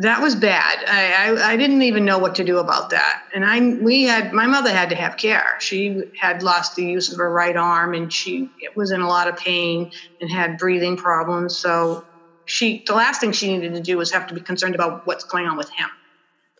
That 0.01 0.23
was 0.23 0.35
bad. 0.35 0.79
I, 0.89 1.31
I, 1.31 1.53
I 1.53 1.57
didn't 1.57 1.83
even 1.83 2.05
know 2.05 2.19
what 2.19 2.35
to 2.37 2.45
do 2.45 2.59
about 2.59 2.91
that. 2.91 3.19
And 3.35 3.45
I 3.45 3.61
we 3.81 4.05
had 4.05 4.33
my 4.33 4.47
mother 4.47 4.71
had 4.71 4.91
to 4.91 4.97
have 4.97 5.17
care. 5.19 5.45
She 5.61 5.97
had 6.19 6.43
lost 6.43 6.73
the 6.77 6.85
use 6.85 7.13
of 7.13 7.19
her 7.19 7.33
right 7.33 7.57
arm 7.57 7.95
and 7.95 8.13
she 8.13 8.49
was 8.77 8.93
in 8.93 9.03
a 9.03 9.09
lot 9.09 9.29
of 9.29 9.37
pain 9.37 9.91
and 10.21 10.31
had 10.31 10.59
breathing 10.59 10.97
problems. 10.97 11.59
So 11.61 12.07
she 12.47 12.83
the 12.87 12.95
last 12.95 13.21
thing 13.21 13.33
she 13.33 13.55
needed 13.55 13.75
to 13.75 13.83
do 13.83 13.99
was 13.99 14.13
have 14.13 14.27
to 14.29 14.35
be 14.35 14.43
concerned 14.43 14.75
about 14.75 15.03
what's 15.05 15.25
going 15.25 15.47
on 15.47 15.57
with 15.59 15.71
him 15.77 15.89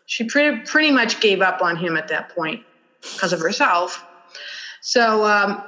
she 0.07 0.25
pretty 0.25 0.61
pretty 0.65 0.91
much 0.91 1.21
gave 1.21 1.41
up 1.41 1.61
on 1.61 1.77
him 1.77 1.97
at 1.97 2.09
that 2.09 2.31
point 2.31 2.61
because 3.15 3.33
of 3.33 3.39
herself. 3.39 4.03
So 4.81 5.25
um, 5.25 5.63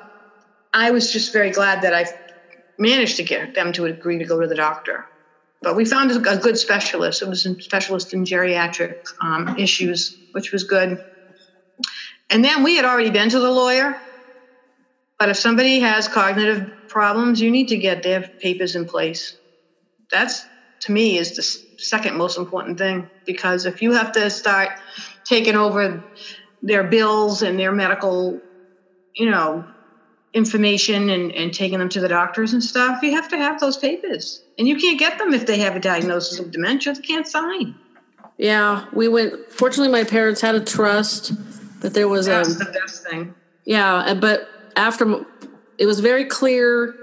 I 0.73 0.91
was 0.91 1.11
just 1.11 1.33
very 1.33 1.51
glad 1.51 1.81
that 1.83 1.93
I 1.93 2.05
managed 2.77 3.17
to 3.17 3.23
get 3.23 3.55
them 3.55 3.73
to 3.73 3.85
agree 3.85 4.19
to 4.19 4.25
go 4.25 4.41
to 4.41 4.47
the 4.47 4.55
doctor. 4.55 5.05
But 5.63 5.75
we 5.75 5.85
found 5.85 6.11
a 6.11 6.37
good 6.37 6.57
specialist. 6.57 7.21
It 7.21 7.29
was 7.29 7.45
a 7.45 7.55
specialist 7.61 8.13
in 8.13 8.25
geriatric 8.25 8.95
um, 9.21 9.55
issues, 9.57 10.19
which 10.31 10.51
was 10.51 10.65
good. 10.65 10.97
And 12.29 12.43
then 12.43 12.63
we 12.63 12.75
had 12.75 12.85
already 12.85 13.09
been 13.11 13.29
to 13.29 13.39
the 13.39 13.49
lawyer. 13.51 13.95
But 15.19 15.29
if 15.29 15.37
somebody 15.37 15.79
has 15.79 16.07
cognitive 16.07 16.69
problems, 16.89 17.39
you 17.39 17.49
need 17.49 17.67
to 17.69 17.77
get 17.77 18.03
their 18.03 18.25
papers 18.41 18.75
in 18.75 18.85
place. 18.85 19.37
That's 20.11 20.41
to 20.81 20.91
me 20.91 21.17
is 21.17 21.35
the 21.35 21.47
second 21.77 22.17
most 22.17 22.37
important 22.37 22.77
thing 22.77 23.07
because 23.25 23.65
if 23.65 23.81
you 23.81 23.93
have 23.93 24.11
to 24.13 24.29
start 24.29 24.69
taking 25.25 25.55
over 25.55 26.03
their 26.61 26.83
bills 26.83 27.41
and 27.41 27.57
their 27.57 27.71
medical, 27.71 28.41
you 29.15 29.29
know, 29.29 29.72
information 30.33 31.09
and, 31.09 31.31
and 31.33 31.53
taking 31.53 31.79
them 31.79 31.89
to 31.89 31.99
the 31.99 32.07
doctors 32.07 32.53
and 32.53 32.63
stuff, 32.63 33.01
you 33.03 33.11
have 33.11 33.27
to 33.29 33.37
have 33.37 33.59
those 33.59 33.77
papers. 33.77 34.43
And 34.57 34.67
you 34.67 34.75
can't 34.77 34.99
get 34.99 35.17
them 35.17 35.33
if 35.33 35.45
they 35.45 35.59
have 35.59 35.75
a 35.75 35.79
diagnosis 35.79 36.39
of 36.39 36.51
dementia. 36.51 36.93
They 36.93 37.01
can't 37.01 37.27
sign. 37.27 37.75
Yeah, 38.37 38.85
we 38.93 39.07
went. 39.07 39.51
Fortunately, 39.51 39.91
my 39.91 40.03
parents 40.03 40.41
had 40.41 40.55
a 40.55 40.63
trust, 40.63 41.33
but 41.81 41.93
there 41.93 42.07
was 42.07 42.25
That's 42.25 42.55
a, 42.55 42.65
the 42.65 42.71
best 42.71 43.07
thing. 43.07 43.33
Yeah, 43.65 44.15
but 44.15 44.49
after 44.75 45.25
it 45.77 45.85
was 45.85 45.99
very 45.99 46.25
clear 46.25 46.95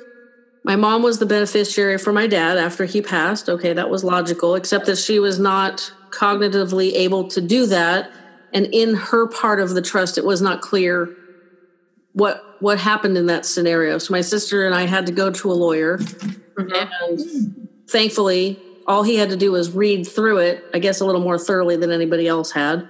my 0.62 0.76
mom 0.76 1.02
was 1.02 1.18
the 1.18 1.26
beneficiary 1.26 1.96
for 1.98 2.12
my 2.12 2.26
dad 2.26 2.58
after 2.58 2.84
he 2.84 3.00
passed. 3.00 3.48
Okay, 3.48 3.72
that 3.72 3.88
was 3.88 4.04
logical, 4.04 4.54
except 4.54 4.86
that 4.86 4.98
she 4.98 5.18
was 5.18 5.38
not 5.38 5.92
cognitively 6.10 6.92
able 6.92 7.28
to 7.28 7.40
do 7.40 7.66
that. 7.66 8.10
And 8.52 8.66
in 8.66 8.94
her 8.94 9.26
part 9.26 9.60
of 9.60 9.70
the 9.70 9.80
trust, 9.80 10.18
it 10.18 10.24
was 10.24 10.42
not 10.42 10.60
clear 10.60 11.16
what 12.12 12.56
what 12.60 12.78
happened 12.78 13.16
in 13.16 13.26
that 13.26 13.46
scenario. 13.46 13.98
So 13.98 14.12
my 14.12 14.20
sister 14.20 14.66
and 14.66 14.74
I 14.74 14.86
had 14.86 15.06
to 15.06 15.12
go 15.12 15.30
to 15.30 15.50
a 15.50 15.54
lawyer. 15.54 15.98
Mm-hmm. 15.98 16.72
And 17.02 17.68
thankfully, 17.88 18.60
all 18.86 19.02
he 19.02 19.16
had 19.16 19.30
to 19.30 19.36
do 19.36 19.52
was 19.52 19.70
read 19.70 20.06
through 20.06 20.38
it, 20.38 20.64
I 20.74 20.78
guess 20.78 21.00
a 21.00 21.06
little 21.06 21.20
more 21.20 21.38
thoroughly 21.38 21.76
than 21.76 21.90
anybody 21.90 22.26
else 22.26 22.52
had. 22.52 22.88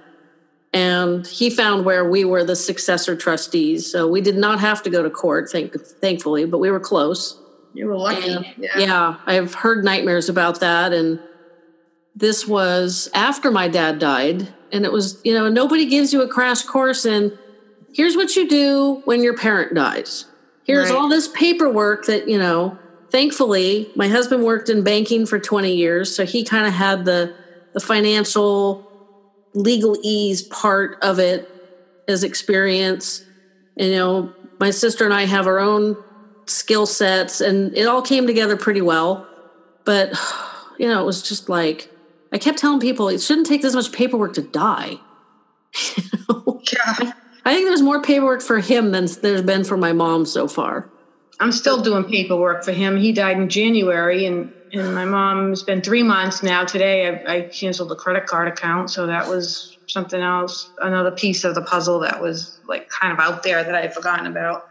And 0.73 1.27
he 1.27 1.49
found 1.49 1.85
where 1.85 2.09
we 2.09 2.23
were 2.23 2.43
the 2.43 2.55
successor 2.55 3.15
trustees. 3.15 3.91
So 3.91 4.07
we 4.07 4.21
did 4.21 4.37
not 4.37 4.59
have 4.61 4.81
to 4.83 4.89
go 4.89 5.03
to 5.03 5.09
court, 5.09 5.49
thank, 5.51 5.73
thankfully, 5.73 6.45
but 6.45 6.59
we 6.59 6.71
were 6.71 6.79
close. 6.79 7.37
You 7.73 7.87
were 7.87 7.97
lucky. 7.97 8.55
Yeah. 8.57 8.77
yeah, 8.77 9.15
I've 9.25 9.53
heard 9.53 9.83
nightmares 9.83 10.29
about 10.29 10.59
that. 10.61 10.93
And 10.93 11.19
this 12.15 12.47
was 12.47 13.09
after 13.13 13.51
my 13.51 13.67
dad 13.67 13.99
died. 13.99 14.53
And 14.71 14.85
it 14.85 14.91
was, 14.91 15.19
you 15.25 15.33
know, 15.33 15.49
nobody 15.49 15.85
gives 15.85 16.13
you 16.13 16.21
a 16.21 16.27
crash 16.27 16.63
course 16.63 17.05
in 17.05 17.37
here's 17.93 18.15
what 18.15 18.35
you 18.35 18.47
do 18.47 19.01
when 19.05 19.23
your 19.23 19.35
parent 19.35 19.73
dies. 19.73 20.25
here's 20.63 20.89
right. 20.89 20.97
all 20.97 21.09
this 21.09 21.27
paperwork 21.29 22.05
that 22.05 22.27
you 22.27 22.37
know 22.37 22.77
thankfully 23.11 23.91
my 23.95 24.07
husband 24.07 24.43
worked 24.43 24.69
in 24.69 24.83
banking 24.83 25.25
for 25.25 25.39
20 25.39 25.73
years 25.73 26.13
so 26.13 26.25
he 26.25 26.43
kind 26.43 26.65
of 26.65 26.73
had 26.73 27.05
the 27.05 27.33
the 27.73 27.79
financial 27.79 28.87
legalese 29.55 30.49
part 30.49 30.97
of 31.01 31.19
it 31.19 31.49
as 32.07 32.23
experience 32.23 33.23
and, 33.77 33.89
you 33.89 33.97
know 33.97 34.33
my 34.59 34.69
sister 34.71 35.05
and 35.05 35.13
i 35.13 35.25
have 35.25 35.47
our 35.47 35.59
own 35.59 35.95
skill 36.47 36.85
sets 36.85 37.41
and 37.41 37.75
it 37.75 37.87
all 37.87 38.01
came 38.01 38.27
together 38.27 38.57
pretty 38.57 38.81
well 38.81 39.27
but 39.85 40.11
you 40.79 40.87
know 40.87 41.01
it 41.01 41.05
was 41.05 41.21
just 41.21 41.49
like 41.49 41.89
i 42.31 42.37
kept 42.37 42.57
telling 42.57 42.79
people 42.79 43.09
it 43.09 43.21
shouldn't 43.21 43.47
take 43.47 43.61
this 43.61 43.75
much 43.75 43.91
paperwork 43.91 44.33
to 44.33 44.41
die 44.41 44.97
yeah. 46.71 47.13
I 47.43 47.55
think 47.55 47.67
there's 47.67 47.81
more 47.81 48.01
paperwork 48.01 48.41
for 48.41 48.59
him 48.59 48.91
than 48.91 49.07
there's 49.21 49.41
been 49.41 49.63
for 49.63 49.77
my 49.77 49.93
mom 49.93 50.25
so 50.25 50.47
far. 50.47 50.89
I'm 51.39 51.51
still 51.51 51.81
doing 51.81 52.03
paperwork 52.03 52.63
for 52.63 52.71
him. 52.71 52.97
He 52.97 53.11
died 53.11 53.37
in 53.37 53.49
January, 53.49 54.25
and 54.25 54.53
and 54.73 54.93
my 54.93 55.05
mom's 55.05 55.63
been 55.63 55.81
three 55.81 56.03
months 56.03 56.43
now. 56.43 56.63
Today, 56.63 57.07
I, 57.07 57.35
I 57.35 57.41
canceled 57.41 57.89
the 57.89 57.95
credit 57.95 58.27
card 58.27 58.47
account, 58.47 58.89
so 58.89 59.07
that 59.07 59.27
was 59.27 59.77
something 59.87 60.21
else, 60.21 60.69
another 60.81 61.11
piece 61.11 61.43
of 61.43 61.55
the 61.55 61.61
puzzle 61.61 61.99
that 61.99 62.21
was 62.21 62.59
like 62.67 62.87
kind 62.89 63.11
of 63.11 63.19
out 63.19 63.43
there 63.43 63.63
that 63.63 63.75
I 63.75 63.81
had 63.81 63.93
forgotten 63.93 64.27
about. 64.27 64.67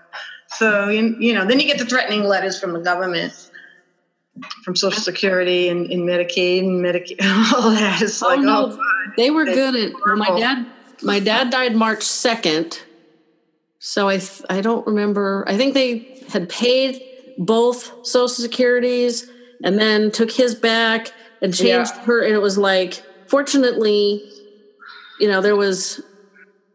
So 0.57 0.89
you, 0.89 1.17
you 1.19 1.35
know, 1.35 1.45
then 1.45 1.61
you 1.61 1.67
get 1.67 1.79
the 1.79 1.85
threatening 1.85 2.25
letters 2.25 2.59
from 2.59 2.73
the 2.73 2.81
government, 2.81 3.51
from 4.65 4.75
Social 4.75 5.01
Security 5.03 5.69
and, 5.69 5.91
and 5.91 6.09
Medicaid 6.09 6.61
and 6.61 6.85
Medicaid, 6.85 7.23
all 7.53 7.71
that. 7.71 8.01
It's 8.01 8.23
oh, 8.23 8.29
like, 8.29 8.41
no, 8.41 8.71
oh, 8.73 9.13
they 9.17 9.31
were 9.31 9.45
good 9.45 9.75
at. 9.75 9.93
Well, 10.07 10.17
my 10.17 10.39
dad 10.39 10.67
my 11.03 11.21
dad 11.21 11.51
died 11.51 11.75
March 11.75 12.01
2nd. 12.01 12.81
So 13.79 14.09
I 14.09 14.19
th- 14.19 14.43
I 14.51 14.61
don't 14.61 14.87
remember. 14.87 15.45
I 15.49 15.57
think 15.57 15.75
they 15.75 16.23
had 16.29 16.49
paid 16.49 17.03
both 17.39 18.07
social 18.07 18.29
securities 18.29 19.29
and 19.65 19.79
then 19.79 20.11
took 20.11 20.31
his 20.31 20.55
back 20.55 21.13
and 21.43 21.55
changed 21.55 21.93
yeah. 21.97 22.05
her 22.05 22.23
and 22.23 22.35
it 22.35 22.41
was 22.41 22.59
like 22.59 23.03
fortunately 23.27 24.23
you 25.19 25.27
know 25.27 25.41
there 25.41 25.57
was 25.57 26.03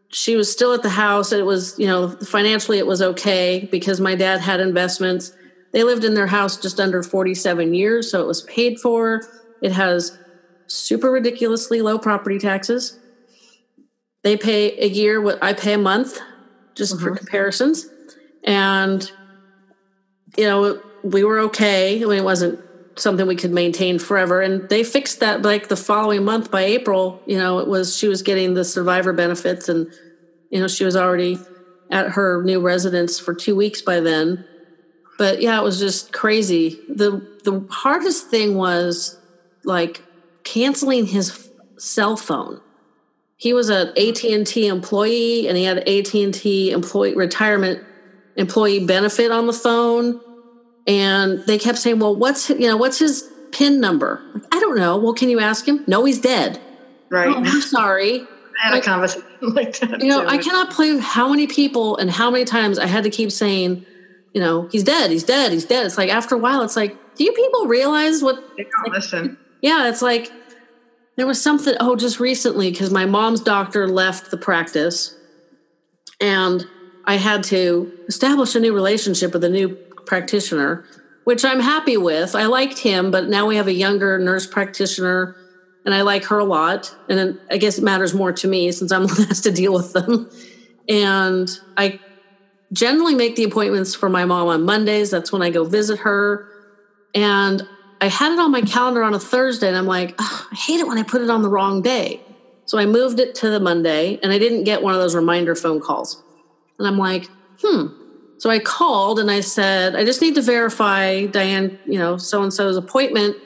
she 0.08 0.36
was 0.36 0.50
still 0.50 0.72
at 0.72 0.82
the 0.82 0.90
house 0.90 1.32
and 1.32 1.40
it 1.40 1.44
was 1.44 1.78
you 1.78 1.86
know 1.86 2.10
financially 2.16 2.78
it 2.78 2.86
was 2.86 3.00
okay 3.00 3.68
because 3.70 4.00
my 4.00 4.14
dad 4.14 4.40
had 4.40 4.60
investments 4.60 5.32
they 5.72 5.84
lived 5.84 6.04
in 6.04 6.14
their 6.14 6.26
house 6.26 6.56
just 6.56 6.80
under 6.80 7.02
47 7.02 7.74
years 7.74 8.10
so 8.10 8.20
it 8.20 8.26
was 8.26 8.42
paid 8.42 8.78
for 8.80 9.22
it 9.62 9.72
has 9.72 10.18
super 10.66 11.10
ridiculously 11.10 11.80
low 11.80 11.98
property 11.98 12.38
taxes 12.38 12.98
they 14.26 14.36
pay 14.36 14.76
a 14.80 14.88
year, 14.88 15.20
what 15.20 15.38
I 15.40 15.52
pay 15.52 15.74
a 15.74 15.78
month, 15.78 16.18
just 16.74 16.96
mm-hmm. 16.96 17.04
for 17.04 17.14
comparisons. 17.14 17.86
And, 18.42 19.08
you 20.36 20.42
know, 20.42 20.82
we 21.04 21.22
were 21.22 21.38
okay. 21.38 22.02
I 22.02 22.06
mean, 22.06 22.18
it 22.18 22.24
wasn't 22.24 22.58
something 22.96 23.24
we 23.24 23.36
could 23.36 23.52
maintain 23.52 24.00
forever. 24.00 24.40
And 24.40 24.68
they 24.68 24.82
fixed 24.82 25.20
that 25.20 25.42
like 25.42 25.68
the 25.68 25.76
following 25.76 26.24
month 26.24 26.50
by 26.50 26.62
April, 26.62 27.22
you 27.24 27.38
know, 27.38 27.60
it 27.60 27.68
was, 27.68 27.96
she 27.96 28.08
was 28.08 28.22
getting 28.22 28.54
the 28.54 28.64
survivor 28.64 29.12
benefits 29.12 29.68
and, 29.68 29.86
you 30.50 30.58
know, 30.58 30.66
she 30.66 30.84
was 30.84 30.96
already 30.96 31.38
at 31.92 32.08
her 32.08 32.42
new 32.42 32.58
residence 32.58 33.20
for 33.20 33.32
two 33.32 33.54
weeks 33.54 33.80
by 33.80 34.00
then. 34.00 34.44
But 35.18 35.40
yeah, 35.40 35.56
it 35.60 35.62
was 35.62 35.78
just 35.78 36.12
crazy. 36.12 36.80
The, 36.88 37.24
the 37.44 37.64
hardest 37.70 38.26
thing 38.26 38.56
was 38.56 39.20
like 39.62 40.02
canceling 40.42 41.06
his 41.06 41.48
cell 41.78 42.16
phone 42.16 42.60
he 43.36 43.52
was 43.52 43.68
an 43.68 43.88
AT&T 43.96 44.66
employee 44.66 45.46
and 45.48 45.56
he 45.56 45.64
had 45.64 45.78
AT&T 45.88 46.70
employee 46.70 47.14
retirement 47.14 47.80
employee 48.36 48.84
benefit 48.84 49.30
on 49.30 49.46
the 49.46 49.52
phone 49.52 50.20
and 50.86 51.40
they 51.46 51.58
kept 51.58 51.78
saying, 51.78 51.98
"Well, 51.98 52.16
what's 52.16 52.48
you 52.48 52.68
know, 52.68 52.76
what's 52.76 52.98
his 52.98 53.28
pin 53.52 53.80
number?" 53.80 54.22
I 54.52 54.60
don't 54.60 54.76
know. 54.76 54.96
Well, 54.96 55.14
can 55.14 55.28
you 55.28 55.40
ask 55.40 55.66
him? 55.66 55.84
No, 55.86 56.04
he's 56.04 56.20
dead. 56.20 56.60
Right. 57.10 57.28
Oh, 57.28 57.42
I'm 57.44 57.60
sorry. 57.60 58.20
I 58.62 58.66
had 58.68 58.72
like, 58.72 58.82
a 58.82 58.86
conversation 58.86 59.22
like 59.40 59.78
that. 59.80 60.00
You 60.00 60.08
know, 60.08 60.22
too. 60.22 60.28
I 60.28 60.38
cannot 60.38 60.74
believe 60.74 61.00
how 61.00 61.28
many 61.28 61.46
people 61.46 61.96
and 61.98 62.10
how 62.10 62.30
many 62.30 62.44
times 62.44 62.78
I 62.78 62.86
had 62.86 63.04
to 63.04 63.10
keep 63.10 63.30
saying, 63.30 63.84
you 64.32 64.40
know, 64.40 64.68
he's 64.70 64.82
dead, 64.82 65.10
he's 65.10 65.24
dead, 65.24 65.52
he's 65.52 65.66
dead. 65.66 65.84
It's 65.84 65.98
like 65.98 66.08
after 66.10 66.36
a 66.36 66.38
while, 66.38 66.62
it's 66.62 66.76
like, 66.76 66.96
do 67.16 67.24
you 67.24 67.32
people 67.32 67.66
realize 67.66 68.22
what? 68.22 68.36
They 68.56 68.64
don't 68.64 68.92
like, 68.92 69.02
listen. 69.02 69.36
Yeah, 69.60 69.88
it's 69.88 70.00
like 70.00 70.30
there 71.16 71.26
was 71.26 71.40
something, 71.40 71.74
oh, 71.80 71.96
just 71.96 72.20
recently, 72.20 72.70
because 72.70 72.90
my 72.90 73.06
mom's 73.06 73.40
doctor 73.40 73.88
left 73.88 74.30
the 74.30 74.36
practice 74.36 75.14
and 76.20 76.66
I 77.04 77.16
had 77.16 77.42
to 77.44 77.92
establish 78.08 78.54
a 78.54 78.60
new 78.60 78.74
relationship 78.74 79.32
with 79.32 79.44
a 79.44 79.48
new 79.48 79.76
practitioner, 80.06 80.84
which 81.24 81.44
I'm 81.44 81.60
happy 81.60 81.96
with. 81.96 82.34
I 82.34 82.46
liked 82.46 82.78
him, 82.78 83.10
but 83.10 83.28
now 83.28 83.46
we 83.46 83.56
have 83.56 83.66
a 83.66 83.72
younger 83.72 84.18
nurse 84.18 84.46
practitioner 84.46 85.36
and 85.84 85.94
I 85.94 86.02
like 86.02 86.24
her 86.24 86.38
a 86.38 86.44
lot. 86.44 86.94
And 87.08 87.38
I 87.50 87.56
guess 87.58 87.78
it 87.78 87.84
matters 87.84 88.12
more 88.12 88.32
to 88.32 88.48
me 88.48 88.72
since 88.72 88.92
I'm 88.92 89.06
the 89.06 89.26
last 89.28 89.42
to 89.42 89.52
deal 89.52 89.72
with 89.72 89.92
them. 89.92 90.28
And 90.88 91.48
I 91.76 92.00
generally 92.72 93.14
make 93.14 93.36
the 93.36 93.44
appointments 93.44 93.94
for 93.94 94.08
my 94.08 94.24
mom 94.24 94.48
on 94.48 94.64
Mondays. 94.64 95.10
That's 95.10 95.32
when 95.32 95.42
I 95.42 95.50
go 95.50 95.64
visit 95.64 96.00
her. 96.00 96.48
And 97.14 97.66
I 98.00 98.08
had 98.08 98.32
it 98.32 98.38
on 98.38 98.50
my 98.50 98.62
calendar 98.62 99.02
on 99.02 99.14
a 99.14 99.18
Thursday, 99.18 99.68
and 99.68 99.76
I'm 99.76 99.86
like, 99.86 100.14
I 100.18 100.54
hate 100.54 100.80
it 100.80 100.86
when 100.86 100.98
I 100.98 101.02
put 101.02 101.22
it 101.22 101.30
on 101.30 101.42
the 101.42 101.48
wrong 101.48 101.82
day. 101.82 102.20
So 102.66 102.78
I 102.78 102.86
moved 102.86 103.20
it 103.20 103.34
to 103.36 103.50
the 103.50 103.60
Monday, 103.60 104.18
and 104.22 104.32
I 104.32 104.38
didn't 104.38 104.64
get 104.64 104.82
one 104.82 104.94
of 104.94 105.00
those 105.00 105.14
reminder 105.14 105.54
phone 105.54 105.80
calls. 105.80 106.22
And 106.78 106.86
I'm 106.86 106.98
like, 106.98 107.30
hmm. 107.62 107.86
So 108.38 108.50
I 108.50 108.58
called 108.58 109.18
and 109.18 109.30
I 109.30 109.40
said, 109.40 109.96
I 109.96 110.04
just 110.04 110.20
need 110.20 110.34
to 110.34 110.42
verify 110.42 111.24
Diane, 111.26 111.78
you 111.86 111.98
know, 111.98 112.18
so 112.18 112.42
and 112.42 112.52
so's 112.52 112.76
appointment 112.76 113.36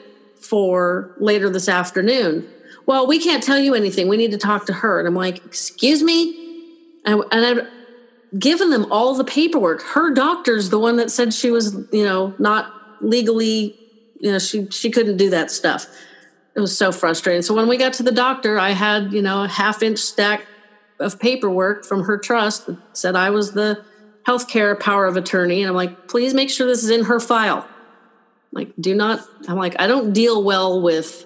for 0.41 1.15
later 1.17 1.49
this 1.49 1.69
afternoon. 1.69 2.47
Well, 2.85 3.07
we 3.07 3.19
can't 3.19 3.41
tell 3.41 3.57
you 3.57 3.73
anything. 3.73 4.09
We 4.09 4.17
need 4.17 4.31
to 4.31 4.37
talk 4.37 4.65
to 4.65 4.73
her. 4.73 4.99
And 4.99 5.07
I'm 5.07 5.15
like, 5.15 5.45
excuse 5.45 6.03
me? 6.03 6.65
And, 7.05 7.23
and 7.31 7.45
I've 7.45 7.67
given 8.37 8.69
them 8.69 8.91
all 8.91 9.15
the 9.15 9.23
paperwork. 9.23 9.81
Her 9.81 10.13
doctor's 10.13 10.71
the 10.71 10.79
one 10.79 10.97
that 10.97 11.09
said 11.09 11.33
she 11.33 11.51
was, 11.51 11.73
you 11.93 12.03
know, 12.03 12.33
not 12.37 12.73
legally 13.01 13.79
you 14.21 14.31
know 14.31 14.39
she 14.39 14.67
she 14.69 14.89
couldn't 14.89 15.17
do 15.17 15.29
that 15.31 15.51
stuff. 15.51 15.87
It 16.55 16.59
was 16.59 16.77
so 16.77 16.91
frustrating. 16.91 17.41
So 17.41 17.53
when 17.53 17.67
we 17.67 17.77
got 17.77 17.93
to 17.93 18.03
the 18.03 18.11
doctor 18.11 18.59
i 18.59 18.71
had 18.71 19.11
you 19.11 19.21
know 19.21 19.43
a 19.43 19.47
half 19.47 19.83
inch 19.83 19.99
stack 19.99 20.45
of 20.99 21.19
paperwork 21.19 21.83
from 21.83 22.03
her 22.03 22.17
trust 22.17 22.67
that 22.67 22.77
said 22.93 23.15
i 23.15 23.31
was 23.31 23.53
the 23.53 23.83
healthcare 24.27 24.79
power 24.79 25.05
of 25.05 25.17
attorney. 25.17 25.61
And 25.61 25.69
i'm 25.69 25.75
like 25.75 26.07
please 26.07 26.33
make 26.33 26.49
sure 26.49 26.67
this 26.67 26.83
is 26.83 26.89
in 26.89 27.05
her 27.05 27.19
file. 27.19 27.67
Like 28.51 28.71
do 28.79 28.95
not 28.95 29.25
i'm 29.47 29.57
like 29.57 29.75
i 29.79 29.87
don't 29.87 30.13
deal 30.13 30.43
well 30.43 30.81
with 30.81 31.25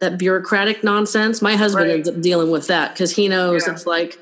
that 0.00 0.18
bureaucratic 0.18 0.82
nonsense. 0.82 1.40
My 1.42 1.56
husband 1.56 1.88
right. 1.88 1.94
ends 1.94 2.08
up 2.08 2.20
dealing 2.20 2.50
with 2.50 2.66
that 2.68 2.92
because 2.92 3.14
he 3.14 3.28
knows 3.28 3.66
yeah. 3.66 3.74
it's 3.74 3.86
like 3.86 4.18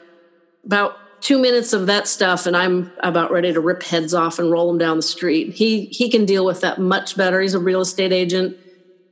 about 0.64 0.96
two 1.20 1.38
minutes 1.38 1.72
of 1.72 1.86
that 1.86 2.06
stuff 2.06 2.46
and 2.46 2.56
i'm 2.56 2.92
about 3.02 3.30
ready 3.30 3.52
to 3.52 3.60
rip 3.60 3.82
heads 3.82 4.14
off 4.14 4.38
and 4.38 4.50
roll 4.50 4.68
them 4.68 4.78
down 4.78 4.96
the 4.96 5.02
street. 5.02 5.52
He 5.54 5.86
he 5.90 6.10
can 6.10 6.24
deal 6.24 6.44
with 6.44 6.60
that 6.60 6.78
much 6.78 7.16
better. 7.16 7.40
He's 7.40 7.54
a 7.54 7.58
real 7.58 7.80
estate 7.80 8.12
agent. 8.12 8.56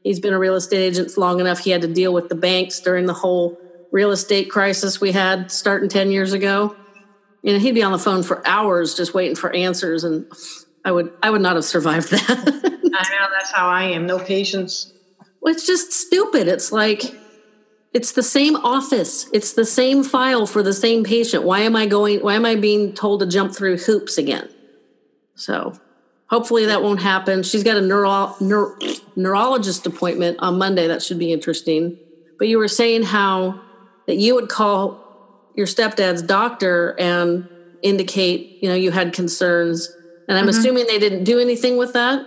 He's 0.03 0.21
been 0.21 0.33
a 0.33 0.39
real 0.39 0.55
estate 0.55 0.85
agent 0.87 1.17
long 1.17 1.41
enough. 1.41 1.59
He 1.61 1.71
had 1.71 1.83
to 1.83 1.89
deal 1.89 2.13
with 2.13 2.29
the 2.29 2.37
banks 2.37 2.81
during 2.81 3.07
the 3.07 3.13
whole 3.13 3.59
real 3.91 4.13
estate 4.13 4.49
crisis 4.51 5.01
we 5.01 5.13
had 5.13 5.51
starting 5.51 5.89
10 5.89 6.11
years 6.11 6.33
ago. 6.33 6.77
You 7.43 7.53
know 7.53 7.59
he'd 7.59 7.75
be 7.75 7.83
on 7.83 7.93
the 7.93 7.99
phone 7.99 8.23
for 8.23 8.47
hours 8.47 8.95
just 8.95 9.15
waiting 9.15 9.37
for 9.37 9.55
answers 9.55 10.05
and 10.05 10.27
i 10.85 10.91
would 10.93 11.11
i 11.23 11.31
would 11.31 11.43
not 11.43 11.57
have 11.57 11.65
survived 11.65 12.11
that. 12.11 12.29
I 12.31 13.19
know 13.19 13.27
that's 13.39 13.53
how 13.53 13.69
i 13.69 13.85
am. 13.85 14.07
No 14.07 14.19
patience. 14.19 14.93
Well, 15.41 15.55
it's 15.55 15.67
just 15.67 15.93
stupid. 15.93 16.49
It's 16.49 16.73
like 16.73 17.03
it's 17.97 18.13
the 18.13 18.23
same 18.23 18.57
office. 18.57 19.27
It's 19.33 19.55
the 19.55 19.65
same 19.65 20.05
file 20.05 20.47
for 20.47 20.63
the 20.63 20.75
same 20.75 21.03
patient. 21.03 21.45
Why 21.45 21.61
am 21.61 21.75
I 21.75 21.87
going 21.87 22.21
why 22.21 22.35
am 22.35 22.45
I 22.45 22.55
being 22.55 22.93
told 22.93 23.21
to 23.21 23.27
jump 23.27 23.55
through 23.55 23.79
hoops 23.79 24.19
again? 24.19 24.51
So, 25.35 25.73
hopefully 26.27 26.67
that 26.67 26.83
won't 26.83 27.01
happen. 27.01 27.43
She's 27.43 27.65
got 27.65 27.79
a 27.79 27.81
neuro, 27.81 28.35
neuro, 28.39 28.77
neurologist 29.17 29.87
appointment 29.87 30.41
on 30.41 30.59
Monday. 30.59 30.87
That 30.87 31.03
should 31.03 31.19
be 31.19 31.33
interesting. 31.33 31.97
But 32.39 32.49
you 32.49 32.59
were 32.59 32.69
saying 32.69 33.05
how 33.05 33.63
that 34.07 34.17
you 34.17 34.35
would 34.35 34.51
call 34.51 35.51
your 35.55 35.67
stepdad's 35.67 36.21
doctor 36.21 36.95
and 36.99 37.49
indicate, 37.81 38.63
you 38.63 38.69
know, 38.69 38.75
you 38.75 38.91
had 38.91 39.15
concerns. 39.15 39.91
And 40.29 40.37
I'm 40.37 40.43
mm-hmm. 40.45 40.51
assuming 40.51 40.87
they 40.87 40.99
didn't 40.99 41.25
do 41.25 41.39
anything 41.39 41.79
with 41.79 41.95
that. 41.95 42.27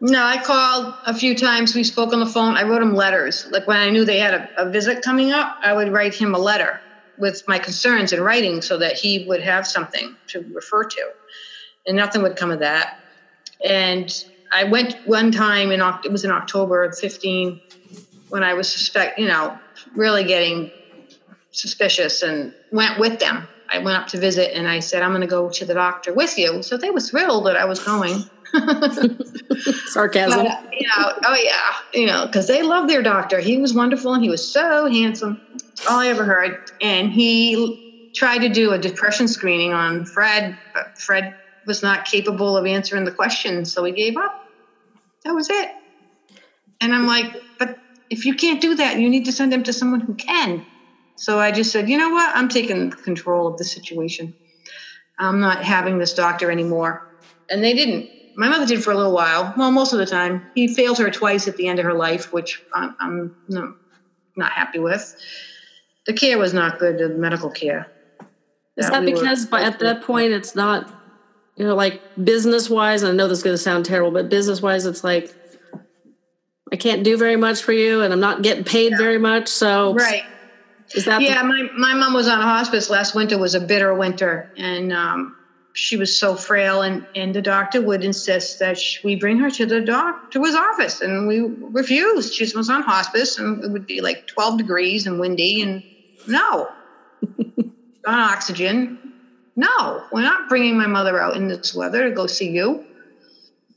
No, 0.00 0.24
I 0.24 0.42
called 0.42 0.94
a 1.04 1.12
few 1.12 1.34
times. 1.34 1.74
We 1.74 1.84
spoke 1.84 2.12
on 2.14 2.20
the 2.20 2.26
phone. 2.26 2.56
I 2.56 2.62
wrote 2.62 2.80
him 2.80 2.94
letters. 2.94 3.46
Like 3.50 3.66
when 3.66 3.76
I 3.76 3.90
knew 3.90 4.04
they 4.04 4.18
had 4.18 4.34
a, 4.34 4.48
a, 4.56 4.70
visit 4.70 5.02
coming 5.02 5.30
up, 5.30 5.58
I 5.62 5.74
would 5.74 5.92
write 5.92 6.14
him 6.14 6.34
a 6.34 6.38
letter 6.38 6.80
with 7.18 7.42
my 7.46 7.58
concerns 7.58 8.12
in 8.14 8.22
writing 8.22 8.62
so 8.62 8.78
that 8.78 8.94
he 8.94 9.26
would 9.28 9.42
have 9.42 9.66
something 9.66 10.16
to 10.28 10.42
refer 10.54 10.84
to. 10.84 11.10
And 11.86 11.96
nothing 11.96 12.22
would 12.22 12.36
come 12.36 12.50
of 12.50 12.60
that. 12.60 12.94
And 13.62 14.10
I 14.52 14.64
went 14.64 14.96
one 15.04 15.32
time 15.32 15.70
in 15.70 15.82
it 16.04 16.10
was 16.10 16.24
in 16.24 16.30
October 16.30 16.82
of 16.82 16.98
15 16.98 17.60
when 18.30 18.42
I 18.42 18.54
was 18.54 18.72
suspect, 18.72 19.18
you 19.18 19.28
know, 19.28 19.58
really 19.94 20.24
getting 20.24 20.70
suspicious 21.52 22.22
and 22.22 22.54
went 22.72 22.98
with 22.98 23.18
them. 23.18 23.46
I 23.68 23.78
went 23.78 23.98
up 23.98 24.08
to 24.08 24.18
visit 24.18 24.56
and 24.56 24.66
I 24.66 24.80
said, 24.80 25.02
I'm 25.02 25.10
going 25.10 25.20
to 25.20 25.26
go 25.26 25.50
to 25.50 25.64
the 25.64 25.74
doctor 25.74 26.14
with 26.14 26.38
you. 26.38 26.62
So 26.62 26.76
they 26.76 26.90
were 26.90 27.00
thrilled 27.00 27.46
that 27.46 27.56
I 27.56 27.66
was 27.66 27.80
going. 27.80 28.24
Sarcasm. 29.86 30.38
But, 30.38 30.46
uh, 30.46 30.56
you 30.72 30.88
know, 30.96 31.12
oh 31.24 31.36
yeah, 31.42 31.72
you 31.92 32.06
know, 32.06 32.26
because 32.26 32.46
they 32.46 32.62
love 32.62 32.88
their 32.88 33.02
doctor. 33.02 33.38
He 33.38 33.58
was 33.58 33.74
wonderful 33.74 34.14
and 34.14 34.22
he 34.22 34.30
was 34.30 34.52
so 34.52 34.86
handsome. 34.86 35.40
All 35.88 36.00
I 36.00 36.08
ever 36.08 36.24
heard. 36.24 36.58
And 36.80 37.12
he 37.12 38.10
tried 38.14 38.38
to 38.38 38.48
do 38.48 38.72
a 38.72 38.78
depression 38.78 39.28
screening 39.28 39.72
on 39.72 40.04
Fred, 40.04 40.56
but 40.74 40.98
Fred 40.98 41.34
was 41.66 41.82
not 41.82 42.04
capable 42.04 42.56
of 42.56 42.66
answering 42.66 43.04
the 43.04 43.12
question, 43.12 43.64
so 43.64 43.84
he 43.84 43.92
gave 43.92 44.16
up. 44.16 44.34
That 45.24 45.34
was 45.34 45.48
it. 45.50 45.70
And 46.80 46.94
I'm 46.94 47.06
like, 47.06 47.36
but 47.58 47.78
if 48.08 48.24
you 48.24 48.34
can't 48.34 48.60
do 48.60 48.74
that, 48.76 48.98
you 48.98 49.08
need 49.08 49.26
to 49.26 49.32
send 49.32 49.52
him 49.52 49.62
to 49.64 49.72
someone 49.72 50.00
who 50.00 50.14
can. 50.14 50.64
So 51.16 51.38
I 51.38 51.52
just 51.52 51.70
said, 51.70 51.88
you 51.88 51.98
know 51.98 52.10
what? 52.10 52.34
I'm 52.34 52.48
taking 52.48 52.90
control 52.90 53.46
of 53.46 53.58
the 53.58 53.64
situation. 53.64 54.34
I'm 55.18 55.38
not 55.38 55.62
having 55.62 55.98
this 55.98 56.14
doctor 56.14 56.50
anymore. 56.50 57.06
And 57.50 57.62
they 57.62 57.74
didn't. 57.74 58.08
My 58.36 58.48
mother 58.48 58.66
did 58.66 58.82
for 58.82 58.92
a 58.92 58.96
little 58.96 59.12
while. 59.12 59.52
Well, 59.56 59.70
most 59.70 59.92
of 59.92 59.98
the 59.98 60.06
time. 60.06 60.46
He 60.54 60.68
failed 60.68 60.98
her 60.98 61.10
twice 61.10 61.48
at 61.48 61.56
the 61.56 61.66
end 61.68 61.78
of 61.78 61.84
her 61.84 61.94
life, 61.94 62.32
which 62.32 62.62
I'm, 62.74 62.94
I'm 63.00 63.36
no, 63.48 63.74
not 64.36 64.52
happy 64.52 64.78
with. 64.78 65.14
The 66.06 66.12
care 66.12 66.38
was 66.38 66.54
not 66.54 66.78
good, 66.78 66.98
the 66.98 67.08
medical 67.10 67.50
care. 67.50 67.90
Is 68.76 68.88
that 68.88 69.02
we 69.04 69.12
were- 69.12 69.20
because 69.20 69.46
by 69.46 69.62
at 69.62 69.78
that 69.80 70.02
point 70.02 70.32
it's 70.32 70.54
not, 70.54 70.88
you 71.56 71.66
know, 71.66 71.74
like 71.74 72.00
business 72.24 72.70
wise, 72.70 73.02
and 73.02 73.12
I 73.12 73.14
know 73.14 73.28
this 73.28 73.38
is 73.38 73.44
going 73.44 73.54
to 73.54 73.62
sound 73.62 73.84
terrible, 73.84 74.10
but 74.10 74.28
business 74.30 74.62
wise, 74.62 74.86
it's 74.86 75.04
like, 75.04 75.34
I 76.72 76.76
can't 76.76 77.02
do 77.02 77.16
very 77.16 77.36
much 77.36 77.62
for 77.62 77.72
you 77.72 78.00
and 78.02 78.12
I'm 78.12 78.20
not 78.20 78.42
getting 78.42 78.64
paid 78.64 78.96
very 78.96 79.18
much. 79.18 79.48
So, 79.48 79.92
Right. 79.94 80.22
is 80.94 81.04
that, 81.04 81.18
the- 81.18 81.24
Yeah, 81.24 81.42
my, 81.42 81.68
my 81.76 81.94
mom 81.94 82.14
was 82.14 82.28
on 82.28 82.40
hospice 82.40 82.88
last 82.88 83.14
winter 83.14 83.36
was 83.38 83.54
a 83.56 83.60
bitter 83.60 83.92
winter 83.92 84.50
and 84.56 84.92
um, 84.92 85.36
she 85.72 85.96
was 85.96 86.18
so 86.18 86.34
frail 86.34 86.82
and, 86.82 87.06
and 87.14 87.34
the 87.34 87.42
doctor 87.42 87.80
would 87.80 88.02
insist 88.04 88.58
that 88.58 88.78
sh 88.78 88.98
we 89.04 89.14
bring 89.14 89.38
her 89.38 89.50
to 89.50 89.66
the 89.66 89.80
doc 89.80 90.30
to 90.32 90.42
his 90.42 90.54
office 90.54 91.00
and 91.00 91.28
we 91.28 91.40
refused. 91.72 92.34
She 92.34 92.44
was 92.56 92.68
on 92.68 92.82
hospice 92.82 93.38
and 93.38 93.62
it 93.64 93.70
would 93.70 93.86
be 93.86 94.00
like 94.00 94.26
12 94.26 94.58
degrees 94.58 95.06
and 95.06 95.20
windy 95.20 95.60
and 95.62 95.82
no. 96.26 96.68
on 98.06 98.18
oxygen. 98.18 98.98
No, 99.56 100.02
we're 100.10 100.22
not 100.22 100.48
bringing 100.48 100.76
my 100.76 100.86
mother 100.86 101.20
out 101.20 101.36
in 101.36 101.48
this 101.48 101.74
weather 101.74 102.08
to 102.08 102.14
go 102.14 102.26
see 102.26 102.50
you. 102.50 102.84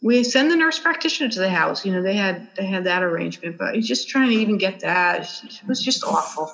We 0.02 0.24
send 0.24 0.52
the 0.52 0.56
nurse 0.56 0.80
practitioner 0.80 1.30
to 1.30 1.40
the 1.40 1.50
house. 1.50 1.86
You 1.86 1.94
know, 1.94 2.02
they 2.02 2.16
had 2.16 2.48
they 2.58 2.66
had 2.66 2.84
that 2.86 3.04
arrangement, 3.04 3.58
but 3.58 3.76
he's 3.76 3.88
just 3.88 4.10
trying 4.10 4.30
to 4.30 4.36
even 4.36 4.58
get 4.58 4.82
that. 4.82 5.22
It 5.44 5.68
was 5.68 5.82
just 5.82 6.04
awful. 6.04 6.52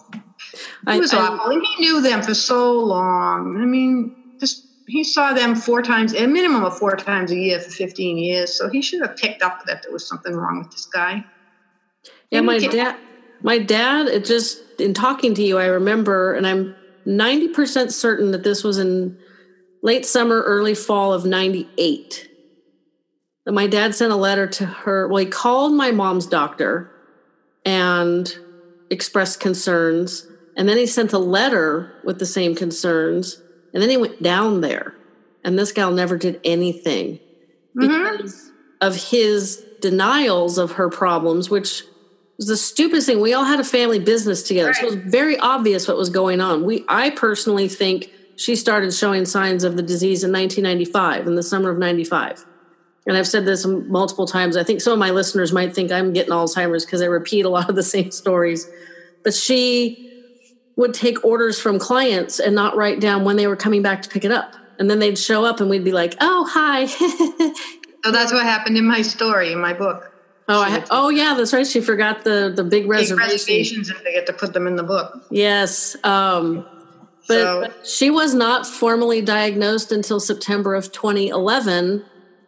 It 0.87 0.99
was 0.99 1.13
I- 1.13 1.17
awful, 1.17 1.51
and 1.51 1.61
he 1.63 1.83
knew 1.85 2.01
them 2.01 2.21
for 2.21 2.35
so 2.35 2.79
long. 2.79 3.57
I 3.59 3.65
mean, 3.65 4.11
he 4.89 5.03
saw 5.03 5.33
them 5.33 5.55
four 5.55 5.81
times, 5.81 6.13
a 6.13 6.25
minimum 6.27 6.63
of 6.63 6.77
four 6.77 6.95
times 6.95 7.31
a 7.31 7.35
year 7.35 7.59
for 7.59 7.69
15 7.69 8.17
years. 8.17 8.57
So 8.57 8.69
he 8.69 8.81
should 8.81 9.01
have 9.01 9.15
picked 9.15 9.43
up 9.43 9.65
that 9.65 9.83
there 9.83 9.91
was 9.91 10.07
something 10.07 10.33
wrong 10.33 10.59
with 10.59 10.71
this 10.71 10.87
guy. 10.87 11.23
Yeah, 12.31 12.41
my 12.41 12.57
dad. 12.57 12.97
My 13.41 13.59
dad. 13.59 14.07
It 14.07 14.25
just 14.25 14.61
in 14.79 14.93
talking 14.93 15.33
to 15.35 15.43
you, 15.43 15.57
I 15.57 15.65
remember, 15.65 16.33
and 16.33 16.45
I'm 16.45 16.75
ninety 17.05 17.47
percent 17.47 17.91
certain 17.91 18.31
that 18.31 18.43
this 18.43 18.63
was 18.63 18.77
in 18.77 19.17
late 19.81 20.05
summer, 20.05 20.41
early 20.41 20.75
fall 20.75 21.13
of 21.13 21.25
'98. 21.25 22.29
That 23.45 23.51
my 23.53 23.67
dad 23.67 23.95
sent 23.95 24.11
a 24.11 24.15
letter 24.15 24.47
to 24.47 24.65
her. 24.65 25.07
Well, 25.07 25.23
he 25.23 25.29
called 25.29 25.73
my 25.73 25.91
mom's 25.91 26.25
doctor 26.25 26.91
and 27.65 28.31
expressed 28.89 29.39
concerns, 29.39 30.27
and 30.55 30.67
then 30.67 30.77
he 30.77 30.85
sent 30.85 31.13
a 31.13 31.19
letter 31.19 31.93
with 32.03 32.19
the 32.19 32.25
same 32.25 32.55
concerns, 32.55 33.41
and 33.73 33.81
then 33.81 33.89
he 33.89 33.97
went 33.97 34.21
down 34.21 34.61
there, 34.61 34.95
and 35.43 35.57
this 35.57 35.71
gal 35.71 35.91
never 35.91 36.17
did 36.17 36.39
anything 36.43 37.19
mm-hmm. 37.77 37.81
because 37.81 38.51
of 38.81 38.95
his 38.95 39.63
denials 39.81 40.57
of 40.57 40.73
her 40.73 40.89
problems, 40.89 41.49
which 41.49 41.83
was 42.37 42.47
the 42.47 42.57
stupidest 42.57 43.07
thing. 43.07 43.19
We 43.19 43.33
all 43.33 43.45
had 43.45 43.59
a 43.59 43.63
family 43.63 43.99
business 43.99 44.43
together, 44.43 44.73
so 44.73 44.87
it 44.87 44.95
was 44.95 45.11
very 45.11 45.37
obvious 45.37 45.87
what 45.87 45.97
was 45.97 46.09
going 46.09 46.41
on. 46.41 46.63
We, 46.63 46.85
I 46.87 47.09
personally 47.11 47.67
think 47.67 48.11
she 48.35 48.55
started 48.55 48.93
showing 48.93 49.25
signs 49.25 49.63
of 49.63 49.75
the 49.75 49.83
disease 49.83 50.23
in 50.23 50.31
1995, 50.31 51.27
in 51.27 51.35
the 51.35 51.43
summer 51.43 51.69
of 51.69 51.77
95. 51.77 52.45
And 53.05 53.17
I've 53.17 53.27
said 53.27 53.45
this 53.45 53.65
multiple 53.65 54.27
times. 54.27 54.55
I 54.55 54.63
think 54.63 54.81
some 54.81 54.93
of 54.93 54.99
my 54.99 55.09
listeners 55.09 55.51
might 55.51 55.73
think 55.73 55.91
I'm 55.91 56.13
getting 56.13 56.31
Alzheimer's 56.31 56.85
because 56.85 57.01
I 57.01 57.05
repeat 57.05 57.43
a 57.43 57.49
lot 57.49 57.69
of 57.69 57.75
the 57.75 57.83
same 57.83 58.11
stories. 58.11 58.69
But 59.23 59.33
she 59.33 60.08
would 60.79 60.93
take 60.93 61.25
orders 61.25 61.59
from 61.59 61.77
clients 61.77 62.39
and 62.39 62.55
not 62.55 62.73
write 62.77 63.01
down 63.01 63.25
when 63.25 63.35
they 63.35 63.47
were 63.47 63.57
coming 63.57 63.81
back 63.81 64.01
to 64.01 64.07
pick 64.07 64.23
it 64.23 64.31
up. 64.31 64.55
And 64.79 64.89
then 64.89 64.99
they'd 64.99 65.17
show 65.19 65.43
up 65.43 65.59
and 65.59 65.69
we'd 65.69 65.83
be 65.83 65.91
like, 65.91 66.15
oh, 66.21 66.47
hi. 66.49 66.85
So 68.05 68.13
that's 68.13 68.31
what 68.31 68.43
happened 68.43 68.77
in 68.77 68.85
my 68.87 69.01
story, 69.01 69.51
in 69.51 69.59
my 69.59 69.73
book. 69.73 70.13
Oh, 70.47 70.61
I, 70.61 70.85
oh 70.89 71.09
yeah, 71.09 71.33
that's 71.33 71.51
right. 71.51 71.67
She 71.67 71.81
forgot 71.81 72.23
the 72.23 72.49
the 72.55 72.63
big 72.63 72.83
Take 72.83 72.91
reservation. 72.91 73.17
reservations 73.17 73.89
if 73.89 74.01
they 74.05 74.13
get 74.13 74.25
to 74.27 74.31
put 74.31 74.53
them 74.53 74.67
in 74.67 74.77
the 74.77 74.83
book. 74.83 75.21
Yes, 75.29 75.97
um, 76.05 76.65
but 77.27 77.35
So- 77.43 77.73
she 77.83 78.09
was 78.09 78.33
not 78.33 78.65
formally 78.65 79.19
diagnosed 79.21 79.91
until 79.91 80.21
September 80.21 80.75
of 80.75 80.93
2011, 80.93 82.05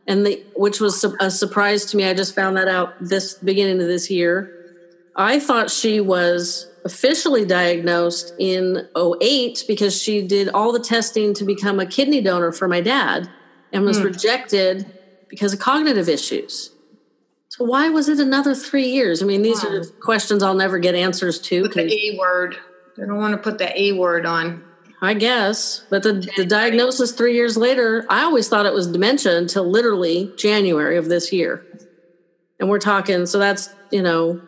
and 0.07 0.25
the 0.25 0.41
which 0.55 0.79
was 0.79 1.03
a 1.19 1.29
surprise 1.29 1.84
to 1.88 1.97
me. 1.97 2.05
I 2.05 2.13
just 2.13 2.34
found 2.34 2.55
that 2.55 2.69
out 2.69 2.93
this 3.01 3.34
beginning 3.34 3.82
of 3.82 3.88
this 3.88 4.09
year. 4.09 4.53
I 5.17 5.38
thought 5.41 5.69
she 5.69 5.99
was 5.99 6.70
officially 6.86 7.45
diagnosed 7.45 8.34
in 8.39 8.88
08 8.95 9.65
because 9.67 9.99
she 9.99 10.21
did 10.21 10.49
all 10.49 10.71
the 10.71 10.79
testing 10.79 11.34
to 11.36 11.43
become 11.43 11.79
a 11.79 11.86
kidney 11.86 12.21
donor 12.21 12.51
for 12.51 12.67
my 12.67 12.82
dad 12.82 13.29
and 13.71 13.84
was 13.86 13.99
hmm. 13.99 14.05
rejected 14.05 14.86
because 15.29 15.53
of 15.53 15.59
cognitive 15.59 16.09
issues. 16.09 16.71
So 17.49 17.65
why 17.65 17.89
was 17.89 18.07
it 18.07 18.19
another 18.19 18.55
three 18.55 18.88
years? 18.88 19.21
I 19.21 19.25
mean, 19.25 19.41
these 19.41 19.63
are 19.63 19.84
questions 20.01 20.41
I'll 20.41 20.53
never 20.53 20.79
get 20.79 20.95
answers 20.95 21.39
to. 21.41 21.63
Put 21.63 21.73
the 21.73 22.09
A 22.09 22.17
word. 22.17 22.55
They 22.97 23.05
don't 23.05 23.17
want 23.17 23.34
to 23.34 23.38
put 23.38 23.57
the 23.57 23.79
A 23.79 23.91
word 23.93 24.25
on. 24.25 24.63
I 25.03 25.15
guess, 25.15 25.84
but 25.89 26.03
the, 26.03 26.29
the 26.38 26.45
diagnosis 26.45 27.11
three 27.11 27.34
years 27.34 27.57
later, 27.57 28.05
I 28.07 28.21
always 28.21 28.47
thought 28.47 28.67
it 28.67 28.73
was 28.73 28.86
dementia 28.86 29.36
until 29.36 29.67
literally 29.67 30.32
January 30.38 30.95
of 30.95 31.09
this 31.09 31.34
year. 31.34 31.65
And 32.59 32.69
we're 32.69 32.77
talking, 32.77 33.25
so 33.25 33.39
that's, 33.39 33.73
you 33.91 34.03
know, 34.03 34.39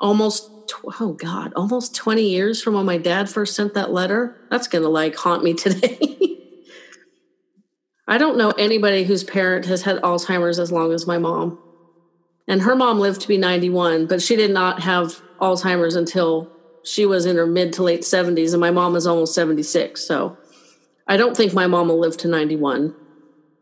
almost, 0.00 0.48
tw- 0.66 1.00
oh 1.00 1.12
God, 1.12 1.52
almost 1.54 1.94
20 1.94 2.22
years 2.28 2.62
from 2.62 2.74
when 2.74 2.86
my 2.86 2.98
dad 2.98 3.28
first 3.28 3.54
sent 3.54 3.74
that 3.74 3.92
letter. 3.92 4.36
That's 4.50 4.68
going 4.68 4.82
to 4.82 4.88
like 4.88 5.14
haunt 5.16 5.42
me 5.42 5.54
today. 5.54 5.98
I 8.06 8.18
don't 8.18 8.36
know 8.36 8.50
anybody 8.50 9.04
whose 9.04 9.24
parent 9.24 9.64
has 9.66 9.82
had 9.82 9.96
Alzheimer's 10.02 10.58
as 10.58 10.70
long 10.70 10.92
as 10.92 11.06
my 11.06 11.18
mom. 11.18 11.58
And 12.46 12.60
her 12.62 12.76
mom 12.76 12.98
lived 13.00 13.22
to 13.22 13.28
be 13.28 13.38
91, 13.38 14.06
but 14.06 14.20
she 14.20 14.36
did 14.36 14.50
not 14.50 14.80
have 14.80 15.22
Alzheimer's 15.40 15.96
until 15.96 16.50
she 16.82 17.06
was 17.06 17.24
in 17.24 17.36
her 17.36 17.46
mid 17.46 17.72
to 17.74 17.82
late 17.82 18.02
70s, 18.02 18.52
and 18.52 18.60
my 18.60 18.70
mom 18.70 18.94
is 18.94 19.06
almost 19.06 19.34
76. 19.34 20.06
So 20.06 20.36
I 21.06 21.16
don't 21.16 21.34
think 21.34 21.54
my 21.54 21.66
mom 21.66 21.88
will 21.88 21.98
live 21.98 22.18
to 22.18 22.28
91. 22.28 22.94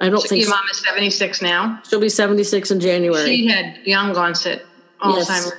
I 0.00 0.08
don't 0.08 0.20
think 0.20 0.40
Your 0.40 0.50
mom 0.50 0.64
is 0.72 0.82
76 0.84 1.40
now. 1.42 1.80
she'll 1.88 2.00
be 2.00 2.08
76 2.08 2.72
in 2.72 2.80
January. 2.80 3.24
She 3.24 3.46
had 3.46 3.78
young 3.84 4.16
onset 4.16 4.62
Yes. 5.04 5.52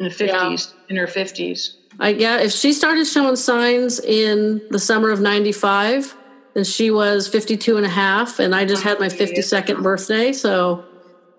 In 0.00 0.06
the 0.06 0.10
50s, 0.10 0.28
yeah. 0.28 0.80
in 0.88 0.96
her 0.96 1.06
50s. 1.06 1.76
I, 2.00 2.08
yeah, 2.10 2.40
if 2.40 2.52
she 2.52 2.72
started 2.72 3.06
showing 3.06 3.36
signs 3.36 4.00
in 4.00 4.62
the 4.70 4.78
summer 4.78 5.10
of 5.10 5.20
95, 5.20 6.16
then 6.54 6.64
she 6.64 6.90
was 6.90 7.28
52 7.28 7.76
and 7.76 7.84
a 7.84 7.90
half, 7.90 8.38
and 8.38 8.54
I 8.54 8.64
just 8.64 8.82
had 8.82 8.98
my 8.98 9.08
52nd 9.08 9.82
birthday. 9.82 10.32
So 10.32 10.84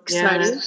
excited. 0.04 0.60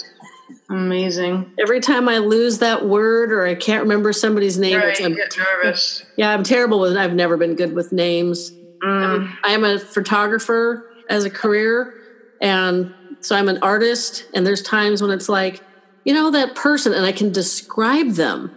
amazing. 0.68 1.52
Every 1.60 1.80
time 1.80 2.08
I 2.08 2.18
lose 2.18 2.58
that 2.58 2.84
word 2.86 3.32
or 3.32 3.46
I 3.46 3.54
can't 3.54 3.82
remember 3.82 4.12
somebody's 4.12 4.58
name, 4.58 4.78
Right, 4.78 5.00
I'm, 5.00 5.14
get 5.14 5.36
nervous. 5.38 6.04
yeah, 6.16 6.30
I'm 6.30 6.42
terrible 6.42 6.80
with. 6.80 6.96
I've 6.96 7.14
never 7.14 7.36
been 7.36 7.54
good 7.54 7.74
with 7.74 7.92
names. 7.92 8.50
Mm. 8.82 9.32
I 9.44 9.52
am 9.52 9.64
a 9.64 9.78
photographer 9.78 10.90
as 11.08 11.24
a 11.24 11.30
career, 11.30 11.94
and 12.40 12.92
so 13.20 13.36
I'm 13.36 13.48
an 13.48 13.58
artist. 13.62 14.26
And 14.34 14.46
there's 14.46 14.62
times 14.62 15.00
when 15.00 15.10
it's 15.12 15.28
like, 15.28 15.62
you 16.04 16.12
know, 16.12 16.30
that 16.30 16.54
person, 16.54 16.92
and 16.92 17.04
I 17.04 17.12
can 17.12 17.32
describe 17.32 18.10
them, 18.12 18.54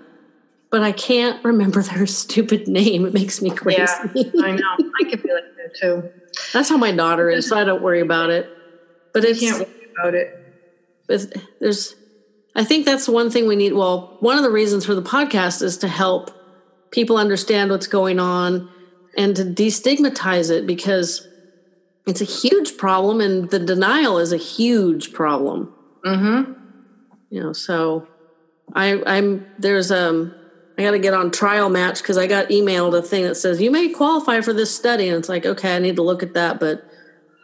but 0.69 0.81
I 0.81 0.91
can't 0.91 1.43
remember 1.43 1.81
their 1.83 2.05
stupid 2.05 2.67
name. 2.67 3.05
It 3.05 3.13
makes 3.13 3.41
me 3.41 3.49
crazy. 3.49 3.81
Yeah, 4.13 4.31
I 4.43 4.51
know. 4.51 4.77
I 5.01 5.09
could 5.09 5.23
be 5.23 5.33
like 5.33 5.55
that 5.57 5.75
too. 5.79 6.09
That's 6.53 6.69
how 6.69 6.77
my 6.77 6.91
daughter 6.91 7.29
is, 7.29 7.47
so 7.47 7.57
I 7.57 7.63
don't 7.63 7.81
worry 7.81 8.01
about 8.01 8.29
it. 8.29 8.49
But 9.13 9.25
it's, 9.25 9.39
Can't 9.39 9.59
worry 9.59 9.87
about 9.99 10.13
it. 10.13 10.27
it's 11.09 11.27
there's 11.59 11.95
I 12.55 12.63
think 12.63 12.85
that's 12.85 13.07
one 13.07 13.29
thing 13.29 13.47
we 13.47 13.55
need. 13.55 13.73
Well, 13.73 14.17
one 14.19 14.37
of 14.37 14.43
the 14.43 14.49
reasons 14.49 14.85
for 14.85 14.95
the 14.95 15.01
podcast 15.01 15.61
is 15.61 15.77
to 15.77 15.87
help 15.87 16.31
people 16.91 17.17
understand 17.17 17.69
what's 17.69 17.87
going 17.87 18.19
on 18.19 18.69
and 19.15 19.35
to 19.35 19.43
destigmatize 19.43 20.49
it 20.49 20.65
because 20.65 21.27
it's 22.07 22.21
a 22.21 22.25
huge 22.25 22.77
problem 22.77 23.21
and 23.21 23.49
the 23.51 23.59
denial 23.59 24.17
is 24.17 24.31
a 24.31 24.37
huge 24.37 25.13
problem. 25.13 25.73
Mm-hmm. 26.05 26.53
You 27.29 27.43
know, 27.43 27.53
so 27.53 28.07
I 28.73 29.01
I'm 29.05 29.45
there's 29.57 29.91
um 29.91 30.33
I 30.77 30.83
got 30.83 30.91
to 30.91 30.99
get 30.99 31.13
on 31.13 31.31
TrialMatch 31.31 32.03
because 32.03 32.17
I 32.19 32.27
got 32.27 32.49
emailed 32.49 32.95
a 32.95 33.01
thing 33.01 33.23
that 33.23 33.35
says 33.35 33.59
you 33.59 33.71
may 33.71 33.89
qualify 33.89 34.41
for 34.41 34.53
this 34.53 34.75
study, 34.75 35.07
and 35.07 35.17
it's 35.17 35.29
like, 35.29 35.45
okay, 35.45 35.75
I 35.75 35.79
need 35.79 35.95
to 35.95 36.03
look 36.03 36.21
at 36.21 36.33
that, 36.35 36.59
but 36.59 36.83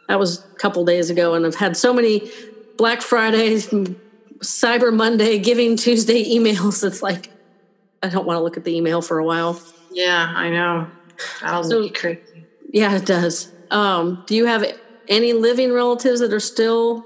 that 0.08 0.18
was 0.18 0.38
a 0.38 0.58
couple 0.58 0.84
days 0.84 1.10
ago, 1.10 1.34
and 1.34 1.44
I've 1.44 1.56
had 1.56 1.76
so 1.76 1.92
many 1.92 2.30
Black 2.76 3.02
Fridays, 3.02 3.68
Cyber 4.38 4.94
Monday, 4.94 5.38
Giving 5.38 5.76
Tuesday 5.76 6.24
emails. 6.24 6.84
It's 6.84 7.02
like 7.02 7.30
I 8.02 8.08
don't 8.08 8.26
want 8.26 8.38
to 8.38 8.42
look 8.42 8.56
at 8.56 8.64
the 8.64 8.76
email 8.76 9.02
for 9.02 9.18
a 9.18 9.24
while. 9.24 9.60
Yeah, 9.90 10.32
I 10.34 10.50
know. 10.50 10.88
That'll 11.40 11.64
so, 11.64 11.88
crazy. 11.90 12.46
Yeah, 12.72 12.96
it 12.96 13.06
does. 13.06 13.52
Um, 13.70 14.24
do 14.26 14.34
you 14.36 14.46
have 14.46 14.64
any 15.08 15.32
living 15.32 15.72
relatives 15.72 16.20
that 16.20 16.32
are 16.32 16.40
still 16.40 17.04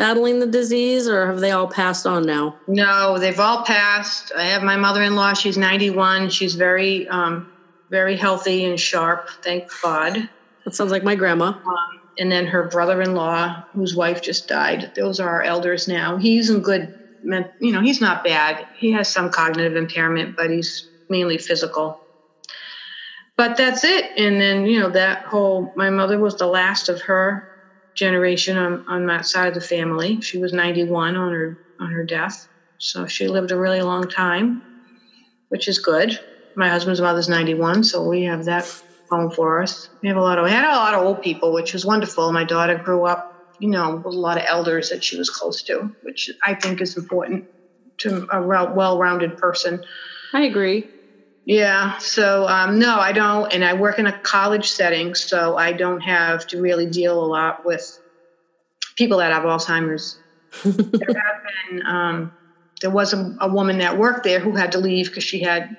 battling 0.00 0.40
the 0.40 0.46
disease 0.46 1.06
or 1.06 1.26
have 1.26 1.40
they 1.40 1.50
all 1.50 1.68
passed 1.68 2.06
on 2.06 2.24
now? 2.24 2.56
No, 2.66 3.18
they've 3.18 3.38
all 3.38 3.62
passed. 3.64 4.32
I 4.34 4.44
have 4.44 4.62
my 4.62 4.74
mother-in-law, 4.74 5.34
she's 5.34 5.58
91. 5.58 6.30
She's 6.30 6.54
very 6.54 7.06
um, 7.08 7.50
very 7.90 8.16
healthy 8.16 8.64
and 8.64 8.80
sharp, 8.80 9.28
thank 9.44 9.68
God. 9.82 10.26
That 10.64 10.74
sounds 10.74 10.90
like 10.90 11.04
my 11.04 11.16
grandma. 11.16 11.48
Um, 11.48 12.00
and 12.18 12.32
then 12.32 12.46
her 12.46 12.68
brother-in-law 12.68 13.62
whose 13.74 13.94
wife 13.94 14.22
just 14.22 14.48
died. 14.48 14.90
Those 14.96 15.20
are 15.20 15.28
our 15.28 15.42
elders 15.42 15.86
now. 15.86 16.16
He's 16.16 16.48
in 16.48 16.62
good 16.62 16.94
you 17.22 17.70
know, 17.70 17.82
he's 17.82 18.00
not 18.00 18.24
bad. 18.24 18.66
He 18.74 18.92
has 18.92 19.06
some 19.06 19.30
cognitive 19.30 19.76
impairment, 19.76 20.34
but 20.34 20.48
he's 20.48 20.88
mainly 21.10 21.36
physical. 21.36 22.00
But 23.36 23.58
that's 23.58 23.84
it. 23.84 24.06
And 24.16 24.40
then, 24.40 24.64
you 24.64 24.80
know, 24.80 24.88
that 24.88 25.26
whole 25.26 25.74
my 25.76 25.90
mother 25.90 26.18
was 26.18 26.38
the 26.38 26.46
last 26.46 26.88
of 26.88 27.02
her 27.02 27.49
generation 28.00 28.56
on, 28.56 28.84
on 28.88 29.06
that 29.06 29.26
side 29.26 29.46
of 29.48 29.54
the 29.54 29.60
family. 29.60 30.20
She 30.22 30.38
was 30.38 30.52
91 30.52 31.16
on 31.16 31.32
her 31.32 31.58
on 31.78 31.92
her 31.92 32.04
death, 32.04 32.48
so 32.78 33.06
she 33.06 33.28
lived 33.28 33.52
a 33.52 33.58
really 33.58 33.82
long 33.82 34.08
time, 34.08 34.60
which 35.50 35.68
is 35.68 35.78
good. 35.78 36.18
My 36.56 36.68
husband's 36.68 37.00
mother's 37.00 37.28
91, 37.28 37.84
so 37.84 38.08
we 38.08 38.24
have 38.24 38.46
that 38.46 38.66
going 39.10 39.30
for 39.30 39.62
us. 39.62 39.88
We 40.02 40.08
have 40.08 40.16
a 40.16 40.22
lot 40.22 40.38
of 40.38 40.44
we 40.44 40.50
had 40.50 40.64
a 40.64 40.76
lot 40.76 40.94
of 40.94 41.02
old 41.02 41.22
people, 41.22 41.52
which 41.52 41.74
was 41.74 41.84
wonderful. 41.84 42.32
My 42.32 42.44
daughter 42.44 42.80
grew 42.82 43.04
up, 43.06 43.24
you 43.58 43.70
know, 43.70 43.96
with 43.96 44.14
a 44.14 44.18
lot 44.18 44.38
of 44.38 44.44
elders 44.46 44.88
that 44.88 45.04
she 45.04 45.18
was 45.18 45.28
close 45.30 45.62
to, 45.64 45.94
which 46.02 46.30
I 46.44 46.54
think 46.54 46.80
is 46.80 46.96
important 46.96 47.44
to 47.98 48.26
a 48.32 48.42
well-rounded 48.42 49.36
person. 49.36 49.80
I 50.32 50.42
agree. 50.42 50.88
Yeah. 51.44 51.98
So 51.98 52.46
um, 52.48 52.78
no, 52.78 52.98
I 52.98 53.12
don't, 53.12 53.52
and 53.52 53.64
I 53.64 53.74
work 53.74 53.98
in 53.98 54.06
a 54.06 54.18
college 54.20 54.70
setting, 54.70 55.14
so 55.14 55.56
I 55.56 55.72
don't 55.72 56.00
have 56.00 56.46
to 56.48 56.60
really 56.60 56.86
deal 56.86 57.22
a 57.22 57.26
lot 57.26 57.64
with 57.64 57.98
people 58.96 59.18
that 59.18 59.32
have 59.32 59.44
Alzheimer's. 59.44 60.18
there 60.62 60.72
have 60.74 61.70
been, 61.70 61.86
um, 61.86 62.32
there 62.80 62.90
was 62.90 63.12
a, 63.12 63.34
a, 63.40 63.48
woman 63.48 63.78
that 63.78 63.96
worked 63.96 64.24
there 64.24 64.40
who 64.40 64.54
had 64.54 64.72
to 64.72 64.78
leave 64.78 65.06
because 65.06 65.24
she 65.24 65.42
had 65.42 65.76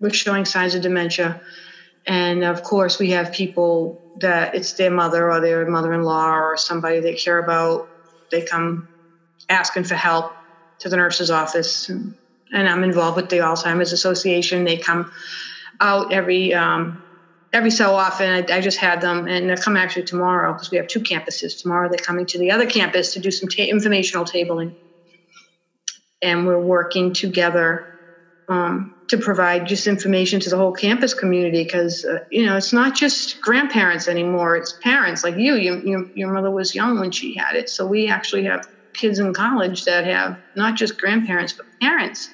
was 0.00 0.16
showing 0.16 0.44
signs 0.44 0.74
of 0.74 0.82
dementia, 0.82 1.40
and 2.06 2.44
of 2.44 2.62
course 2.62 2.98
we 2.98 3.10
have 3.10 3.32
people 3.32 4.00
that 4.20 4.54
it's 4.54 4.74
their 4.74 4.90
mother 4.90 5.30
or 5.30 5.40
their 5.40 5.66
mother-in-law 5.68 6.34
or 6.34 6.56
somebody 6.56 7.00
they 7.00 7.14
care 7.14 7.38
about. 7.38 7.88
They 8.30 8.42
come 8.42 8.88
asking 9.48 9.84
for 9.84 9.96
help 9.96 10.32
to 10.80 10.88
the 10.88 10.96
nurse's 10.96 11.30
office. 11.30 11.88
And, 11.88 12.14
and 12.52 12.68
I'm 12.68 12.82
involved 12.82 13.16
with 13.16 13.28
the 13.28 13.36
Alzheimer's 13.36 13.92
Association. 13.92 14.64
They 14.64 14.76
come 14.76 15.10
out 15.80 16.12
every 16.12 16.52
um, 16.52 17.02
every 17.52 17.70
so 17.70 17.94
often. 17.94 18.30
I, 18.30 18.56
I, 18.56 18.60
just 18.60 18.78
had 18.78 19.00
them, 19.00 19.26
and 19.26 19.48
they're 19.48 19.56
coming 19.56 19.82
actually 19.82 20.04
tomorrow 20.04 20.52
because 20.52 20.70
we 20.70 20.76
have 20.76 20.86
two 20.88 21.00
campuses. 21.00 21.60
Tomorrow 21.60 21.88
they're 21.88 21.98
coming 21.98 22.26
to 22.26 22.38
the 22.38 22.50
other 22.50 22.66
campus 22.66 23.12
to 23.14 23.20
do 23.20 23.30
some 23.30 23.48
ta- 23.48 23.62
informational 23.62 24.24
tabling, 24.24 24.74
and 26.22 26.46
we're 26.46 26.60
working 26.60 27.14
together 27.14 27.86
um, 28.48 28.94
to 29.08 29.18
provide 29.18 29.66
just 29.66 29.86
information 29.86 30.40
to 30.40 30.50
the 30.50 30.56
whole 30.56 30.72
campus 30.72 31.14
community 31.14 31.62
because 31.64 32.04
uh, 32.04 32.18
you 32.30 32.44
know 32.44 32.56
it's 32.56 32.72
not 32.72 32.96
just 32.96 33.40
grandparents 33.42 34.08
anymore; 34.08 34.56
it's 34.56 34.74
parents 34.82 35.24
like 35.24 35.36
you. 35.36 35.54
You, 35.54 35.80
you. 35.84 36.10
Your 36.14 36.32
mother 36.32 36.50
was 36.50 36.74
young 36.74 36.98
when 36.98 37.12
she 37.12 37.34
had 37.36 37.56
it, 37.56 37.68
so 37.68 37.86
we 37.86 38.08
actually 38.08 38.44
have 38.44 38.66
kids 38.94 39.18
in 39.20 39.32
college 39.32 39.84
that 39.84 40.04
have 40.04 40.36
not 40.56 40.74
just 40.74 40.98
grandparents 40.98 41.54
but 41.56 41.64
parents 41.80 42.28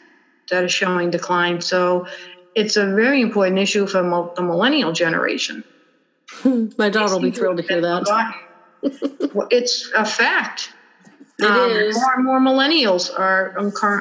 that 0.51 0.64
are 0.64 0.68
showing 0.68 1.11
decline. 1.11 1.61
So 1.61 2.07
it's 2.55 2.76
a 2.76 2.86
very 2.86 3.20
important 3.20 3.59
issue 3.59 3.86
for 3.86 4.03
the 4.34 4.42
millennial 4.42 4.92
generation. 4.92 5.64
My 6.78 6.88
daughter 6.88 7.14
will 7.14 7.20
be 7.20 7.30
thrilled 7.30 7.59
to 7.59 7.62
hear 7.62 7.80
that. 7.80 8.34
it's 9.51 9.90
a 9.94 10.05
fact. 10.05 10.68
It 11.38 11.44
um, 11.44 11.70
is. 11.70 11.94
More 11.94 12.14
and 12.14 12.24
more 12.24 12.40
millennials 12.40 13.11
are 13.16 13.55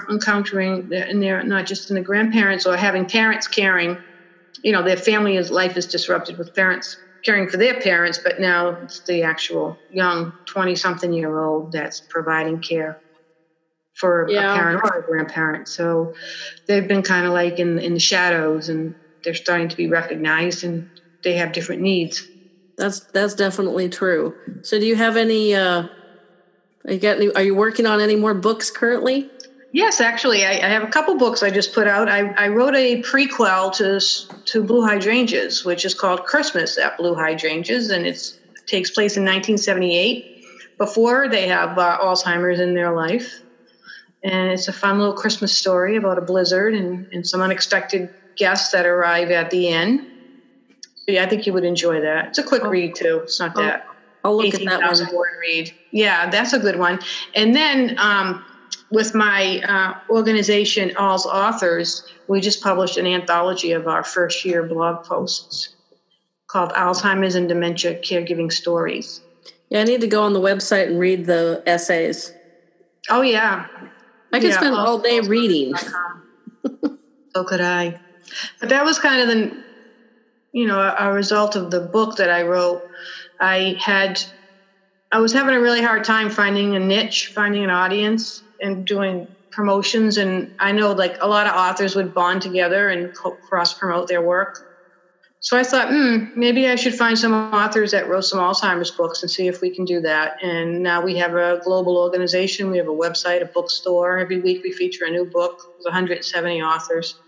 encountering, 0.10 0.90
and 0.94 1.22
they're 1.22 1.44
not 1.44 1.66
just 1.66 1.90
in 1.90 1.96
the 1.96 2.02
grandparents 2.02 2.66
or 2.66 2.78
having 2.78 3.06
parents 3.06 3.48
caring. 3.48 3.98
You 4.64 4.72
know, 4.72 4.84
their 4.84 4.98
family 4.98 5.36
is 5.36 5.52
life 5.52 5.76
is 5.76 5.88
disrupted 5.88 6.38
with 6.38 6.54
parents 6.54 6.98
caring 7.26 7.50
for 7.50 7.58
their 7.58 7.82
parents, 7.82 8.20
but 8.24 8.40
now 8.40 8.78
it's 8.84 9.02
the 9.06 9.24
actual 9.24 9.82
young 9.90 10.32
20 10.54 10.76
something 10.76 11.12
year 11.12 11.44
old 11.44 11.74
that's 11.74 12.02
providing 12.10 12.62
care 12.62 13.02
for 13.96 14.30
yeah. 14.30 14.54
a 14.54 14.56
parent 14.56 14.82
or 14.84 15.00
a 15.00 15.04
grandparent. 15.04 15.68
So 15.68 16.14
they've 16.68 16.88
been 16.88 17.02
kind 17.02 17.26
of 17.26 17.34
like 17.34 17.60
in 17.60 17.80
in 17.80 17.94
the 17.94 18.00
shadows, 18.00 18.70
and 18.70 18.94
they're 19.24 19.34
starting 19.34 19.70
to 19.70 19.76
be 19.76 19.88
recognized, 19.88 20.64
and 20.64 20.90
they 21.24 21.34
have 21.34 21.54
different 21.54 21.82
needs. 21.82 22.28
That's 22.78 23.00
that's 23.00 23.34
definitely 23.34 23.90
true. 23.90 24.36
So 24.62 24.80
do 24.80 24.86
you 24.86 24.96
have 24.96 25.18
any? 25.18 25.56
Uh, 25.56 25.88
are 26.86 26.94
you 26.94 27.10
any, 27.10 27.34
Are 27.34 27.44
you 27.44 27.56
working 27.56 27.86
on 27.86 28.00
any 28.00 28.16
more 28.16 28.34
books 28.34 28.70
currently? 28.70 29.30
Yes, 29.72 30.00
actually, 30.00 30.46
I, 30.46 30.52
I, 30.52 30.70
have 30.70 30.84
a 30.84 30.88
couple 30.88 31.18
books 31.18 31.44
I 31.44 31.50
just 31.50 31.74
put 31.74 31.86
out. 31.86 32.08
I, 32.08 32.30
I, 32.38 32.48
wrote 32.48 32.76
a 32.76 33.02
prequel 33.02 33.74
to 33.74 34.00
to 34.46 34.64
Blue 34.64 34.86
Hydrangeas, 34.86 35.66
which 35.66 35.84
is 35.84 35.94
called 35.94 36.24
Christmas 36.24 36.78
at 36.78 36.98
Blue 36.98 37.14
Hydrangeas, 37.14 37.90
and 37.90 38.06
it 38.06 38.40
takes 38.68 38.90
place 38.92 39.18
in 39.18 39.24
1978, 39.24 40.46
before 40.78 41.28
they 41.28 41.48
have 41.48 41.78
uh, 41.78 41.98
Alzheimer's 42.00 42.62
in 42.62 42.74
their 42.74 42.96
life 42.96 43.42
and 44.26 44.52
it's 44.52 44.68
a 44.68 44.74
fun 44.74 44.98
little 44.98 45.14
Christmas 45.14 45.56
story 45.56 45.98
about 45.98 46.18
a 46.18 46.22
blizzard 46.22 46.74
and, 46.74 47.06
and 47.14 47.28
some 47.28 47.42
unexpected 47.42 48.10
guests 48.36 48.72
that 48.72 48.88
arrive 48.88 49.30
at 49.30 49.52
the 49.52 49.68
inn. 49.68 50.12
So 50.96 51.12
yeah, 51.12 51.24
I 51.24 51.30
think 51.30 51.46
you 51.46 51.54
would 51.54 51.64
enjoy 51.64 52.02
that. 52.02 52.30
It's 52.30 52.40
a 52.40 52.44
quick 52.44 52.64
oh. 52.66 52.70
read 52.70 52.96
too. 52.96 53.20
It's 53.24 53.40
not 53.40 53.54
that. 53.56 53.88
I'll 54.24 54.36
look 54.36 54.56
at 54.56 54.66
that 54.66 54.82
one. 54.82 55.16
word 55.16 55.30
read. 55.40 55.72
Yeah, 55.92 56.28
that's 56.32 56.54
a 56.54 56.60
good 56.60 56.80
one. 56.80 57.00
And 57.36 57.56
then 57.56 58.00
um, 58.00 58.44
with 58.90 59.14
my 59.14 59.62
uh, 59.62 60.00
organization, 60.10 60.90
AlzAuthors, 60.96 62.08
we 62.28 62.42
just 62.42 62.64
published 62.64 62.98
an 62.98 63.06
anthology 63.06 63.74
of 63.74 63.88
our 63.88 64.04
first 64.04 64.44
year 64.44 64.64
blog 64.64 65.06
posts 65.06 65.76
called 66.48 66.72
Alzheimer's 66.72 67.36
and 67.36 67.48
Dementia 67.48 68.00
Caregiving 68.00 68.52
Stories. 68.52 69.22
Yeah, 69.70 69.82
I 69.82 69.84
need 69.84 70.02
to 70.02 70.08
go 70.08 70.24
on 70.24 70.34
the 70.34 70.42
website 70.42 70.88
and 70.88 71.00
read 71.00 71.28
the 71.28 71.62
essays. 71.68 72.34
Oh 73.12 73.22
yeah, 73.22 73.68
I 74.36 74.40
could 74.40 74.54
spend 74.54 74.76
all 74.76 75.00
day 75.00 75.20
reading. 75.22 75.74
so 77.36 77.44
could 77.44 77.62
I. 77.62 78.00
But 78.60 78.70
that 78.70 78.84
was 78.84 79.00
kind 79.00 79.22
of 79.22 79.28
the, 79.28 79.64
you 80.52 80.66
know, 80.66 80.80
a, 80.80 80.96
a 81.00 81.14
result 81.14 81.56
of 81.56 81.72
the 81.72 81.82
book 81.82 82.18
that 82.18 82.30
I 82.30 82.44
wrote. 82.44 82.82
I 83.40 83.78
had, 83.80 84.20
I 85.12 85.20
was 85.20 85.32
having 85.32 85.56
a 85.56 85.60
really 85.60 85.82
hard 85.82 86.04
time 86.04 86.30
finding 86.30 86.76
a 86.76 86.80
niche, 86.80 87.32
finding 87.34 87.64
an 87.64 87.70
audience, 87.70 88.44
and 88.60 88.86
doing 88.86 89.28
promotions. 89.52 90.18
And 90.18 90.52
I 90.60 90.72
know 90.74 90.92
like 90.92 91.18
a 91.22 91.28
lot 91.28 91.48
of 91.48 91.56
authors 91.56 91.96
would 91.96 92.14
bond 92.14 92.42
together 92.42 92.90
and 92.90 93.14
cross 93.14 93.74
promote 93.74 94.08
their 94.08 94.22
work. 94.22 94.65
So 95.46 95.56
I 95.56 95.62
thought, 95.62 95.90
hmm, 95.90 96.26
maybe 96.36 96.68
I 96.70 96.76
should 96.76 96.96
find 96.96 97.16
some 97.16 97.32
authors 97.32 97.92
that 97.92 98.10
wrote 98.10 98.26
some 98.26 98.40
Alzheimer's 98.40 98.90
books 98.90 99.22
and 99.22 99.30
see 99.30 99.48
if 99.48 99.62
we 99.62 99.70
can 99.70 99.86
do 99.86 100.02
that. 100.02 100.44
And 100.44 100.82
now 100.82 101.04
we 101.04 101.16
have 101.18 101.36
a 101.36 101.62
global 101.64 102.00
organization. 102.00 102.72
We 102.72 102.80
have 102.80 102.88
a 102.88 102.92
website, 102.92 103.44
a 103.44 103.46
bookstore. 103.46 104.18
Every 104.18 104.42
week 104.42 104.64
we 104.64 104.72
feature 104.72 105.06
a 105.06 105.12
new 105.12 105.24
book. 105.24 105.62
There's 105.76 105.86
170 105.86 106.64
authors. 106.64 107.20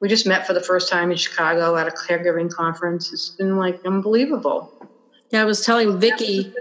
We 0.00 0.08
just 0.08 0.26
met 0.26 0.48
for 0.48 0.52
the 0.52 0.60
first 0.60 0.90
time 0.90 1.12
in 1.12 1.16
Chicago 1.16 1.76
at 1.76 1.86
a 1.86 1.92
caregiving 1.92 2.52
conference. 2.52 3.12
It's 3.12 3.30
been 3.30 3.56
like 3.56 3.86
unbelievable. 3.86 4.72
Yeah, 5.30 5.42
I 5.42 5.44
was 5.44 5.64
telling 5.64 6.00
Vicki. 6.00 6.52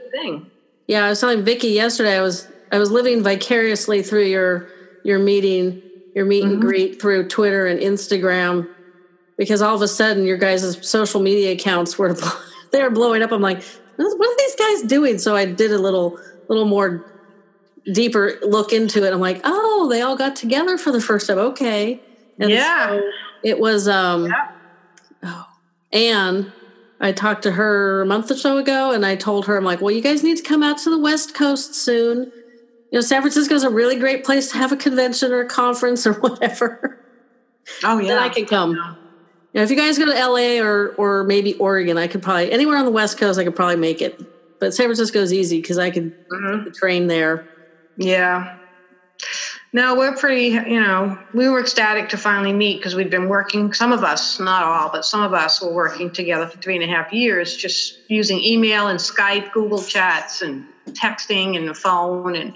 Yeah, 0.85 1.05
I 1.05 1.09
was 1.09 1.19
telling 1.19 1.43
Vicki 1.43 1.69
yesterday. 1.69 2.17
I 2.17 2.21
was 2.21 2.47
I 2.71 2.77
was 2.77 2.91
living 2.91 3.23
vicariously 3.23 4.03
through 4.03 4.25
your 4.25 4.69
your 5.03 5.17
meeting, 5.17 5.81
your 6.13 6.25
meet 6.25 6.43
and 6.43 6.51
mm-hmm. 6.51 6.61
greet 6.61 7.01
through 7.01 7.29
Twitter 7.29 7.65
and 7.65 7.79
Instagram 7.79 8.69
because 9.37 9.61
all 9.61 9.75
of 9.75 9.81
a 9.81 9.87
sudden 9.87 10.25
your 10.25 10.37
guys' 10.37 10.77
social 10.87 11.21
media 11.21 11.51
accounts 11.51 11.97
were 11.97 12.15
they 12.71 12.81
were 12.81 12.89
blowing 12.89 13.21
up. 13.21 13.31
I'm 13.31 13.41
like, 13.41 13.63
what 13.95 14.29
are 14.29 14.37
these 14.37 14.55
guys 14.55 14.81
doing? 14.83 15.17
So 15.17 15.35
I 15.35 15.45
did 15.45 15.71
a 15.71 15.79
little 15.79 16.17
little 16.49 16.65
more 16.65 17.03
deeper 17.93 18.33
look 18.41 18.73
into 18.73 19.05
it. 19.05 19.13
I'm 19.13 19.19
like, 19.19 19.41
oh, 19.43 19.87
they 19.89 20.01
all 20.01 20.15
got 20.15 20.35
together 20.35 20.77
for 20.77 20.91
the 20.91 21.01
first 21.01 21.27
time. 21.27 21.37
Okay. 21.37 22.01
And 22.39 22.49
yeah. 22.49 22.89
So 22.89 23.01
it 23.43 23.59
was 23.59 23.87
um 23.87 24.25
yeah. 24.25 24.33
oh 25.23 25.43
Anne. 25.91 26.51
I 26.99 27.11
talked 27.11 27.43
to 27.43 27.51
her 27.51 28.01
a 28.01 28.05
month 28.07 28.31
or 28.31 28.35
so 28.35 28.57
ago 28.57 28.91
and 28.91 29.05
I 29.05 29.15
told 29.15 29.45
her, 29.45 29.55
I'm 29.55 29.63
like, 29.63 29.81
well, 29.81 29.91
you 29.91 30.01
guys 30.01 30.23
need 30.23 30.37
to 30.37 30.43
come 30.43 30.63
out 30.63 30.79
to 30.79 30.89
the 30.89 30.99
West 30.99 31.35
Coast 31.35 31.75
soon. 31.75 32.31
You 32.89 32.97
know, 32.97 33.01
San 33.01 33.21
Francisco 33.21 33.53
is 33.53 33.63
a 33.63 33.69
really 33.69 33.97
great 33.97 34.25
place 34.25 34.49
to 34.51 34.57
have 34.57 34.71
a 34.71 34.75
convention 34.75 35.31
or 35.31 35.41
a 35.41 35.45
conference 35.45 36.07
or 36.07 36.13
whatever. 36.21 36.79
Oh 37.83 37.99
yeah, 37.99 38.07
then 38.07 38.17
I 38.17 38.29
can 38.29 38.45
come. 38.45 38.75
Yeah. 39.53 39.63
If 39.63 39.69
you 39.69 39.75
guys 39.75 39.97
go 39.97 40.05
to 40.05 40.11
LA 40.11 40.63
or 40.63 40.89
or 40.97 41.23
maybe 41.23 41.55
Oregon, 41.55 41.97
I 41.97 42.07
could 42.07 42.21
probably 42.21 42.51
anywhere 42.51 42.77
on 42.77 42.85
the 42.85 42.91
West 42.91 43.17
Coast, 43.17 43.39
I 43.39 43.43
could 43.43 43.55
probably 43.55 43.77
make 43.77 44.01
it. 44.01 44.19
But 44.59 44.73
San 44.73 44.87
Francisco 44.87 45.19
is 45.19 45.33
easy 45.33 45.61
because 45.61 45.77
I 45.77 45.91
could 45.91 46.13
mm-hmm. 46.29 46.71
train 46.71 47.07
there. 47.07 47.47
Yeah. 47.97 48.57
No, 49.73 49.95
we're 49.95 50.15
pretty, 50.15 50.47
you 50.71 50.79
know, 50.79 51.19
we 51.33 51.49
were 51.49 51.59
ecstatic 51.59 52.07
to 52.09 52.17
finally 52.17 52.53
meet 52.53 52.77
because 52.77 52.95
we'd 52.95 53.09
been 53.09 53.27
working, 53.27 53.73
some 53.73 53.91
of 53.91 54.03
us, 54.03 54.39
not 54.39 54.63
all, 54.63 54.89
but 54.89 55.03
some 55.03 55.21
of 55.21 55.33
us 55.33 55.61
were 55.61 55.73
working 55.73 56.09
together 56.09 56.47
for 56.47 56.57
three 56.59 56.75
and 56.75 56.83
a 56.83 56.87
half 56.87 57.11
years, 57.11 57.55
just 57.57 57.99
using 58.07 58.39
email 58.39 58.87
and 58.87 58.97
Skype, 58.97 59.51
Google 59.51 59.83
Chats, 59.83 60.41
and 60.41 60.65
texting 60.91 61.57
and 61.57 61.67
the 61.67 61.73
phone, 61.73 62.35
and 62.35 62.53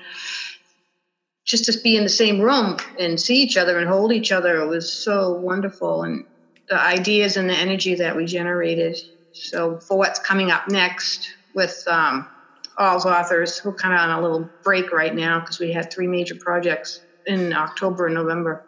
just 1.46 1.66
to 1.66 1.78
be 1.82 1.98
in 1.98 2.04
the 2.04 2.10
same 2.10 2.39
room 2.39 2.78
and 2.98 3.20
see 3.20 3.42
each 3.42 3.58
other 3.58 3.78
and 3.78 3.89
hold 3.89 4.14
each 4.14 4.32
other. 4.32 4.62
It 4.62 4.68
was 4.68 4.92
so 4.92 5.34
wonderful. 5.34 6.04
And 6.04 6.26
the 6.72 6.82
ideas 6.82 7.38
and 7.38 7.47
the 7.47 7.53
energy 7.53 7.93
that 7.93 8.17
we 8.17 8.26
generated. 8.26 8.97
So, 9.34 9.80
for 9.88 9.99
what's 9.99 10.19
coming 10.19 10.49
up 10.49 10.67
next 10.67 11.28
with, 11.53 11.78
um, 11.86 12.26
AlzAuthors. 12.80 13.63
We're 13.63 13.74
kind 13.74 13.93
of 13.93 13.99
on 13.99 14.09
a 14.09 14.22
little 14.22 14.53
break 14.63 14.91
right 14.91 15.13
now 15.13 15.39
because 15.39 15.59
we 15.59 15.72
had 15.72 15.91
three 15.91 16.07
major 16.07 16.36
projects 16.39 17.01
in 17.26 17.53
October 17.53 18.07
and 18.07 18.15
November. 18.15 18.65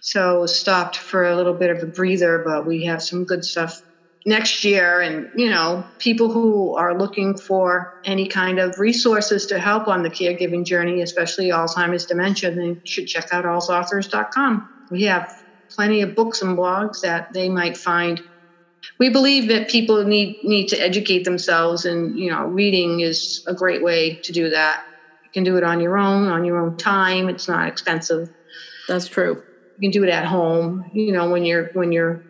So 0.00 0.46
stopped 0.46 0.96
for 0.96 1.24
a 1.24 1.36
little 1.36 1.54
bit 1.54 1.70
of 1.70 1.82
a 1.82 1.86
breather, 1.86 2.42
but 2.44 2.66
we 2.66 2.84
have 2.84 3.02
some 3.02 3.24
good 3.24 3.44
stuff 3.44 3.78
next 4.26 4.64
year. 4.64 5.00
And, 5.00 5.28
you 5.34 5.50
know, 5.50 5.86
people 5.98 6.32
who 6.32 6.74
are 6.74 6.98
looking 6.98 7.36
for 7.36 7.92
any 8.04 8.26
kind 8.26 8.58
of 8.58 8.78
resources 8.78 9.46
to 9.46 9.58
help 9.58 9.88
on 9.88 10.02
the 10.02 10.10
caregiving 10.10 10.64
journey, 10.64 11.02
especially 11.02 11.50
Alzheimer's 11.50 12.06
dementia, 12.06 12.54
they 12.54 12.76
should 12.84 13.06
check 13.06 13.26
out 13.32 13.44
alzauthors.com. 13.44 14.66
We 14.90 15.02
have 15.04 15.30
plenty 15.70 16.02
of 16.02 16.14
books 16.14 16.42
and 16.42 16.56
blogs 16.56 17.00
that 17.02 17.26
they 17.34 17.48
might 17.48 17.76
find. 17.76 18.20
We 18.98 19.10
believe 19.10 19.48
that 19.48 19.68
people 19.68 20.04
need 20.04 20.38
need 20.42 20.68
to 20.68 20.80
educate 20.82 21.24
themselves 21.24 21.84
and 21.84 22.16
you 22.18 22.30
know 22.30 22.44
reading 22.44 23.00
is 23.00 23.42
a 23.46 23.54
great 23.54 23.82
way 23.82 24.20
to 24.24 24.32
do 24.32 24.50
that. 24.50 24.78
You 25.22 25.30
can 25.32 25.44
do 25.44 25.56
it 25.56 25.64
on 25.64 25.80
your 25.80 25.98
own 25.98 26.28
on 26.28 26.44
your 26.44 26.58
own 26.58 26.76
time. 26.76 27.28
It's 27.28 27.48
not 27.48 27.68
expensive. 27.68 28.28
That's 28.88 29.08
true. 29.08 29.42
You 29.76 29.90
can 29.90 30.00
do 30.00 30.04
it 30.04 30.10
at 30.10 30.26
home. 30.26 30.82
You 30.92 31.12
know 31.12 31.30
when 31.30 31.44
you're 31.44 31.70
when 31.74 31.92
your 31.92 32.22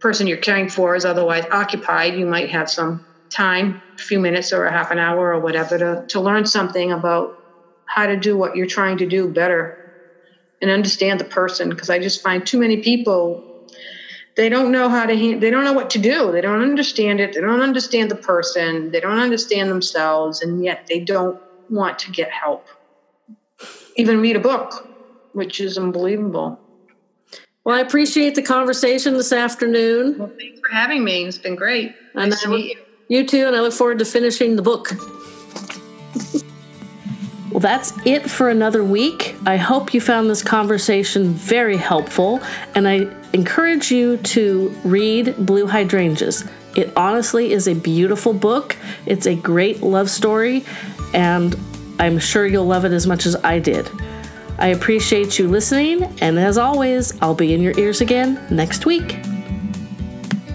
person 0.00 0.26
you're 0.26 0.38
caring 0.38 0.68
for 0.68 0.94
is 0.96 1.04
otherwise 1.04 1.44
occupied 1.52 2.14
you 2.16 2.26
might 2.26 2.50
have 2.50 2.68
some 2.68 3.00
time 3.34 3.80
a 3.98 4.02
few 4.02 4.18
minutes 4.18 4.52
or 4.52 4.64
a 4.66 4.72
half 4.72 4.90
an 4.90 4.98
hour 4.98 5.32
or 5.34 5.40
whatever 5.40 5.78
to, 5.78 6.04
to 6.10 6.20
learn 6.20 6.44
something 6.44 6.92
about 6.92 7.30
how 7.86 8.06
to 8.06 8.16
do 8.18 8.36
what 8.36 8.56
you're 8.56 8.66
trying 8.66 8.98
to 8.98 9.06
do 9.06 9.32
better 9.32 9.76
and 10.62 10.70
understand 10.70 11.20
the 11.20 11.24
person 11.24 11.68
because 11.68 11.90
i 11.90 11.98
just 11.98 12.22
find 12.22 12.46
too 12.46 12.58
many 12.58 12.78
people 12.78 13.44
they 14.34 14.48
don't 14.48 14.72
know 14.72 14.88
how 14.88 15.04
to 15.04 15.38
they 15.38 15.50
don't 15.50 15.64
know 15.64 15.72
what 15.72 15.90
to 15.90 15.98
do. 15.98 16.32
They 16.32 16.40
don't 16.40 16.62
understand 16.62 17.20
it. 17.20 17.34
They 17.34 17.40
don't 17.40 17.60
understand 17.60 18.10
the 18.10 18.16
person. 18.16 18.90
They 18.90 19.00
don't 19.00 19.18
understand 19.18 19.70
themselves 19.70 20.40
and 20.40 20.64
yet 20.64 20.86
they 20.88 21.00
don't 21.00 21.40
want 21.68 21.98
to 22.00 22.10
get 22.10 22.30
help. 22.30 22.66
Even 23.96 24.20
read 24.20 24.36
a 24.36 24.40
book 24.40 24.88
which 25.32 25.60
is 25.60 25.76
unbelievable. 25.78 26.58
Well 27.64 27.76
i 27.76 27.80
appreciate 27.80 28.34
the 28.34 28.42
conversation 28.42 29.14
this 29.14 29.32
afternoon. 29.32 30.18
Well 30.18 30.32
thanks 30.38 30.60
for 30.60 30.74
having 30.74 31.04
me. 31.04 31.24
It's 31.24 31.38
been 31.38 31.54
great. 31.54 31.94
And 32.14 32.30
nice 32.30 32.42
to 32.42 32.48
meet 32.48 32.76
you. 33.08 33.18
you 33.20 33.26
too 33.26 33.46
and 33.46 33.54
i 33.54 33.60
look 33.60 33.74
forward 33.74 33.98
to 33.98 34.04
finishing 34.06 34.56
the 34.56 34.62
book. 34.62 34.92
Well, 34.92 36.41
that's 37.62 37.92
it 38.04 38.28
for 38.28 38.50
another 38.50 38.82
week. 38.82 39.36
I 39.46 39.56
hope 39.56 39.94
you 39.94 40.00
found 40.00 40.28
this 40.28 40.42
conversation 40.42 41.32
very 41.32 41.76
helpful, 41.76 42.40
and 42.74 42.88
I 42.88 43.08
encourage 43.32 43.90
you 43.90 44.16
to 44.18 44.74
read 44.84 45.36
Blue 45.46 45.66
Hydrangeas. 45.66 46.44
It 46.76 46.92
honestly 46.96 47.52
is 47.52 47.68
a 47.68 47.74
beautiful 47.74 48.32
book. 48.32 48.76
It's 49.06 49.26
a 49.26 49.36
great 49.36 49.80
love 49.80 50.10
story, 50.10 50.64
and 51.14 51.56
I'm 51.98 52.18
sure 52.18 52.46
you'll 52.46 52.66
love 52.66 52.84
it 52.84 52.92
as 52.92 53.06
much 53.06 53.26
as 53.26 53.36
I 53.36 53.60
did. 53.60 53.88
I 54.58 54.68
appreciate 54.68 55.38
you 55.38 55.48
listening, 55.48 56.02
and 56.20 56.38
as 56.38 56.58
always, 56.58 57.20
I'll 57.22 57.34
be 57.34 57.54
in 57.54 57.60
your 57.60 57.78
ears 57.78 58.00
again 58.00 58.44
next 58.50 58.86
week. 58.86 59.18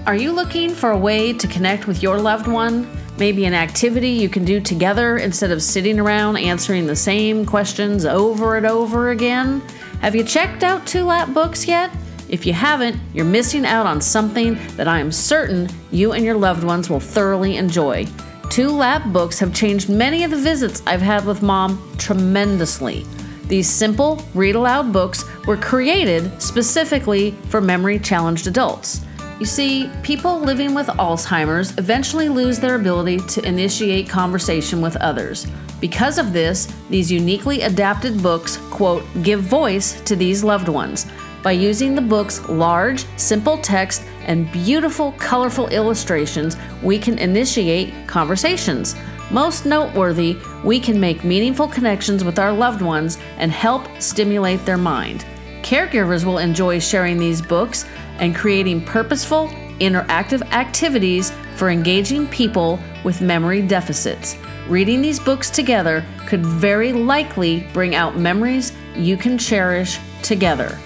Are 0.05 0.15
you 0.15 0.31
looking 0.31 0.69
for 0.73 0.91
a 0.91 0.97
way 0.97 1.33
to 1.33 1.47
connect 1.47 1.87
with 1.87 2.03
your 2.03 2.17
loved 2.19 2.47
one? 2.47 2.89
Maybe 3.19 3.45
an 3.45 3.55
activity 3.55 4.09
you 4.09 4.29
can 4.29 4.45
do 4.45 4.59
together 4.61 5.17
instead 5.17 5.49
of 5.49 5.63
sitting 5.63 5.99
around 5.99 6.37
answering 6.37 6.85
the 6.85 6.95
same 6.95 7.45
questions 7.45 8.05
over 8.05 8.57
and 8.57 8.65
over 8.65 9.09
again? 9.09 9.61
Have 10.01 10.15
you 10.15 10.23
checked 10.23 10.61
out 10.61 10.85
Two 10.85 11.03
Lap 11.03 11.33
Books 11.33 11.65
yet? 11.67 11.89
If 12.29 12.45
you 12.45 12.53
haven't, 12.53 12.97
you're 13.15 13.25
missing 13.25 13.65
out 13.65 13.87
on 13.87 14.01
something 14.01 14.55
that 14.75 14.87
I 14.87 14.99
am 14.99 15.11
certain 15.11 15.67
you 15.91 16.11
and 16.11 16.23
your 16.23 16.37
loved 16.37 16.63
ones 16.63 16.91
will 16.91 16.99
thoroughly 16.99 17.57
enjoy. 17.57 18.05
Two 18.51 18.69
Lap 18.69 19.11
Books 19.11 19.39
have 19.39 19.51
changed 19.51 19.89
many 19.89 20.23
of 20.23 20.29
the 20.29 20.37
visits 20.37 20.83
I've 20.85 21.01
had 21.01 21.25
with 21.25 21.41
mom 21.41 21.95
tremendously. 21.97 23.03
These 23.47 23.69
simple, 23.69 24.23
read 24.35 24.55
aloud 24.55 24.93
books 24.93 25.25
were 25.47 25.57
created 25.57 26.39
specifically 26.39 27.31
for 27.49 27.61
memory 27.61 27.97
challenged 27.97 28.45
adults. 28.45 29.01
You 29.39 29.45
see, 29.45 29.91
people 30.01 30.39
living 30.39 30.73
with 30.73 30.87
Alzheimer's 30.87 31.77
eventually 31.77 32.27
lose 32.27 32.59
their 32.59 32.73
ability 32.73 33.19
to 33.19 33.45
initiate 33.45 34.09
conversation 34.09 34.81
with 34.81 34.95
others. 34.95 35.45
Because 35.79 36.17
of 36.17 36.33
this, 36.33 36.73
these 36.89 37.11
uniquely 37.11 37.61
adapted 37.61 38.23
books, 38.23 38.57
quote, 38.71 39.03
give 39.21 39.41
voice 39.41 40.01
to 40.01 40.15
these 40.15 40.43
loved 40.43 40.69
ones. 40.69 41.05
By 41.43 41.51
using 41.51 41.93
the 41.93 42.01
book's 42.01 42.49
large, 42.49 43.05
simple 43.15 43.59
text 43.59 44.01
and 44.21 44.51
beautiful, 44.51 45.11
colorful 45.19 45.67
illustrations, 45.67 46.57
we 46.81 46.97
can 46.97 47.19
initiate 47.19 48.07
conversations. 48.07 48.95
Most 49.29 49.67
noteworthy, 49.67 50.35
we 50.63 50.79
can 50.79 50.99
make 50.99 51.23
meaningful 51.23 51.67
connections 51.67 52.23
with 52.23 52.39
our 52.39 52.51
loved 52.51 52.81
ones 52.81 53.19
and 53.37 53.51
help 53.51 53.87
stimulate 54.01 54.65
their 54.65 54.79
mind. 54.79 55.25
Caregivers 55.61 56.23
will 56.23 56.37
enjoy 56.39 56.79
sharing 56.79 57.19
these 57.19 57.41
books 57.41 57.85
and 58.19 58.35
creating 58.35 58.83
purposeful, 58.83 59.47
interactive 59.79 60.41
activities 60.51 61.31
for 61.55 61.69
engaging 61.69 62.27
people 62.27 62.79
with 63.03 63.21
memory 63.21 63.61
deficits. 63.61 64.37
Reading 64.67 65.01
these 65.01 65.19
books 65.19 65.49
together 65.49 66.03
could 66.25 66.45
very 66.45 66.91
likely 66.91 67.67
bring 67.73 67.95
out 67.95 68.17
memories 68.17 68.73
you 68.95 69.15
can 69.15 69.37
cherish 69.37 69.99
together. 70.23 70.77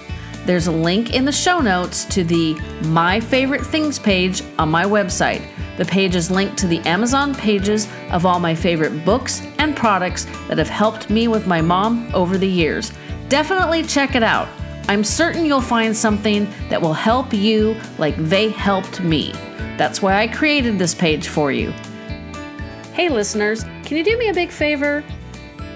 There's 0.44 0.66
a 0.66 0.72
link 0.72 1.14
in 1.14 1.24
the 1.24 1.32
show 1.32 1.60
notes 1.60 2.04
to 2.06 2.24
the 2.24 2.54
My 2.86 3.20
Favorite 3.20 3.64
Things 3.64 3.98
page 3.98 4.42
on 4.58 4.70
my 4.70 4.84
website. 4.84 5.46
The 5.78 5.84
page 5.84 6.14
is 6.16 6.30
linked 6.30 6.58
to 6.58 6.66
the 6.66 6.80
Amazon 6.80 7.34
pages 7.34 7.88
of 8.10 8.26
all 8.26 8.38
my 8.38 8.54
favorite 8.54 9.04
books 9.04 9.42
and 9.58 9.76
products 9.76 10.26
that 10.48 10.58
have 10.58 10.68
helped 10.68 11.10
me 11.10 11.28
with 11.28 11.46
my 11.46 11.60
mom 11.60 12.10
over 12.14 12.38
the 12.38 12.48
years. 12.48 12.92
Definitely 13.28 13.84
check 13.84 14.14
it 14.14 14.22
out. 14.22 14.48
I'm 14.88 15.04
certain 15.04 15.46
you'll 15.46 15.60
find 15.60 15.96
something 15.96 16.48
that 16.68 16.80
will 16.80 16.92
help 16.92 17.32
you 17.32 17.76
like 17.98 18.16
they 18.16 18.50
helped 18.50 19.00
me. 19.00 19.32
That's 19.78 20.02
why 20.02 20.16
I 20.20 20.26
created 20.26 20.78
this 20.78 20.94
page 20.94 21.28
for 21.28 21.52
you. 21.52 21.72
Hey, 22.92 23.08
listeners, 23.08 23.64
can 23.84 23.96
you 23.96 24.04
do 24.04 24.18
me 24.18 24.28
a 24.28 24.34
big 24.34 24.50
favor? 24.50 25.02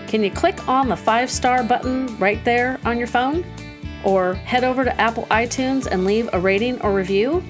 Can 0.07 0.23
you 0.23 0.31
click 0.31 0.69
on 0.69 0.89
the 0.89 0.97
five 0.97 1.31
star 1.31 1.65
button 1.65 2.17
right 2.19 2.45
there 2.45 2.79
on 2.85 2.99
your 2.99 3.07
phone? 3.07 3.45
Or 4.05 4.35
head 4.35 4.65
over 4.65 4.85
to 4.85 5.01
Apple 5.01 5.27
iTunes 5.31 5.87
and 5.87 6.05
leave 6.05 6.29
a 6.33 6.39
rating 6.39 6.81
or 6.83 6.93
review? 6.93 7.43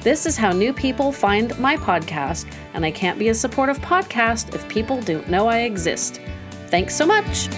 This 0.00 0.24
is 0.24 0.36
how 0.36 0.52
new 0.52 0.72
people 0.72 1.12
find 1.12 1.58
my 1.58 1.76
podcast, 1.76 2.50
and 2.72 2.86
I 2.86 2.90
can't 2.90 3.18
be 3.18 3.28
a 3.28 3.34
supportive 3.34 3.78
podcast 3.80 4.54
if 4.54 4.66
people 4.66 5.00
don't 5.02 5.28
know 5.28 5.46
I 5.46 5.60
exist. 5.60 6.22
Thanks 6.68 6.94
so 6.94 7.04
much. 7.04 7.48